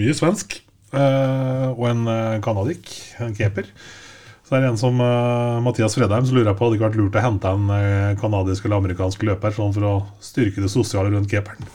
mye 0.00 0.14
svensk, 0.16 0.56
eh, 0.56 0.69
og 0.96 1.84
en 1.90 2.06
uh, 2.08 2.38
canadic, 2.42 2.94
en 3.22 3.34
keeper. 3.36 3.68
Så 4.50 4.56
er 4.56 4.64
det 4.64 4.72
en 4.72 4.80
som 4.80 4.96
eh, 4.98 5.58
Mathias 5.62 5.94
Fredheim 5.94 6.24
som 6.26 6.34
lurer 6.34 6.56
på 6.58 6.66
hadde 6.66 6.74
ikke 6.74 6.88
vært 6.88 6.96
lurt 6.98 7.18
å 7.20 7.22
hente 7.22 7.52
en 7.54 7.68
uh, 7.70 8.16
canadisk 8.18 8.64
eller 8.66 8.80
amerikansk 8.80 9.22
løper 9.28 9.54
sånn 9.54 9.70
for 9.76 9.86
å 9.86 9.92
styrke 10.26 10.64
det 10.64 10.72
sosiale 10.72 11.12
rundt 11.12 11.30
keeperen. 11.30 11.68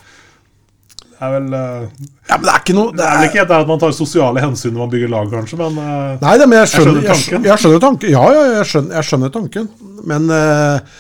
Det 1.16 1.24
er 1.24 1.32
vel 1.32 1.54
eh, 1.56 1.84
Ja, 2.28 2.36
men 2.36 2.44
det 2.44 2.52
er 2.52 2.60
ikke 2.60 2.76
noe 2.76 2.92
Det 2.92 3.04
er 3.06 3.14
vel 3.16 3.30
ikke 3.30 3.40
helt 3.40 3.52
det 3.52 3.60
at 3.64 3.70
man 3.70 3.80
tar 3.80 3.94
sosiale 3.96 4.42
hensyn 4.44 4.74
når 4.76 4.82
man 4.84 4.92
bygger 4.92 5.12
lag, 5.14 5.30
kanskje, 5.32 5.60
men 5.62 5.78
eh, 5.80 6.18
Nei, 6.26 6.34
det, 6.42 6.48
men 6.52 6.60
jeg 6.60 6.72
skjønner, 6.74 6.98
skjønner 7.00 7.14
tanken. 7.14 7.48
jeg 7.48 7.64
skjønner 7.64 7.84
tanken. 7.86 8.12
Ja, 8.12 8.26
ja, 8.36 8.42
jeg 8.58 8.70
skjønner, 8.72 8.98
jeg 8.98 9.10
skjønner 9.10 9.32
tanken. 9.38 9.70
Men 10.06 10.28
uh, 10.28 11.00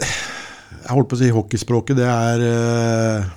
Jeg 0.00 0.94
holdt 0.94 1.10
på 1.10 1.18
å 1.18 1.20
si 1.20 1.28
hockeyspråket, 1.34 2.00
det 2.00 2.08
er 2.08 2.46
eh, 2.48 3.28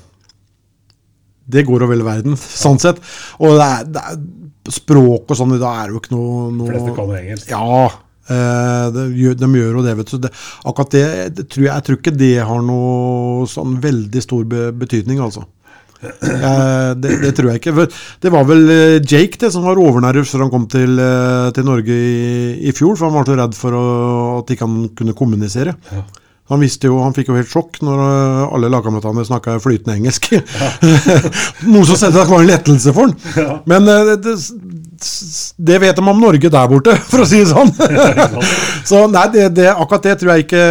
Det 1.52 1.66
går 1.68 1.84
over 1.86 1.96
hele 1.98 2.08
verden, 2.08 2.38
sånn 2.40 2.80
sett. 2.82 3.02
Og 3.40 3.58
det 3.60 3.68
er, 3.68 3.90
det 3.98 4.06
er 4.14 4.22
språk 4.72 5.32
og 5.34 5.38
sånn, 5.40 5.56
da 5.60 5.72
er 5.82 5.90
det 5.90 5.96
jo 5.98 6.02
ikke 6.04 6.16
noe, 6.16 6.48
noe 6.54 6.70
fleste 6.72 6.96
kan 6.98 7.14
engelsk. 7.18 7.50
Ja. 7.52 7.86
eh, 8.32 9.00
gjør- 9.22 9.40
de 9.42 9.48
gjør 9.58 9.80
jo 9.80 9.86
det, 9.88 9.96
vet 10.02 10.12
du. 10.14 10.18
Det, 10.28 10.30
akkurat 10.70 10.92
det, 10.94 11.06
det 11.40 11.48
tror 11.50 11.66
jeg, 11.66 11.72
jeg 11.74 11.86
tror 11.88 11.98
ikke 12.00 12.14
det 12.20 12.34
har 12.48 12.62
noe 12.68 13.48
sånn 13.50 13.80
veldig 13.84 14.22
stor 14.24 14.46
be, 14.48 14.70
betydning, 14.84 15.20
altså. 15.26 15.44
Eh, 16.02 16.94
det, 16.98 17.12
det 17.22 17.32
tror 17.38 17.52
jeg 17.52 17.60
ikke. 17.62 17.86
Det 18.24 18.32
var 18.34 18.46
vel 18.50 18.64
eh, 18.74 18.96
Jake 19.06 19.38
det 19.42 19.52
som 19.54 19.66
var 19.68 19.78
overnervøs 19.82 20.32
da 20.34 20.40
han 20.46 20.50
kom 20.54 20.64
til, 20.72 20.98
til 21.58 21.68
Norge 21.68 21.94
i, 21.94 22.56
i 22.70 22.74
fjor, 22.74 22.96
for 22.98 23.10
han 23.10 23.18
var 23.20 23.28
så 23.30 23.38
redd 23.38 23.58
for 23.58 23.78
å, 23.78 23.84
at 24.40 24.54
ikke 24.56 24.66
han 24.70 24.88
kunne 24.98 25.14
kommunisere. 25.18 25.76
Ja. 25.92 26.02
Han 26.52 26.60
visste 26.60 26.90
jo, 26.90 27.00
han 27.00 27.16
fikk 27.16 27.32
jo 27.32 27.38
helt 27.38 27.52
sjokk 27.52 27.80
når 27.86 28.02
eh, 28.04 28.54
alle 28.58 28.72
lagkameratene 28.74 29.24
snakka 29.28 29.56
flytende 29.64 29.96
engelsk. 29.96 30.28
Noe 31.72 31.88
som 31.88 31.96
selvsagt 31.96 32.28
var 32.28 32.44
en 32.44 32.50
lettelse 32.50 32.92
for 32.96 33.08
han. 33.08 33.62
Men 33.72 33.88
eh, 33.88 34.12
det, 34.20 34.36
det 35.58 35.80
vet 35.82 35.96
de 35.96 36.04
om 36.04 36.20
Norge 36.22 36.52
der 36.52 36.68
borte, 36.70 36.96
for 37.12 37.24
å 37.24 37.30
si 37.30 37.42
det 37.42 37.50
sånn. 37.54 37.72
Så 38.90 39.06
nei, 39.12 39.26
det, 39.34 39.48
det, 39.58 39.70
akkurat, 39.72 40.06
det 40.10 40.18
tror 40.20 40.34
jeg 40.36 40.48
ikke, 40.48 40.66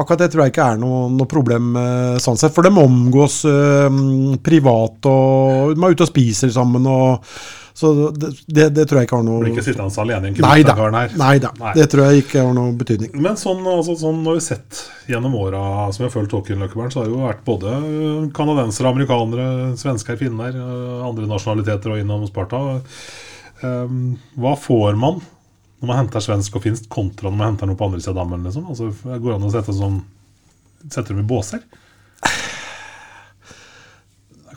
akkurat 0.00 0.24
det 0.24 0.30
tror 0.32 0.44
jeg 0.44 0.54
ikke 0.54 0.68
er 0.72 0.80
noe, 0.80 1.04
noe 1.14 1.30
problem 1.30 1.76
eh, 1.78 2.18
sånn 2.22 2.40
sett. 2.40 2.54
For 2.56 2.66
de 2.66 2.72
omgås 2.72 3.42
øh, 3.50 4.02
privat, 4.44 5.10
og 5.10 5.74
de 5.74 5.84
er 5.84 5.96
ute 5.96 6.06
og 6.06 6.12
spiser 6.12 6.52
sammen. 6.54 6.88
Og, 6.90 7.32
så 7.76 8.10
det, 8.10 8.30
det, 8.46 8.66
det 8.76 8.84
tror 8.88 9.00
jeg 9.00 9.08
ikke 9.08 9.18
har 9.20 9.26
noe 9.26 9.40
Blir 9.44 9.54
ikke 9.54 9.64
sittende 9.64 10.02
alene 10.02 10.30
i 10.30 10.32
en 10.32 10.36
her. 10.98 11.16
Nei 11.20 11.34
da. 11.42 11.50
Det 11.76 11.86
tror 11.92 12.06
jeg 12.08 12.24
ikke 12.24 12.44
har 12.44 12.54
noe 12.56 12.74
betydning. 12.76 13.12
Men 13.14 13.38
sånn, 13.40 13.62
altså, 13.70 13.96
sånn 14.00 14.22
har 14.26 14.38
vi 14.38 14.44
sett 14.44 14.82
gjennom 15.10 15.34
åra 15.40 15.62
som 15.94 16.04
vi 16.04 16.08
har 16.08 16.14
fulgt 16.14 16.36
hockeyløkkebæren, 16.36 16.92
så 16.92 17.02
har 17.02 17.08
det 17.08 17.14
jo 17.14 17.24
vært 17.24 17.42
både 17.46 17.74
canadensere, 18.36 18.92
amerikanere, 18.92 19.48
svensker, 19.80 20.18
finner, 20.20 20.56
øh, 20.56 21.02
andre 21.08 21.28
nasjonaliteter 21.30 21.94
og 21.94 22.02
innom 22.02 22.26
Sparta. 22.28 22.62
Um, 23.60 24.16
hva 24.40 24.54
får 24.56 24.96
man 24.98 25.20
når 25.80 25.88
man 25.88 25.98
henter 26.02 26.22
svensk 26.24 26.56
og 26.58 26.64
finsk, 26.64 26.88
kontra 26.92 27.30
når 27.30 27.38
man 27.38 27.52
henter 27.52 27.68
noe 27.68 27.78
på 27.80 27.86
andre 27.88 28.02
siden 28.02 28.18
av 28.18 28.24
dammen? 28.24 28.42
Liksom? 28.44 28.66
Altså, 28.68 28.90
går 29.08 29.30
det 29.30 29.36
an 29.38 29.46
å 29.48 29.52
sette, 29.54 29.76
sånn, 29.76 30.00
sette 30.86 31.08
dem 31.14 31.22
i 31.22 31.28
båser? 31.28 31.62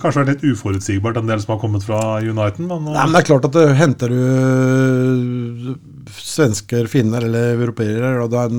Kanskje 0.04 0.24
vært 0.24 0.32
litt 0.34 0.46
uforutsigbart, 0.52 1.18
en 1.22 1.30
del 1.32 1.39
som 1.39 1.54
har 1.54 1.62
kommet 1.62 1.86
fra 1.88 2.00
Uniten, 2.20 2.68
men, 2.68 2.89
Nei, 2.89 3.06
men 3.06 3.16
det 3.16 3.22
er 3.22 3.28
klart 3.30 3.46
at 3.48 3.56
det, 3.56 3.68
henter 3.80 4.12
du 4.12 4.18
øh, 4.20 5.70
svensker, 6.12 6.89
finner 6.91 7.24
eller 7.24 7.54
europeere, 7.56 8.18
og 8.26 8.34
det 8.34 8.41
er, 8.41 8.58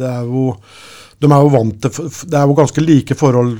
det 0.00 0.10
er 0.10 0.28
jo 0.28 0.50
De 1.22 1.30
er 1.30 1.46
jo 1.46 1.52
vant 1.54 1.78
til 1.86 2.10
Det 2.28 2.36
er 2.36 2.44
jo 2.44 2.58
ganske 2.58 2.84
like 2.84 3.16
forhold 3.16 3.56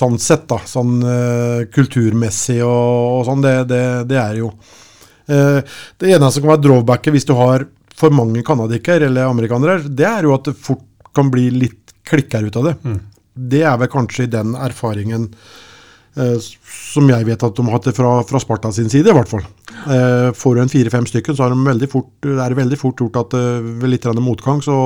sånn 0.00 0.18
sett, 0.20 0.46
da. 0.48 0.60
Sånn 0.68 1.00
uh, 1.04 1.66
kulturmessig 1.72 2.60
og, 2.64 3.18
og 3.18 3.24
sånn. 3.28 3.42
Det, 3.44 3.54
det, 3.68 3.82
det 4.08 4.16
er 4.20 4.38
jo. 4.38 4.52
uh, 5.28 5.58
det 6.00 6.12
eneste 6.14 6.38
som 6.38 6.46
kan 6.46 6.54
være 6.54 6.64
drawbacket 6.64 7.16
hvis 7.16 7.28
du 7.28 7.34
har 7.36 7.66
for 8.00 8.14
mange 8.16 8.40
canadiere 8.46 9.10
eller 9.10 9.28
amerikanere, 9.28 9.82
det 9.88 10.06
er 10.08 10.28
jo 10.28 10.36
at 10.36 10.48
det 10.48 10.56
fort 10.56 10.86
kan 11.16 11.28
bli 11.32 11.50
litt 11.52 11.92
klikker 12.08 12.46
ut 12.48 12.56
av 12.60 12.70
det. 12.70 12.76
Det 13.50 13.64
er 13.66 13.76
vel 13.80 13.90
kanskje 13.92 14.28
den 14.30 14.54
erfaringen 14.58 15.28
eh, 15.28 15.58
som 16.10 17.06
jeg 17.06 17.26
vet 17.28 17.42
at 17.46 17.56
de 17.56 17.64
har 17.66 17.76
hatt 17.76 17.86
det 17.86 17.94
fra, 17.96 18.12
fra 18.26 18.40
Sparta 18.42 18.72
sin 18.74 18.90
side, 18.90 19.12
i 19.12 19.14
hvert 19.14 19.30
fall. 19.30 19.44
Eh, 19.86 20.30
får 20.36 20.56
du 20.56 20.62
en 20.62 20.72
fire-fem 20.72 21.06
stykker, 21.06 21.36
så 21.36 21.46
er, 21.46 21.54
de 21.54 21.68
veldig 21.68 21.88
fort, 21.92 22.10
er 22.26 22.50
det 22.50 22.58
veldig 22.58 22.78
fort 22.80 23.00
gjort 23.00 23.20
at 23.22 23.36
eh, 23.38 23.60
ved 23.80 23.94
litt 23.94 24.08
motgang, 24.18 24.62
så, 24.64 24.76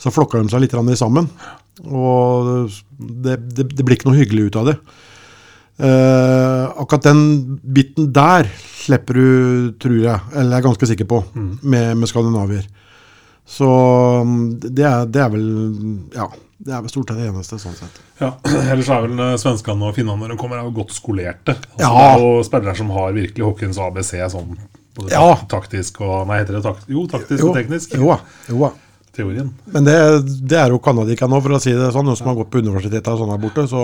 så 0.00 0.12
flokker 0.14 0.40
de 0.40 0.52
seg 0.52 0.64
litt 0.64 0.76
sammen. 0.98 1.28
Og 1.84 2.70
det, 2.98 3.36
det, 3.52 3.68
det 3.74 3.84
blir 3.84 3.98
ikke 3.98 4.08
noe 4.08 4.20
hyggelig 4.20 4.48
ut 4.48 4.60
av 4.62 4.70
det. 4.70 4.78
Eh, 5.74 6.64
akkurat 6.80 7.10
den 7.10 7.58
biten 7.74 8.12
der 8.14 8.48
slipper 8.84 9.18
du, 9.18 9.28
tror 9.82 9.98
jeg, 9.98 10.18
eller 10.32 10.54
jeg 10.54 10.60
er 10.60 10.66
ganske 10.68 10.90
sikker 10.90 11.08
på, 11.10 11.20
med, 11.34 11.96
med 11.98 12.10
skandinavier. 12.10 12.66
Så 13.44 13.68
mm, 14.24 14.44
det 14.64 14.84
er, 14.88 15.04
det 15.12 15.20
er 15.20 15.32
vel 15.34 15.48
Ja, 16.14 16.30
det 16.64 16.72
er 16.72 16.80
vel 16.84 16.90
stort 16.92 17.10
sett 17.12 17.18
det 17.20 17.26
eneste, 17.28 17.58
sånn 17.60 17.74
sett. 17.76 17.98
Ja, 18.20 18.30
Ellers 18.72 18.88
er 18.92 19.02
vel 19.04 19.18
eh, 19.20 19.34
svenskene 19.40 19.90
og 19.90 19.96
finnene 19.98 20.16
når 20.22 20.32
de 20.34 20.38
kommer, 20.40 20.60
er 20.62 20.68
jo 20.70 20.76
godt 20.78 20.94
skolerte. 20.96 21.56
Altså, 21.58 21.82
Ja. 21.82 21.90
Det 21.92 22.06
er 22.14 22.24
jo 22.24 22.46
spillere 22.48 22.76
som 22.78 22.90
har 22.96 23.12
virkelig 23.16 23.44
hockeyens 23.48 23.80
ABC 23.84 24.14
sånn 24.32 24.56
både 24.94 25.10
Ja. 25.12 25.26
taktisk 25.50 26.00
og 26.06 26.28
Nei, 26.30 26.38
heter 26.40 26.54
det 26.58 26.62
takt, 26.64 26.88
jo, 26.88 27.04
taktisk 27.10 27.42
Jo, 27.42 27.50
og 27.50 27.56
teknisk? 27.58 27.94
Jo, 27.98 28.16
jo. 28.48 28.72
Teorien. 29.14 29.52
Men 29.70 29.84
det, 29.86 29.94
det 30.50 30.56
er 30.58 30.72
jo 30.74 30.80
canadica 30.82 31.28
nå, 31.30 31.38
for 31.42 31.54
å 31.54 31.60
si 31.62 31.70
det 31.70 31.92
sånn. 31.94 32.06
Noen 32.08 32.18
som 32.18 32.26
har 32.32 32.34
gått 32.40 32.48
på 32.50 32.58
universitetet 32.64 33.12
og 33.12 33.20
sånn 33.20 33.30
her 33.30 33.38
borte. 33.44 33.62
Så 33.70 33.82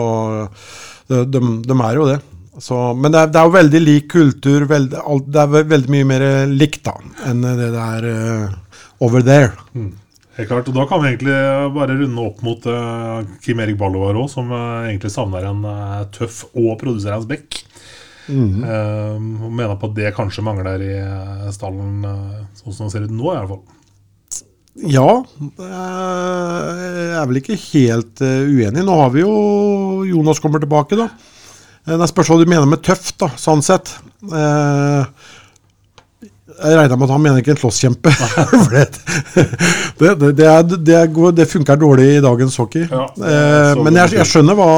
de, 1.06 1.20
de, 1.30 1.40
de 1.68 1.76
er 1.86 1.98
jo 2.00 2.06
det. 2.08 2.16
Så, 2.58 2.78
men 2.98 3.14
det 3.14 3.20
er, 3.20 3.30
det 3.30 3.38
er 3.38 3.46
jo 3.46 3.54
veldig 3.54 3.80
lik 3.84 4.08
kultur. 4.10 4.64
Veld, 4.70 4.96
alt, 4.98 5.28
det 5.30 5.44
er 5.44 5.68
veldig 5.70 5.92
mye 5.94 6.08
mer 6.10 6.24
likt 6.50 6.82
da, 6.88 6.96
enn 7.30 7.44
det 7.46 7.54
der 7.60 7.78
er 7.84 8.08
eh, 8.10 8.56
over 9.06 9.22
there. 9.22 9.52
Helt 10.36 10.48
klart, 10.48 10.68
og 10.70 10.76
Da 10.76 10.86
kan 10.88 11.02
vi 11.02 11.10
egentlig 11.10 11.36
bare 11.74 11.96
runde 11.98 12.22
opp 12.22 12.42
mot 12.46 12.66
uh, 12.70 13.20
Kim 13.44 13.60
Erik 13.62 13.78
Ballovar 13.80 14.18
òg, 14.20 14.28
som 14.30 14.52
uh, 14.54 14.86
egentlig 14.86 15.10
savner 15.12 15.48
en 15.48 15.64
uh, 15.66 16.04
tøff 16.14 16.44
og 16.54 16.78
produserende 16.82 17.38
Mm 18.30 18.62
-hmm. 18.62 19.44
og 19.44 19.52
mener 19.52 19.74
på 19.74 19.86
at 19.86 19.94
det 19.94 20.14
kanskje 20.14 20.42
mangler 20.42 20.78
i 20.78 21.52
stallen, 21.52 22.04
sånn 22.54 22.72
som 22.72 22.86
det 22.86 22.92
ser 22.92 23.02
ut 23.02 23.10
nå, 23.10 23.32
i 23.32 23.36
hvert 23.36 23.48
fall. 23.48 23.62
Ja, 24.76 25.24
jeg 25.58 27.16
er 27.18 27.26
vel 27.26 27.36
ikke 27.36 27.58
helt 27.72 28.20
uenig. 28.20 28.84
Nå 28.84 28.94
har 29.02 29.10
vi 29.10 29.20
jo 29.20 30.04
Jonas 30.04 30.38
kommer 30.38 30.60
tilbake, 30.60 30.96
da. 30.96 31.08
Det 31.86 31.96
er 31.96 32.06
spørsmål 32.06 32.44
du 32.44 32.50
mener 32.50 32.66
med 32.68 32.82
tøft, 32.84 33.16
da, 33.18 33.30
sånn 33.40 33.62
sett. 33.64 33.94
Eh, 34.22 35.04
Jeg 36.60 36.76
regner 36.76 36.98
med 37.00 37.06
at 37.06 37.14
han 37.14 37.22
mener 37.24 37.40
ikke 37.40 37.54
en 37.54 37.60
slåsskjempe. 37.62 38.12
Det, 40.00 40.14
det, 40.14 40.14
det, 40.16 40.28
det, 40.38 40.46
er, 40.48 40.62
det, 41.12 41.42
er, 41.44 41.48
funker 41.48 41.76
dårlig 41.76 42.06
i 42.16 42.20
dagens 42.24 42.54
hockey. 42.56 42.86
Ja, 42.88 43.04
Eh, 43.20 43.80
men 43.84 43.98
jeg, 43.98 44.14
jeg, 44.18 44.26
skjønner 44.28 44.56
hva, 44.58 44.70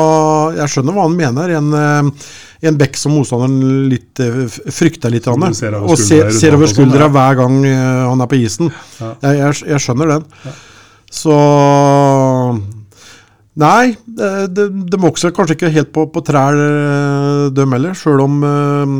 jeg 0.57 0.73
skjønner 0.73 0.97
hva 0.97 1.07
han 1.07 1.15
mener. 1.19 1.55
En, 1.59 1.71
eh, 1.79 2.33
en 2.69 2.79
bekk 2.81 2.99
som 2.99 3.15
motstanderen 3.17 3.87
litt 3.93 4.23
eh, 4.23 4.43
frykter 4.51 5.13
litt. 5.15 5.29
Ser 5.59 5.79
og 5.79 5.95
ser, 6.01 6.33
ser 6.35 6.57
over 6.57 6.69
sånn, 6.69 6.77
skuldra 6.77 7.07
ja. 7.07 7.13
hver 7.15 7.41
gang 7.43 7.59
han 8.11 8.25
er 8.25 8.31
på 8.31 8.41
isen. 8.41 8.73
Ja. 8.99 9.15
Jeg, 9.29 9.41
jeg, 9.41 9.59
jeg 9.75 9.87
skjønner 9.87 10.17
den. 10.17 10.29
Så 11.13 11.37
Nei, 13.61 13.93
de, 14.09 14.65
det 14.89 14.97
vokser 15.03 15.33
kanskje 15.37 15.59
ikke 15.59 15.69
helt 15.75 15.91
på, 15.93 16.07
på 16.09 16.23
trær, 16.25 16.57
eh, 16.57 17.51
dem 17.53 17.75
heller. 17.77 17.93
Sjøl 17.99 18.23
om 18.25 18.39
eh, 18.49 18.95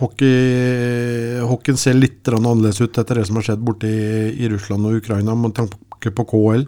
hockey, 0.00 1.36
hockeyen 1.44 1.76
ser 1.80 1.98
litt 1.98 2.30
annerledes 2.32 2.80
ut 2.80 2.96
etter 3.02 3.20
det 3.20 3.26
som 3.28 3.36
har 3.36 3.44
skjedd 3.50 3.60
borte 3.66 3.90
i, 3.90 4.30
i 4.40 4.48
Russland 4.48 4.88
og 4.88 4.96
Ukraina, 5.02 5.34
med 5.36 5.52
tanke 5.58 6.14
på 6.16 6.24
KL. 6.32 6.64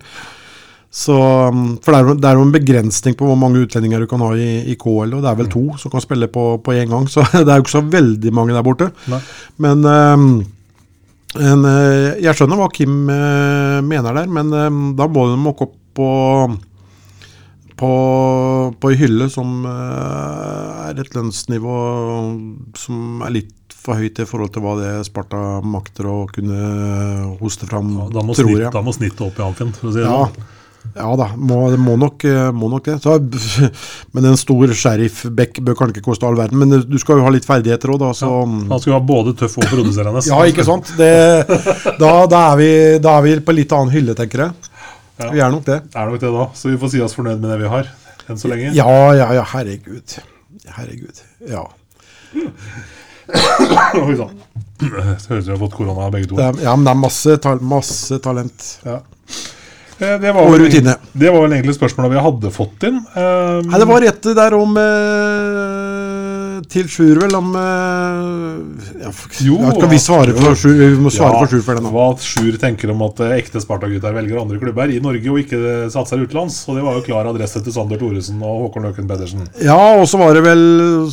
Så, 0.93 1.17
mm, 1.57 1.79
for 1.81 1.95
det 1.95 1.99
er, 2.03 2.05
jo- 2.11 2.19
det 2.21 2.29
er 2.29 2.37
jo 2.37 2.45
en 2.45 2.53
begrensning 2.53 3.15
på 3.17 3.25
hvor 3.31 3.39
mange 3.41 3.63
utlendinger 3.65 4.03
du 4.05 4.09
kan 4.11 4.21
ha 4.21 4.35
i, 4.37 4.51
i 4.69 4.77
KL, 4.77 5.15
og 5.17 5.23
det 5.25 5.31
er 5.33 5.39
vel 5.41 5.49
to 5.55 5.63
som 5.81 5.95
kan 5.95 6.05
spille 6.05 6.29
på, 6.29 6.45
på 6.61 6.75
én 6.77 6.91
gang. 6.93 7.07
Så 7.15 7.25
det 7.33 7.47
er 7.47 7.55
jo 7.57 7.65
ikke 7.65 7.79
så 7.79 7.87
veldig 7.95 8.33
mange 8.37 8.53
der 8.53 8.67
borte. 8.67 8.91
Nei. 9.09 9.23
Men 9.65 9.89
eh, 9.89 10.27
en, 11.49 11.65
eh, 11.65 12.21
jeg 12.27 12.37
skjønner 12.37 12.61
hva 12.61 12.69
Kim 12.77 13.07
eh, 13.09 13.79
mener 13.89 14.21
der, 14.21 14.29
men 14.29 14.53
eh, 14.53 14.69
da 15.01 15.09
må 15.09 15.31
de 15.33 15.41
nok 15.47 15.65
opp 15.65 15.79
på 15.97 16.11
på, 17.83 17.91
på 18.79 18.93
ei 18.93 18.99
hylle 19.01 19.27
som 19.33 19.65
eh, 19.67 20.87
er 20.93 21.03
et 21.03 21.17
lønnsnivå 21.19 21.77
som 22.79 23.27
er 23.27 23.35
litt 23.41 23.53
for 23.83 23.99
høyt 23.99 24.21
i 24.23 24.27
forhold 24.29 24.53
til 24.55 24.63
hva 24.63 24.77
det 24.79 24.91
Sparta 25.09 25.59
makter 25.67 26.07
å 26.07 26.17
kunne 26.31 27.35
hoste 27.43 27.67
fram, 27.67 27.89
Da 28.15 28.23
må, 28.23 28.37
tror 28.39 28.53
snitt, 28.53 28.61
jeg. 28.69 28.75
da 28.77 28.83
må 28.87 28.95
snittet 28.95 29.23
opp 29.27 29.41
i 29.41 29.47
Amfin, 29.49 29.73
for 29.75 29.91
å 29.91 29.95
si 29.97 29.99
det 30.05 30.07
Ja, 30.07 30.21
sånn. 30.31 30.47
ja 31.01 31.09
da, 31.19 31.27
må, 31.35 31.59
må 31.83 31.97
nok, 31.99 32.23
eh, 32.31 32.53
må 32.55 32.71
nok 32.71 32.87
det. 32.93 32.95
Så, 33.03 33.17
men 34.15 34.31
en 34.31 34.39
stor 34.39 34.71
sheriff-bekk 34.85 35.59
bør 35.67 35.81
kanskje 35.81 35.99
ikke 35.99 36.07
koste 36.13 36.29
all 36.31 36.39
verden, 36.39 36.63
men 36.63 36.87
du 36.87 36.97
skal 37.03 37.19
jo 37.19 37.27
ha 37.27 37.33
litt 37.35 37.49
ferdigheter 37.49 37.91
òg, 37.97 37.99
da. 38.05 38.13
Så, 38.15 38.31
Han 38.47 38.79
skulle 38.79 39.01
ha 39.01 39.03
både 39.11 39.35
tøff 39.43 39.59
og 39.59 39.67
produserende. 39.73 40.23
Ja, 40.31 40.39
ikke 40.47 40.67
sant? 40.69 40.95
Det, 40.99 41.11
da, 41.99 42.13
da, 42.31 42.45
er 42.53 42.63
vi, 42.63 42.71
da 43.03 43.19
er 43.19 43.27
vi 43.27 43.35
på 43.51 43.59
litt 43.59 43.75
annen 43.75 43.91
hylle, 43.99 44.15
tenker 44.19 44.47
jeg. 44.47 44.71
Ja. 45.21 45.31
Vi 45.33 45.41
er 45.45 45.51
nok 45.53 45.65
det. 45.69 45.81
Er 45.95 46.09
nok 46.09 46.21
det, 46.23 46.31
da. 46.35 46.47
Så 46.57 46.71
vi 46.73 46.79
får 46.81 46.93
si 46.95 47.01
oss 47.05 47.15
fornøyd 47.19 47.41
med 47.43 47.51
det 47.53 47.59
vi 47.63 47.69
har, 47.71 47.89
enn 48.31 48.39
så 48.41 48.49
lenge. 48.51 48.73
Ja, 48.77 48.89
ja, 49.19 49.29
ja, 49.37 49.45
herregud. 49.53 50.17
Herregud. 50.79 51.21
Ja. 51.51 51.67
Oi 54.03 54.15
sann. 54.19 54.39
Høres 54.83 55.25
ut 55.29 55.29
som 55.29 55.47
vi 55.47 55.53
har 55.55 55.61
fått 55.63 55.77
korona 55.79 56.09
begge 56.13 56.31
to. 56.31 56.39
Det 56.39 56.47
er, 56.49 56.63
ja, 56.67 56.73
men 56.77 56.87
det 56.89 56.93
er 56.95 57.01
masse, 57.05 57.37
ta 57.45 57.55
masse 57.61 58.19
talent. 58.25 58.69
Ja. 58.87 58.99
Eh, 60.03 60.17
Det 60.19 60.33
var, 60.35 60.43
Og 60.49 60.57
rutine. 60.59 60.97
det 61.15 61.31
var 61.31 61.45
vel 61.45 61.53
egentlig 61.59 61.77
spørsmåla 61.77 62.11
vi 62.11 62.23
hadde 62.25 62.51
fått 62.51 62.83
inn. 62.89 62.99
Um, 63.15 63.69
Nei, 63.71 63.79
det 63.79 63.87
var 63.93 64.03
rett 64.03 64.31
der 64.41 64.57
om 64.59 64.75
eh, 64.81 65.82
Til 66.71 66.89
Sjur, 66.91 67.19
vel, 67.23 67.33
om 67.35 67.49
eh, 67.59 69.03
ja, 69.03 69.11
Jo, 69.43 69.57
ja, 69.63 69.71
Skal 69.75 69.91
vi 69.91 69.99
svare 70.03 70.35
for 70.37 70.59
Sjur? 70.59 70.77
Vi 70.79 71.01
må 71.01 71.11
svare 71.13 71.41
for 71.41 71.51
Sjur 71.51 71.65
for 71.67 71.79
den. 71.79 71.87
nå. 71.89 71.93
Hva 71.95 72.07
Sjur 72.23 72.59
tenker 72.61 72.93
om 72.93 73.03
at 73.07 73.23
eh, 73.25 73.35
ekte 73.41 73.63
Sparta-gutter 73.63 74.15
velger 74.15 74.41
andre 74.43 74.61
klubber 74.61 74.93
i 74.93 75.01
Norge 75.03 75.33
og 75.33 75.41
ikke 75.43 75.61
satser 75.93 76.23
utenlands. 76.23 76.61
Og 76.69 76.79
det 76.79 76.85
var 76.87 76.99
jo 76.99 77.05
klar 77.07 77.31
adresse 77.31 77.63
til 77.65 77.75
Sander 77.75 78.01
Thoresen 78.01 78.43
og 78.45 78.67
Håkon 78.67 78.87
Løken 78.89 79.09
Pedersen. 79.11 79.47
Ja, 79.65 79.79
og 79.97 80.05
så 80.11 80.21
var 80.21 80.37
det 80.37 80.45
vel 80.47 80.63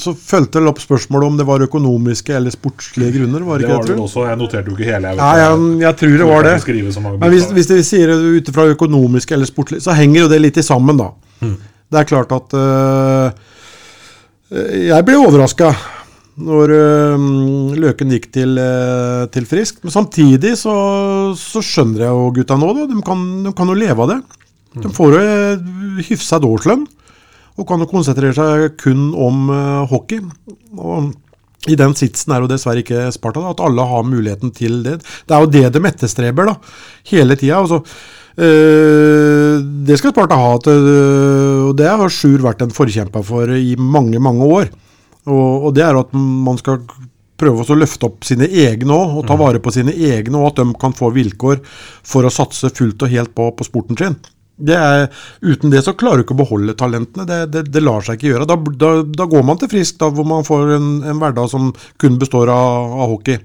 Så 0.02 0.14
fulgte 0.14 0.62
det 0.62 0.70
opp 0.74 0.84
spørsmålet 0.84 1.32
om 1.32 1.39
det 1.39 1.47
var 1.50 1.66
økonomiske 1.66 2.36
eller 2.38 2.54
sportslige 2.54 3.18
grunner. 3.18 3.47
Var 3.47 3.64
det 3.64 3.68
Det 3.68 3.72
ikke 3.72 3.80
var 3.80 3.88
det, 3.88 3.95
det 3.95 4.06
også. 4.10 4.28
Jeg 4.30 4.41
noterte 4.43 4.74
jo 4.74 4.78
ikke 4.78 4.91
hele. 4.91 5.14
Jeg, 5.14 5.18
vet 5.18 5.26
Nei, 5.26 5.39
jeg, 5.41 5.82
jeg 5.86 6.00
tror 6.04 6.18
det 6.22 6.30
var 6.34 6.50
det. 6.50 6.56
Ikke 6.60 7.18
Men 7.24 7.34
hvis, 7.34 7.50
hvis 7.58 7.74
vi 7.74 7.82
sier 7.93 8.14
det 8.14 8.20
ut 8.39 8.54
fra 8.56 8.70
økonomiske 8.76 9.38
eller 9.38 9.50
sportslige, 9.50 9.86
så 9.88 9.97
henger 9.97 10.26
jo 10.26 10.32
det 10.36 10.41
litt 10.43 10.60
i 10.60 10.66
sammen, 10.66 11.00
da. 11.00 11.12
Mm. 11.41 11.58
Det 11.89 11.97
er 11.97 12.06
klart 12.06 12.32
at 12.36 12.54
øh, 12.54 13.32
Jeg 14.50 15.06
ble 15.06 15.18
overraska 15.22 15.70
når 16.39 16.72
øh, 16.72 17.24
Løken 17.80 18.14
gikk 18.16 18.30
til, 18.34 18.56
øh, 18.58 19.28
til 19.34 19.47
Frisk. 19.50 19.82
Men 19.84 19.93
samtidig 19.93 20.56
så, 20.58 20.74
så 21.38 21.62
skjønner 21.66 22.06
jeg 22.06 22.16
jo 22.16 22.30
gutta 22.38 22.58
nå, 22.58 22.70
da. 22.78 22.86
De 22.89 23.02
kan, 23.06 23.26
de 23.45 23.54
kan 23.56 23.70
jo 23.70 23.78
leve 23.78 24.06
av 24.06 24.14
det. 24.14 24.20
Mm. 24.74 24.84
De 24.86 24.91
får 24.95 25.16
jo 25.16 25.24
øh, 25.26 26.04
hyfsa 26.08 26.39
årslønn. 26.39 26.86
Og 27.60 27.68
kan 27.68 27.84
jo 27.84 27.89
konsentrere 27.91 28.36
seg 28.38 28.78
kun 28.80 29.10
om 29.20 29.50
øh, 29.52 29.89
hockey. 29.91 30.24
Og 30.80 31.12
i 31.68 31.76
den 31.78 31.93
sitsen 32.00 32.32
er 32.32 32.41
jo 32.41 32.50
dessverre 32.50 32.82
ikke 32.82 33.10
Sparta, 33.12 33.43
da, 33.43 33.52
at 33.52 33.66
alle 33.68 33.86
har 33.91 34.08
muligheten 34.08 34.56
til 34.56 34.80
det. 34.86 35.02
Det 35.28 35.36
er 35.36 35.43
jo 35.43 35.52
det 35.52 35.66
de 35.76 35.84
etterstreber 35.91 36.54
da, 36.54 36.56
hele 37.12 37.36
tida. 37.36 37.60
Altså, 37.60 37.84
det 38.40 39.98
skal 40.00 40.14
Sparta 40.14 40.38
ha, 40.40 40.56
øh, 40.72 41.70
og 41.70 41.74
det 41.80 41.90
har 41.90 42.14
Sjur 42.14 42.40
vært 42.46 42.64
en 42.64 42.74
forkjemper 42.74 43.26
for 43.26 43.52
i 43.56 43.76
mange, 43.76 44.20
mange 44.24 44.48
år. 44.48 44.70
Og, 45.28 45.68
og 45.68 45.76
det 45.76 45.84
er 45.86 46.00
at 46.00 46.14
man 46.16 46.60
skal 46.62 46.82
prøve 47.40 47.64
å 47.64 47.78
løfte 47.78 48.08
opp 48.08 48.26
sine 48.28 48.48
egne 48.48 48.96
òg, 48.96 49.20
og 49.20 49.28
ta 49.28 49.38
vare 49.40 49.62
på 49.64 49.74
sine 49.76 49.94
egne, 49.94 50.40
og 50.40 50.52
at 50.52 50.62
de 50.62 50.76
kan 50.80 50.96
få 50.96 51.12
vilkår 51.16 51.62
for 52.08 52.28
å 52.28 52.34
satse 52.34 52.72
fullt 52.76 53.08
og 53.08 53.14
helt 53.14 53.36
på, 53.36 53.48
på 53.56 53.68
sporten 53.68 54.00
sin. 54.00 54.18
Det 54.60 54.76
er, 54.76 55.06
uten 55.40 55.72
det 55.72 55.86
så 55.86 55.94
klarer 55.96 56.20
du 56.20 56.26
ikke 56.26 56.36
å 56.36 56.42
beholde 56.42 56.76
talentene. 56.76 57.24
Det, 57.28 57.38
det, 57.54 57.62
det 57.72 57.84
lar 57.84 58.04
seg 58.04 58.18
ikke 58.18 58.34
gjøre. 58.34 58.48
Da, 58.50 58.58
da, 58.82 58.90
da 59.22 59.28
går 59.32 59.46
man 59.48 59.60
til 59.62 59.72
Frisk, 59.72 59.96
da, 60.02 60.10
hvor 60.12 60.28
man 60.28 60.44
får 60.48 60.74
en, 60.76 60.90
en 61.08 61.22
hverdag 61.22 61.48
som 61.52 61.70
kun 62.02 62.20
består 62.20 62.52
av, 62.52 62.98
av 63.06 63.14
hockey. 63.14 63.40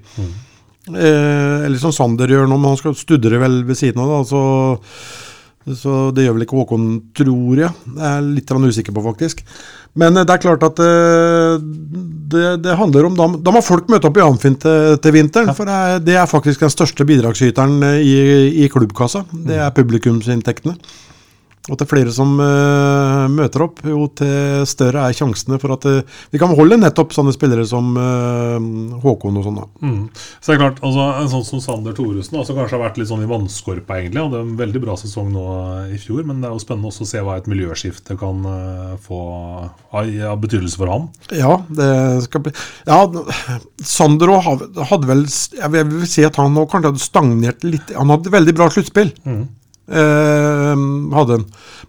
Eh, 0.93 1.65
eller 1.65 1.79
som 1.81 1.93
Sander 1.95 2.29
gjør 2.29 2.49
nå, 2.49 2.59
men 2.59 2.73
han 2.73 2.81
skal 2.81 2.97
studere 2.97 3.41
vel 3.41 3.63
ved 3.65 3.79
siden 3.79 4.01
av. 4.03 4.11
Da, 4.11 4.19
så, 4.29 5.77
så 5.81 5.95
det 6.13 6.27
gjør 6.27 6.37
vel 6.37 6.45
ikke 6.45 6.59
Håkon, 6.59 6.91
tror 7.17 7.63
jeg. 7.63 7.71
Jeg 7.95 8.11
er 8.11 8.27
litt 8.27 8.53
usikker 8.53 8.93
på, 8.93 9.05
faktisk. 9.07 9.41
Men 9.97 10.17
eh, 10.19 10.27
det 10.27 10.35
er 10.35 10.43
klart 10.43 10.67
at 10.67 10.81
eh, 10.83 11.55
det, 12.35 12.45
det 12.65 12.77
handler 12.77 13.09
om 13.09 13.17
da, 13.17 13.29
da 13.47 13.55
må 13.55 13.63
folk 13.65 13.89
møte 13.89 14.11
opp 14.11 14.19
i 14.21 14.25
Amfin 14.25 14.59
til, 14.61 14.99
til 15.01 15.17
vinteren. 15.17 15.49
For 15.57 15.65
det 15.65 15.79
er, 15.79 16.05
det 16.05 16.19
er 16.21 16.29
faktisk 16.29 16.67
den 16.67 16.73
største 16.73 17.07
bidragsyteren 17.07 17.81
i, 17.97 18.15
i 18.65 18.69
klubbkassa. 18.69 19.25
Det 19.33 19.57
er 19.57 19.73
publikumsinntektene. 19.75 20.77
Og 21.71 21.79
til 21.79 21.89
flere 21.89 22.13
som 22.13 22.35
uh, 22.37 23.25
møter 23.31 23.63
opp, 23.65 23.79
jo 23.87 24.05
til 24.13 24.65
større 24.69 25.07
er 25.07 25.17
sjansene 25.17 25.57
for 25.61 25.73
at 25.73 25.87
uh, 25.89 26.19
vi 26.33 26.41
kan 26.41 26.51
beholde 26.51 26.77
nettopp 26.77 27.15
sånne 27.15 27.33
spillere 27.33 27.65
som 27.65 27.95
uh, 27.97 28.99
Håkon 29.01 29.39
og 29.39 29.47
sånn. 29.47 29.57
da. 29.61 29.65
Mm. 29.81 30.03
Så 30.13 30.51
det 30.51 30.57
er 30.57 30.61
klart, 30.61 30.83
altså, 30.85 31.07
En 31.23 31.31
sånn 31.31 31.47
som 31.47 31.63
Sander 31.63 31.95
Thoresen, 31.97 32.37
altså, 32.37 32.53
kanskje 32.57 32.77
har 32.77 32.85
vært 32.85 32.99
litt 33.01 33.09
sånn 33.09 33.25
i 33.25 33.31
vannskorpa, 33.31 33.99
egentlig. 34.01 34.27
Hadde 34.27 34.43
en 34.45 34.53
veldig 34.59 34.83
bra 34.83 34.97
sesong 34.99 35.31
nå 35.33 35.45
i 35.95 35.99
fjor, 36.01 36.21
men 36.27 36.43
det 36.43 36.51
er 36.51 36.53
jo 36.53 36.61
spennende 36.61 36.91
også 36.91 37.07
å 37.07 37.09
se 37.09 37.23
hva 37.25 37.39
et 37.39 37.49
miljøskifte 37.49 38.17
kan 38.19 38.45
få 39.01 39.19
av 39.95 40.09
ja, 40.11 40.35
betydelse 40.39 40.77
for 40.79 40.91
ham. 40.91 41.09
Ja, 41.33 41.57
det 41.73 41.89
skal 42.27 42.45
bli 42.45 42.53
Ja, 42.87 42.99
Sander 43.85 44.33
hadde 44.43 45.09
vel 45.09 45.23
Jeg 45.25 45.71
vil 45.73 45.85
vil 45.95 46.07
si 46.09 46.25
at 46.25 46.37
han 46.39 46.53
nå 46.55 46.65
kanskje 46.69 46.91
hadde 46.91 47.03
stagnert 47.03 47.65
litt 47.67 47.93
Han 47.95 48.11
hadde 48.13 48.33
veldig 48.33 48.55
bra 48.57 48.69
sluttspill. 48.73 49.13
Mm. 49.25 49.45
Eh, 49.85 50.85
hadde 51.15 51.39
han. 51.39 51.43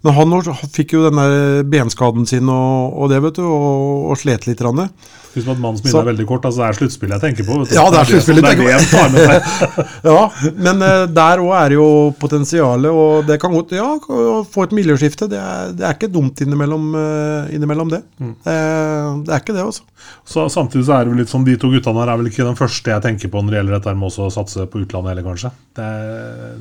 Men 0.05 0.17
han 0.19 0.35
fikk 0.73 0.97
jo 0.97 1.07
den 1.07 1.21
der 1.21 1.63
benskaden 1.71 2.27
sin 2.29 2.51
og, 2.53 2.97
og 2.97 3.13
det, 3.13 3.23
vet 3.25 3.39
du, 3.41 3.47
og, 3.47 4.11
og 4.13 4.21
slet 4.21 4.49
litt. 4.49 4.61
Rande. 4.65 4.91
Hvis 5.37 5.45
man 5.45 5.59
mannen 5.61 5.77
som 5.77 5.99
er 6.01 6.07
veldig 6.09 6.25
kort, 6.29 6.47
altså 6.49 6.63
det 6.63 6.67
er 6.67 6.77
sluttspillet 6.79 7.17
jeg 7.19 7.23
tenker 7.27 7.45
på. 7.45 7.57
Ja, 7.77 7.83
det 7.93 7.99
er 8.01 8.09
sluttspillet 8.09 8.47
jeg 8.47 8.71
er 8.73 8.87
tenker 8.89 9.17
meg. 9.17 9.51
Ja, 10.07 10.23
men 10.65 10.85
eh, 10.87 11.03
der 11.13 11.43
òg 11.45 11.51
er 11.59 11.73
det 11.75 11.77
jo 11.77 11.89
potensialet, 12.21 12.89
og 12.89 13.27
det 13.29 13.37
kan 13.43 13.53
godt 13.53 13.75
Ja, 13.77 13.91
å 14.01 14.39
få 14.49 14.65
et 14.65 14.73
miljøskifte, 14.77 15.29
det 15.29 15.41
er, 15.41 15.75
det 15.77 15.85
er 15.85 15.99
ikke 15.99 16.09
dumt 16.13 16.41
innimellom, 16.41 16.89
eh, 16.97 17.53
innimellom 17.59 17.93
det. 17.93 18.01
Eh, 18.23 19.11
det 19.27 19.35
er 19.35 19.45
ikke 19.45 19.57
det, 19.57 19.67
altså. 19.67 19.85
Så 20.25 20.47
Samtidig 20.53 20.87
så 20.89 20.97
er 20.97 21.05
det 21.05 21.13
vel 21.13 21.21
litt 21.21 21.33
sånn, 21.33 21.45
de 21.45 21.59
to 21.61 21.69
guttene 21.75 22.01
her 22.01 22.15
er 22.15 22.23
vel 22.23 22.31
ikke 22.33 22.47
den 22.47 22.57
første 22.57 22.95
jeg 22.95 23.05
tenker 23.05 23.33
på 23.33 23.43
når 23.45 23.53
det 23.53 23.61
gjelder 23.61 23.77
dette 23.77 23.97
med 24.01 24.09
å 24.25 24.31
satse 24.33 24.65
på 24.73 24.87
utlandet 24.87 25.13
heller, 25.13 25.27
kanskje. 25.27 25.53
Det 25.77 25.85
er, 25.85 26.57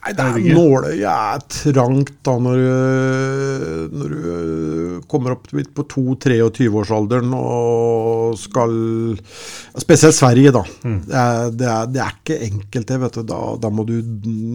Nei, 0.00 0.12
det 0.16 0.24
er 0.24 0.36
nåløyet 0.56 1.02
er 1.04 1.42
trangt 1.52 2.12
da 2.24 2.32
når, 2.40 2.56
du- 2.56 3.96
når 4.00 4.12
du 4.14 4.28
øh, 4.32 5.00
kommer 5.12 5.34
opp 5.34 5.50
på 5.76 5.84
2-23-årsalderen 5.92 7.34
og 7.36 8.38
skal 8.40 8.72
Spesielt 9.80 10.16
Sverige, 10.16 10.52
da. 10.56 10.62
Det, 11.04 11.14
er, 11.14 11.50
det, 11.52 11.66
er, 11.68 11.86
det 11.92 12.00
er 12.06 12.14
ikke 12.16 12.38
enkelt, 12.48 12.86
det. 12.88 12.98
vet 13.04 13.18
du. 13.20 13.22
Da, 13.28 13.40
da 13.60 13.70
må 13.70 13.84
du 13.88 13.98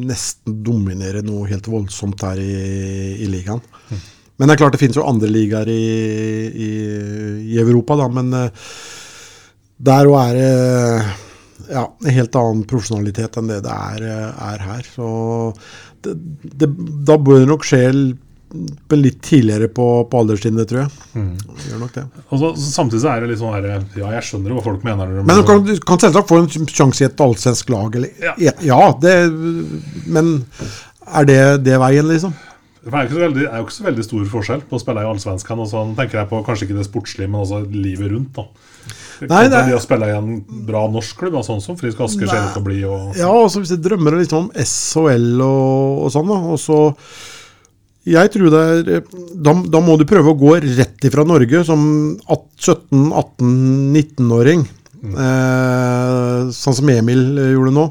nesten 0.09 0.57
dominere 0.65 1.21
noe 1.25 1.45
helt 1.51 1.69
voldsomt 1.69 2.25
her 2.25 2.41
i, 2.41 2.49
i 3.21 3.29
ligaen. 3.29 3.61
Men 4.37 4.49
det 4.49 4.55
er 4.57 4.59
klart 4.63 4.73
det 4.75 4.81
finnes 4.81 4.97
jo 4.99 5.05
andre 5.07 5.29
ligaer 5.31 5.69
i, 5.71 5.85
i, 6.51 6.71
i 7.53 7.59
Europa, 7.61 7.95
da. 8.01 8.09
Men 8.11 8.33
øh, 8.33 8.49
der 9.85 10.09
òg 10.09 10.17
er 10.25 10.33
det 10.41 11.23
ja, 11.71 11.87
helt 12.17 12.35
annen 12.39 12.63
profesjonalitet 12.69 13.39
enn 13.39 13.49
det 13.51 13.61
det 13.65 13.73
er, 13.73 14.05
er 14.51 14.63
her. 14.65 14.87
Så 14.95 15.07
det, 16.05 16.15
det, 16.61 16.69
da 17.07 17.17
bør 17.17 17.43
det 17.43 17.49
nok 17.49 17.65
skje 17.67 17.83
litt 18.95 19.17
tidligere 19.25 19.67
på, 19.73 19.85
på 20.07 20.19
alderstrinnet, 20.21 20.69
tror 20.69 20.83
jeg. 20.85 21.25
Gjør 21.65 21.81
nok 21.81 21.93
det. 21.97 22.03
og 22.29 22.39
så, 22.39 22.51
Samtidig 22.61 23.01
så 23.03 23.11
er 23.11 23.23
det 23.23 23.31
litt 23.33 23.41
sånn 23.41 23.55
her 23.55 23.67
Ja, 23.99 24.11
jeg 24.15 24.27
skjønner 24.29 24.55
hva 24.55 24.63
folk 24.63 24.85
mener. 24.87 25.11
Men, 25.11 25.27
Men 25.27 25.41
du 25.41 25.45
kan, 25.47 25.63
du 25.65 25.73
kan 25.83 26.01
selvsagt 26.01 26.29
få 26.29 26.41
en 26.43 26.67
sjanse 26.71 27.03
i 27.03 27.07
et 27.09 27.23
allsvensk 27.25 27.71
lag. 27.73 27.97
Eller, 27.99 28.13
Ja. 28.23 28.53
ja, 28.63 28.81
det, 29.01 29.15
men 30.07 30.37
er 31.05 31.27
det, 31.27 31.39
det 31.65 31.79
veien, 31.81 32.07
liksom? 32.11 32.35
Det 32.85 32.93
er, 32.93 33.09
jo 33.09 33.17
veldig, 33.17 33.47
er 33.49 33.59
jo 33.59 33.65
ikke 33.65 33.79
så 33.79 33.87
veldig 33.87 34.03
stor 34.05 34.25
forskjell 34.29 34.63
på 34.69 34.77
å 34.77 34.81
spille 34.81 35.01
i 35.01 35.09
Allsvenskan. 35.09 35.61
Og 35.63 35.69
sånn 35.71 35.95
tenker 35.97 36.21
jeg 36.21 36.29
på 36.29 36.43
kanskje 36.45 36.67
ikke 36.69 36.79
det 36.79 36.87
sportslige, 36.87 37.31
men 37.33 37.41
også 37.41 37.63
livet 37.73 38.13
rundt. 38.13 38.37
da 38.37 38.45
Nei, 39.21 39.47
det 39.47 39.53
er- 39.59 39.75
å 39.77 39.81
spille 39.81 40.07
i 40.09 40.15
en 40.17 40.41
bra 40.67 40.87
norsk 40.91 41.15
klubb, 41.17 41.37
sånn 41.45 41.61
som 41.61 41.77
Frisk 41.77 41.99
Asker 42.03 42.27
ser 42.27 42.41
ut 42.47 42.53
til 42.53 42.61
å 42.61 42.65
bli. 42.65 42.83
Og, 42.83 43.15
Ja, 43.15 43.29
altså 43.31 43.61
hvis 43.63 43.69
jeg 43.75 43.81
drømmer 43.85 44.17
liksom 44.19 44.37
om 44.45 44.51
SHL 44.55 45.41
og, 45.41 46.03
og 46.05 46.11
sånn, 46.11 46.27
da, 46.27 46.39
og 46.55 46.59
så 46.59 46.95
Jeg 48.05 48.29
tror 48.31 48.51
det 48.53 48.59
er 48.61 49.01
da, 49.41 49.53
da 49.65 49.79
må 49.81 49.97
du 49.97 50.05
prøve 50.05 50.29
å 50.29 50.37
gå 50.37 50.51
rett 50.61 51.01
ifra 51.09 51.23
Norge 51.25 51.63
som 51.65 52.19
17-18-19-åring. 53.39 54.65
Eh, 55.05 56.51
sånn 56.55 56.75
som 56.79 56.89
Emil 56.89 57.23
gjorde 57.53 57.73
nå. 57.75 57.85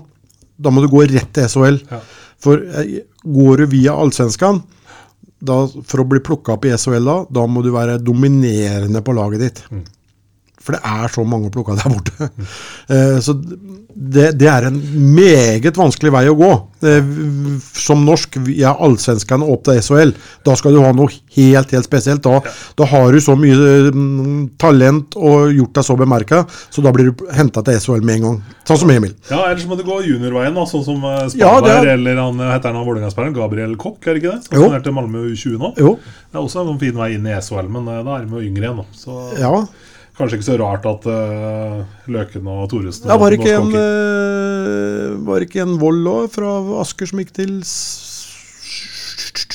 Da 0.60 0.70
må 0.70 0.82
du 0.84 0.88
gå 0.92 1.02
rett 1.10 1.32
til 1.34 1.48
SHL. 1.50 1.80
Ja. 1.90 2.00
For 2.44 2.60
eh, 2.62 3.00
går 3.24 3.62
du 3.62 3.66
via 3.74 3.94
Allsvenskan, 3.98 4.62
da, 5.44 5.58
for 5.66 6.02
å 6.04 6.08
bli 6.08 6.20
plukka 6.24 6.54
opp 6.56 6.64
i 6.68 6.72
SHL 6.76 7.04
da, 7.08 7.16
da 7.40 7.46
må 7.50 7.62
du 7.64 7.70
være 7.74 7.98
dominerende 8.02 9.02
på 9.04 9.14
laget 9.16 9.40
ditt. 9.44 9.62
For 10.64 10.72
det 10.72 10.80
er 10.88 11.10
så 11.12 11.24
mange 11.28 11.50
å 11.50 11.52
plukke 11.52 11.74
av 11.74 11.82
der 11.82 11.92
borte. 11.92 12.30
Eh, 12.88 13.18
så 13.20 13.34
det, 13.94 14.30
det 14.40 14.48
er 14.50 14.64
en 14.70 14.78
meget 15.14 15.76
vanskelig 15.78 16.10
vei 16.14 16.22
å 16.30 16.36
gå. 16.38 16.48
Eh, 16.84 17.10
som 17.78 18.00
norsk 18.04 18.38
via 18.46 18.72
allsvenskene 18.82 19.46
opp 19.52 19.62
til 19.68 19.78
SHL. 19.84 20.14
Da 20.44 20.56
skal 20.58 20.74
du 20.74 20.80
ha 20.82 20.90
noe 20.96 21.12
helt 21.36 21.70
helt 21.76 21.86
spesielt. 21.86 22.24
Da, 22.24 22.40
da 22.80 22.88
har 22.90 23.12
du 23.14 23.20
så 23.24 23.36
mye 23.38 23.92
mm, 23.94 24.56
talent 24.60 25.16
og 25.20 25.52
gjort 25.54 25.76
deg 25.78 25.86
så 25.90 25.96
bemerka, 26.00 26.42
så 26.72 26.84
da 26.84 26.92
blir 26.96 27.12
du 27.12 27.24
henta 27.36 27.62
til 27.64 27.78
SHL 27.80 28.04
med 28.04 28.18
en 28.18 28.26
gang. 28.28 28.40
Sånn 28.64 28.80
som 28.82 28.92
Emil. 28.96 29.12
ja, 29.30 29.42
Ellers 29.50 29.66
må 29.68 29.76
du 29.78 29.84
gå 29.86 30.00
juniorveien, 30.08 30.56
da, 30.56 30.64
sånn 30.70 30.84
som 30.88 31.04
eh, 31.04 31.22
Ja, 31.40 31.54
Spanberg 31.58 31.84
er- 31.90 31.94
eller 31.98 32.20
han 32.24 32.40
heter 32.40 32.72
han 32.72 32.84
Vålerenga-spilleren 32.88 33.36
Gabriel 33.36 33.76
Kokk, 33.80 34.00
er 34.08 34.16
det 34.16 34.22
ikke 34.24 34.34
det? 34.38 34.44
Som 34.48 34.58
Jo. 34.58 34.68
signerte 34.70 34.96
Malmö 34.96 35.26
U20 35.32 35.58
nå. 35.60 35.74
Jo, 35.80 35.94
Det 36.32 36.40
er 36.40 36.42
også 36.48 36.64
en 36.66 36.78
fin 36.80 36.96
vei 36.98 37.12
inn 37.18 37.26
i 37.28 37.36
SHL, 37.40 37.68
men 37.70 37.84
da 37.86 38.00
er 38.18 38.24
de 38.26 38.32
jo 38.40 38.42
yngre 38.48 38.70
igjen. 38.70 38.84
Så 38.96 39.20
ja. 39.38 39.52
Kanskje 40.18 40.38
ikke 40.38 40.46
så 40.46 40.56
rart 40.60 40.84
at 40.86 41.06
uh, 41.10 41.84
Løken 42.10 42.46
og 42.50 42.68
Thoresen 42.70 43.10
ja 43.10 43.16
var, 43.18 43.34
ikke 43.34 43.54
en, 43.58 43.70
eh, 43.74 45.14
var 45.26 45.42
ikke 45.46 45.64
en 45.64 45.78
Vold 45.80 46.06
òg, 46.10 46.28
fra 46.34 46.58
Asker, 46.82 47.10
som 47.10 47.22
gikk 47.22 47.32
til 47.34 47.56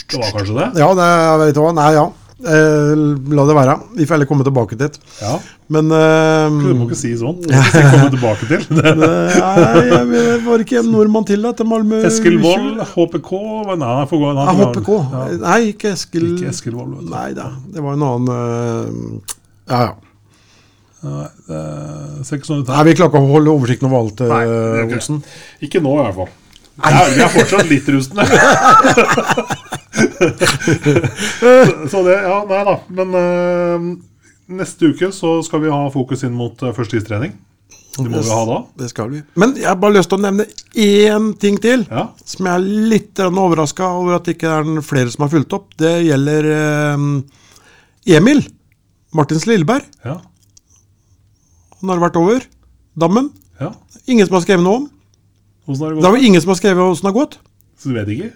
Det 0.10 0.20
var 0.20 0.34
kanskje 0.36 0.57
det? 0.57 0.72
Ja, 0.82 0.89
det 0.97 1.05
jeg 1.14 1.39
vet 1.45 1.62
hva. 1.62 1.72
Nei, 1.78 1.91
ja. 1.95 2.10
Eh, 2.39 2.95
la 3.36 3.43
det 3.45 3.55
være. 3.55 3.74
Vi 3.97 4.05
får 4.07 4.16
heller 4.16 4.28
komme 4.30 4.45
tilbake 4.47 4.78
til. 4.80 4.95
Ja. 5.20 5.34
Men 5.68 5.91
eh, 5.91 6.45
Du 6.49 6.72
må 6.80 6.88
ikke 6.88 6.97
si 6.97 7.12
sånn. 7.20 7.41
Du 7.43 7.51
må 7.51 7.60
ikke 7.60 7.74
si 7.74 7.82
komme 7.91 8.12
tilbake 8.16 8.47
til. 8.47 8.64
Nei, 8.80 9.84
jeg 9.91 10.43
var 10.45 10.64
ikke 10.64 10.80
en 10.80 10.91
nordmann 10.95 11.28
til 11.28 11.43
da, 11.43 11.51
til 11.57 11.68
Malmö? 11.70 11.99
Eskil 12.07 12.39
Wold, 12.43 12.80
HPK 12.93 13.32
Nei, 13.76 13.95
får 14.10 14.24
gå. 14.24 14.30
Nei, 14.39 14.45
Ja, 14.47 14.55
HPK. 14.62 14.91
Ja. 14.95 15.24
Nei, 15.43 15.60
ikke 15.74 15.91
Eskil. 15.97 16.30
Ikke 16.38 16.53
Eskil 16.53 16.78
Wold. 16.80 17.01
Nei 17.12 17.32
da, 17.38 17.51
det 17.74 17.84
var 17.84 17.99
en 17.99 18.07
annen 18.07 18.32
uh, 18.32 19.36
Ja, 19.68 19.82
ja. 19.89 19.91
Nei, 19.91 19.91
det 19.91 19.91
ser 19.91 19.99
ikke 19.99 20.07
sånn 21.02 22.62
ut 22.64 22.70
Nei. 22.70 22.84
Vi 22.89 22.95
klarer 22.97 23.12
ikke 23.14 23.22
å 23.22 23.32
holde 23.32 23.54
oversikten 23.54 23.88
over 23.89 24.04
alt, 24.04 24.20
Nei, 24.28 24.43
eh, 24.43 24.52
er 24.52 24.86
ikke. 24.86 25.00
Olsen. 25.00 25.22
Ikke 25.64 25.82
nå, 25.84 25.95
i 25.95 26.04
hvert 26.06 26.18
fall. 26.20 26.32
Ja, 26.80 27.04
vi 27.12 27.24
er 27.24 27.32
fortsatt 27.34 27.68
litt 27.70 27.89
rustne. 27.91 28.24
så, 31.39 31.52
så 31.91 32.04
det 32.08 32.16
Ja, 32.24 32.38
nei 32.47 32.62
da. 32.70 32.76
Men 33.00 33.20
eh, 33.20 33.89
neste 34.60 34.93
uke 34.93 35.12
så 35.16 35.39
skal 35.45 35.64
vi 35.66 35.74
ha 35.74 35.82
fokus 35.93 36.24
inn 36.28 36.36
mot 36.38 36.64
uh. 36.64 36.72
Det 38.00 38.06
må 38.08 38.22
vi 38.22 38.32
ha 38.32 38.43
da. 38.47 38.60
Det 38.80 38.89
skal 38.93 39.10
vi. 39.12 39.22
Men 39.39 39.58
jeg 39.60 39.68
har 39.68 39.80
bare 39.82 39.97
lyst 39.97 40.12
til 40.12 40.20
å 40.22 40.24
nevne 40.24 40.45
én 40.80 41.34
ting 41.41 41.60
til. 41.60 41.84
Ja. 41.89 42.08
Som 42.24 42.47
jeg 42.47 42.56
er 42.56 42.88
litt 42.93 43.20
overraska 43.28 43.91
over 44.00 44.20
at 44.20 44.30
det 44.30 44.38
ikke 44.38 44.56
er 44.62 44.72
flere 44.86 45.12
som 45.12 45.26
har 45.26 45.34
fulgt 45.34 45.56
opp. 45.58 45.74
Det 45.80 45.97
gjelder 46.06 46.50
eh, 46.54 47.06
Emil 48.16 48.43
Martins 49.16 49.47
Lilleberg. 49.50 49.84
Ja. 50.06 50.20
Han 51.82 51.93
har 51.93 52.01
vært 52.03 52.19
over 52.19 52.43
dammen. 52.99 53.32
ja. 53.61 53.71
Ingen 54.09 54.25
som 54.25 54.39
har 54.39 54.41
skrevet 54.45 54.63
noe 54.65 54.82
om. 54.82 54.86
Åssen 55.69 55.84
har 55.86 55.93
det 55.93 56.01
Det 56.01 56.07
er 56.09 56.15
jo 56.17 56.27
ingen 56.30 56.41
som 56.41 56.49
har 56.49 56.57
skrevet 56.57 56.80
hvordan 56.82 57.01
det 57.03 57.09
har 57.11 57.17
gått. 57.19 57.36
Så 57.80 57.89
du 57.91 57.93
vet 57.99 58.07
ikke? 58.15 58.30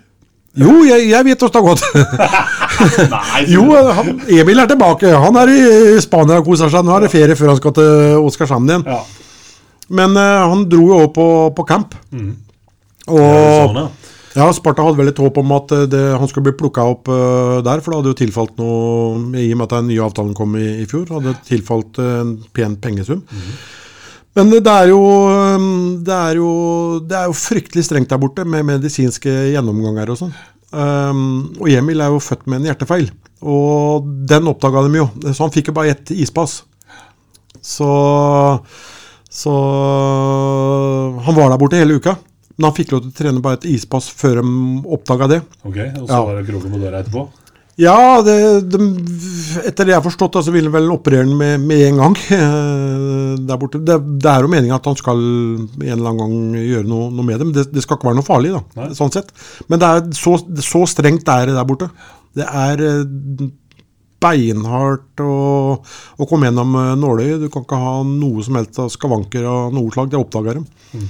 Jo, 0.61 0.73
jeg, 0.85 1.07
jeg 1.09 1.25
vet 1.25 1.41
hvordan 1.41 1.53
det 1.53 1.61
har 1.61 1.67
gått. 1.71 1.83
Nei, 3.15 3.41
jo, 3.49 3.63
han, 3.97 4.11
Emil 4.29 4.61
er 4.61 4.69
tilbake. 4.69 5.09
Han 5.25 5.39
er 5.41 5.49
i 5.49 5.97
Spania 6.03 6.37
og 6.41 6.45
koser 6.47 6.69
seg. 6.73 6.85
Nå 6.85 6.93
er 6.93 7.05
det 7.07 7.11
ferie 7.13 7.37
før 7.39 7.53
han 7.53 7.59
skal 7.59 7.73
til 7.79 8.21
Oskarshamn 8.27 8.69
igjen. 8.69 8.85
Ja. 8.85 9.01
Men 9.93 10.13
uh, 10.17 10.45
han 10.53 10.63
dro 10.69 10.85
jo 10.91 10.99
også 11.01 11.13
på, 11.17 11.27
på 11.57 11.65
camp. 11.69 11.97
Og 13.09 13.19
Sånn, 13.19 13.81
ja. 13.81 13.87
Ja, 14.33 14.47
Sparta 14.55 14.81
hadde 14.85 14.97
vel 14.97 15.11
et 15.11 15.19
håp 15.21 15.37
om 15.37 15.53
at 15.53 15.71
eh, 15.75 15.85
det, 15.91 16.01
han 16.17 16.29
skulle 16.29 16.47
bli 16.49 16.55
plukka 16.63 16.85
opp 16.95 17.09
uh, 17.11 17.59
der, 17.65 17.83
for 17.83 17.93
det 17.93 17.99
hadde 17.99 18.13
jo 18.13 18.19
tilfalt 18.23 18.57
noe 18.57 19.37
I 19.37 19.51
og 19.53 19.59
med 19.59 19.67
at 19.67 19.75
den 19.77 19.91
nye 19.91 20.03
avtalen 20.05 20.33
kom 20.37 20.55
i, 20.57 20.65
i 20.81 20.87
fjor, 20.89 21.05
hadde 21.19 21.35
tilfalt 21.45 21.99
uh, 22.01 22.23
en 22.23 22.35
pen 22.55 22.77
pengesum. 22.81 23.21
Men 24.33 24.49
det 24.49 24.65
er, 24.65 24.89
jo, 24.89 25.01
det, 26.01 26.15
er 26.15 26.39
jo, 26.39 26.49
det 27.05 27.17
er 27.19 27.27
jo 27.29 27.37
fryktelig 27.37 27.83
strengt 27.85 28.09
der 28.09 28.21
borte 28.21 28.45
med 28.49 28.65
medisinske 28.65 29.29
gjennomganger 29.53 30.09
og 30.09 30.17
sånn. 30.23 30.33
Um, 30.73 31.51
og 31.61 31.69
Emil 31.69 32.01
er 32.01 32.09
jo 32.09 32.23
født 32.23 32.47
med 32.49 32.63
en 32.63 32.71
hjertefeil, 32.71 33.11
og 33.45 34.07
den 34.25 34.49
oppdaga 34.49 34.87
de 34.87 35.03
jo. 35.03 35.05
Så 35.29 35.37
han 35.43 35.53
fikk 35.53 35.69
jo 35.69 35.77
bare 35.77 35.93
ett 35.93 36.09
ispass. 36.17 36.63
Så, 37.61 37.91
så 39.29 39.53
han 41.23 41.37
var 41.37 41.53
der 41.53 41.61
borte 41.61 41.77
hele 41.77 42.01
uka. 42.01 42.17
Men 42.57 42.67
han 42.69 42.75
fikk 42.77 42.91
lov 42.93 43.01
til 43.05 43.11
å 43.13 43.17
trene 43.17 43.41
bare 43.41 43.57
et 43.61 43.69
ispass 43.73 44.09
før 44.13 44.41
de 44.43 44.51
oppdaga 44.93 45.27
det. 45.31 45.39
Ok, 45.65 45.77
og 46.01 46.03
så 46.05 46.11
Ja. 46.11 46.19
var 46.27 46.35
det 46.41 46.47
kroken 46.51 46.71
på 46.75 46.81
døra 46.83 46.99
etterpå? 47.03 47.23
Ja, 47.81 48.21
det, 48.21 48.35
de, 48.69 48.77
etter 49.65 49.87
det 49.87 49.95
jeg 49.95 49.97
har 49.97 50.05
forstått, 50.05 50.35
så 50.45 50.51
vil 50.53 50.67
han 50.67 50.75
vel 50.75 50.91
operere 50.93 51.25
den 51.25 51.33
med, 51.39 51.63
med 51.65 51.81
en 51.87 51.97
gang. 52.03 52.17
eh, 52.37 53.31
der 53.49 53.57
borte. 53.57 53.81
Det, 53.81 53.95
det 54.21 54.29
er 54.29 54.45
jo 54.45 54.51
meninga 54.53 54.77
at 54.77 54.85
han 54.85 54.99
skal 54.99 55.17
en 55.17 55.65
eller 55.81 56.11
annen 56.11 56.21
gang 56.21 56.59
gjøre 56.61 56.85
noe, 56.91 57.07
noe 57.09 57.25
med 57.25 57.41
det. 57.41 57.47
Men 57.49 57.55
det, 57.57 57.65
det 57.73 57.81
skal 57.81 57.97
ikke 57.97 58.11
være 58.11 58.19
noe 58.19 58.27
farlig, 58.27 58.53
da, 58.53 58.61
Nei. 58.77 58.91
sånn 58.93 59.09
sett. 59.15 59.33
Men 59.73 59.81
det 59.81 59.89
er 59.89 60.05
så, 60.19 60.35
så 60.61 60.83
strengt 60.93 61.33
er 61.33 61.49
det 61.49 61.57
der 61.57 61.65
borte. 61.73 61.89
Det 62.37 62.45
er 62.45 62.85
eh, 62.91 63.49
beinhardt 64.23 65.19
å, 65.25 65.33
å 66.21 66.27
komme 66.29 66.47
gjennom 66.51 66.77
eh, 66.79 66.93
nåløyet. 67.01 67.41
Du 67.43 67.49
kan 67.53 67.65
ikke 67.65 67.81
ha 67.81 67.97
noe 68.07 68.45
som 68.45 68.61
helst 68.61 68.77
av 68.85 68.93
skavanker 68.93 69.49
av 69.49 69.73
noe 69.75 69.89
slag. 69.97 70.13
Det 70.13 70.21
oppdager 70.21 70.61
de. 70.61 71.01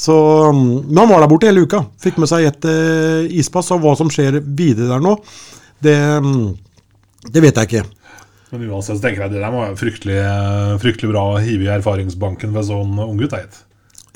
Så, 0.00 0.16
mm, 0.54 0.88
men 0.88 0.98
han 1.02 1.10
var 1.10 1.20
der 1.20 1.30
borte 1.30 1.48
hele 1.50 1.66
uka. 1.68 1.82
Fikk 2.00 2.20
med 2.22 2.30
seg 2.30 2.46
et 2.48 2.68
uh, 2.68 3.26
ispass. 3.36 3.68
Og 3.74 3.82
hva 3.84 3.92
som 3.98 4.08
skjer 4.12 4.40
videre 4.40 4.94
der 4.94 5.02
nå, 5.04 5.16
det, 5.84 5.96
mm, 6.24 6.46
det 7.28 7.42
vet 7.44 7.60
jeg 7.60 7.68
ikke. 7.68 7.88
Men 8.50 8.64
uansett 8.70 8.98
så 8.98 9.04
tenker 9.04 9.26
jeg 9.26 9.36
det 9.36 9.42
der 9.44 9.52
må 9.54 9.60
være 9.62 9.76
fryktelig, 9.78 10.16
eh, 10.26 10.72
fryktelig 10.82 11.12
bra 11.12 11.20
å 11.36 11.42
hive 11.42 11.68
i 11.68 11.70
erfaringsbanken 11.70 12.50
ved 12.56 12.66
sånn 12.66 12.96
unggutt. 13.04 13.36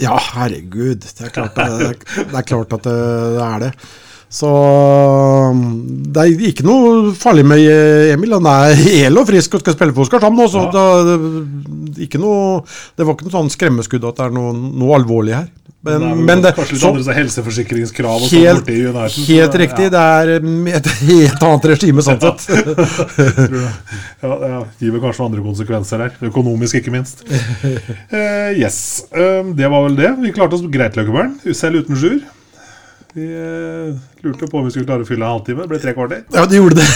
Ja, 0.02 0.16
herregud. 0.34 1.04
Det 1.04 1.28
er 1.28 1.34
klart, 1.36 1.54
det, 1.54 1.92
det 2.16 2.40
er, 2.40 2.48
klart 2.48 2.74
at 2.74 2.88
det, 2.88 2.94
det 3.36 3.44
er 3.44 3.62
det. 3.62 3.70
Så 4.34 4.48
um, 4.50 5.60
det 6.10 6.22
er 6.24 6.46
ikke 6.50 6.64
noe 6.66 7.12
farlig 7.18 7.44
med 7.46 7.62
Emil. 8.14 8.34
Han 8.34 8.48
er 8.50 8.74
hel 8.82 9.20
og 9.20 9.28
frisk 9.30 9.54
og 9.54 9.62
skal 9.62 9.76
spille 9.78 9.94
for 9.94 10.08
Oskarshamn 10.08 10.38
nå, 10.40 10.48
så 10.50 10.64
Ja. 10.64 10.86
det, 11.06 11.18
ikke 12.08 12.18
noe, 12.18 12.64
det 12.98 13.06
var 13.06 13.14
ikke 13.14 13.28
noe 13.28 13.36
sånn 13.36 13.52
skremmeskudd 13.54 14.08
at 14.10 14.18
det 14.18 14.24
er 14.26 14.34
noe, 14.34 14.50
noe 14.56 14.96
alvorlig 14.98 15.36
her. 15.38 15.52
Men, 15.84 16.00
det 16.00 16.06
er 16.08 16.14
vel 16.16 16.24
men 16.24 16.40
det, 16.40 16.50
kanskje 16.56 16.72
litt 16.78 16.80
så, 16.82 16.90
andre 16.94 17.14
helseforsikringskrav 17.18 18.22
og 18.24 18.30
sånn 18.30 18.40
helt, 18.40 18.62
borti 18.64 18.76
United. 18.88 19.26
helt 19.28 19.52
det- 19.52 19.60
riktig, 19.60 19.84
Ja, 19.84 19.90
det 19.92 20.04
er 20.40 20.46
um, 20.46 20.68
et 20.78 20.86
helt 21.10 21.42
annet 21.44 21.66
regime 21.74 22.04
sånn 22.06 22.22
sett. 22.24 22.46
ja, 24.24 24.30
det. 24.40 24.48
ja, 24.54 24.60
gir 24.80 24.94
vel 24.94 25.02
kanskje 25.04 25.26
andre 25.28 25.44
konsekvenser 25.44 26.06
her. 26.06 26.14
Økonomisk, 26.30 26.80
ikke 26.80 26.94
minst. 26.94 27.20
Uh, 27.28 28.50
yes. 28.56 28.78
Eh, 29.12 29.42
det 29.60 29.68
var 29.70 29.84
vel 29.90 29.98
det. 30.00 30.10
Vi 30.24 30.32
klarte 30.36 30.56
oss 30.58 30.64
greit, 30.72 30.96
Løkkebern. 30.98 31.36
Selv 31.54 31.84
uten 31.84 32.00
Sjur. 32.00 32.22
Vi 33.14 33.24
eh, 33.30 33.94
lurte 34.24 34.48
på 34.50 34.58
om 34.58 34.64
vi 34.66 34.72
skulle 34.74 34.88
klare 34.88 35.04
å 35.04 35.08
fylle 35.08 35.22
en 35.22 35.36
halvtime. 35.36 35.62
Det 35.62 35.70
ble 35.70 35.78
tre 35.82 35.92
kvarter. 35.94 36.24
Ja, 36.34 36.46
de 36.50 36.58
gjorde 36.58 36.80
det. 36.80 36.88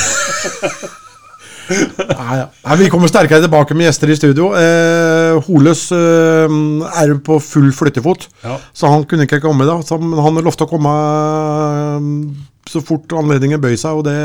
Nei, 1.68 2.36
ja. 2.40 2.46
Vi 2.80 2.88
kommer 2.90 3.10
sterkere 3.10 3.44
tilbake 3.44 3.76
med 3.76 3.86
gjester 3.90 4.10
i 4.10 4.16
studio. 4.16 4.48
Eh, 4.56 5.36
Holøs 5.46 5.82
eh, 5.94 6.54
er 7.02 7.12
på 7.24 7.36
full 7.44 7.68
flyttefot, 7.76 8.26
Ja. 8.42 8.56
så 8.72 8.90
han 8.90 9.04
kunne 9.08 9.28
ikke 9.28 9.40
komme. 9.44 9.66
i 9.66 9.68
dag. 9.68 9.84
Han 9.92 10.40
lovte 10.42 10.64
å 10.66 10.70
komme 10.70 10.94
eh, 10.96 12.08
så 12.70 12.82
fort 12.84 13.12
anledningen 13.16 13.60
bøy 13.62 13.76
seg. 13.80 13.98
Og 13.98 14.06
det, 14.06 14.16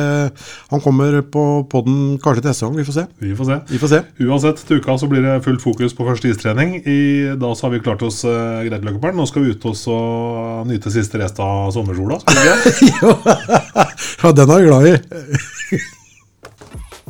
han 0.71 0.83
kommer 0.83 1.19
på 1.23 1.45
podden 1.71 2.19
kanskje 2.23 2.43
til 2.43 2.51
neste 2.51 2.67
gang. 2.67 2.77
Vi 2.79 2.87
får 2.87 2.97
se. 2.99 3.05
Vi 3.23 3.33
får 3.39 3.49
se. 3.49 3.59
Vi 3.71 3.81
får 3.81 3.93
se. 3.93 4.01
Uansett, 4.27 4.63
til 4.67 4.83
uka 4.83 4.97
så 4.99 5.09
blir 5.11 5.25
det 5.25 5.39
fullt 5.45 5.63
fokus 5.63 5.95
på 5.97 6.07
første 6.07 6.31
istrening. 6.33 6.75
I 6.83 6.99
da 7.39 7.53
så 7.55 7.67
har 7.67 7.75
vi 7.75 7.83
klart 7.85 8.05
oss 8.05 8.23
uh, 8.27 8.61
greit, 8.67 8.83
Løkkeberg. 8.83 9.17
Nå 9.17 9.27
skal 9.29 9.45
vi 9.45 9.55
ut 9.55 9.67
og 9.71 10.67
nyte 10.69 10.93
siste 10.93 11.21
rest 11.21 11.39
av 11.43 11.71
sommersola. 11.75 12.21
Vi? 12.29 12.91
Ja, 14.23 14.29
den 14.31 14.51
er 14.53 14.61
jeg 14.61 14.67
glad 14.69 14.85
i. 14.87 15.79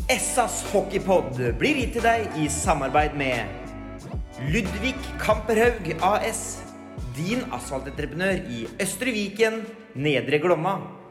Essas 0.09 0.63
hockeypod 0.71 1.37
blir 1.59 1.77
gitt 1.77 1.93
til 1.97 2.05
deg 2.05 2.39
i 2.41 2.47
samarbeid 2.51 3.13
med 3.19 3.45
Ludvig 4.49 4.95
Kamperhaug 5.21 5.93
AS. 6.03 6.41
Din 7.13 7.45
asfaltentreprenør 7.53 8.41
i 8.49 8.65
Østre 8.81 9.13
Viken, 9.13 9.61
Nedre 9.93 10.41
Glomma. 10.41 11.02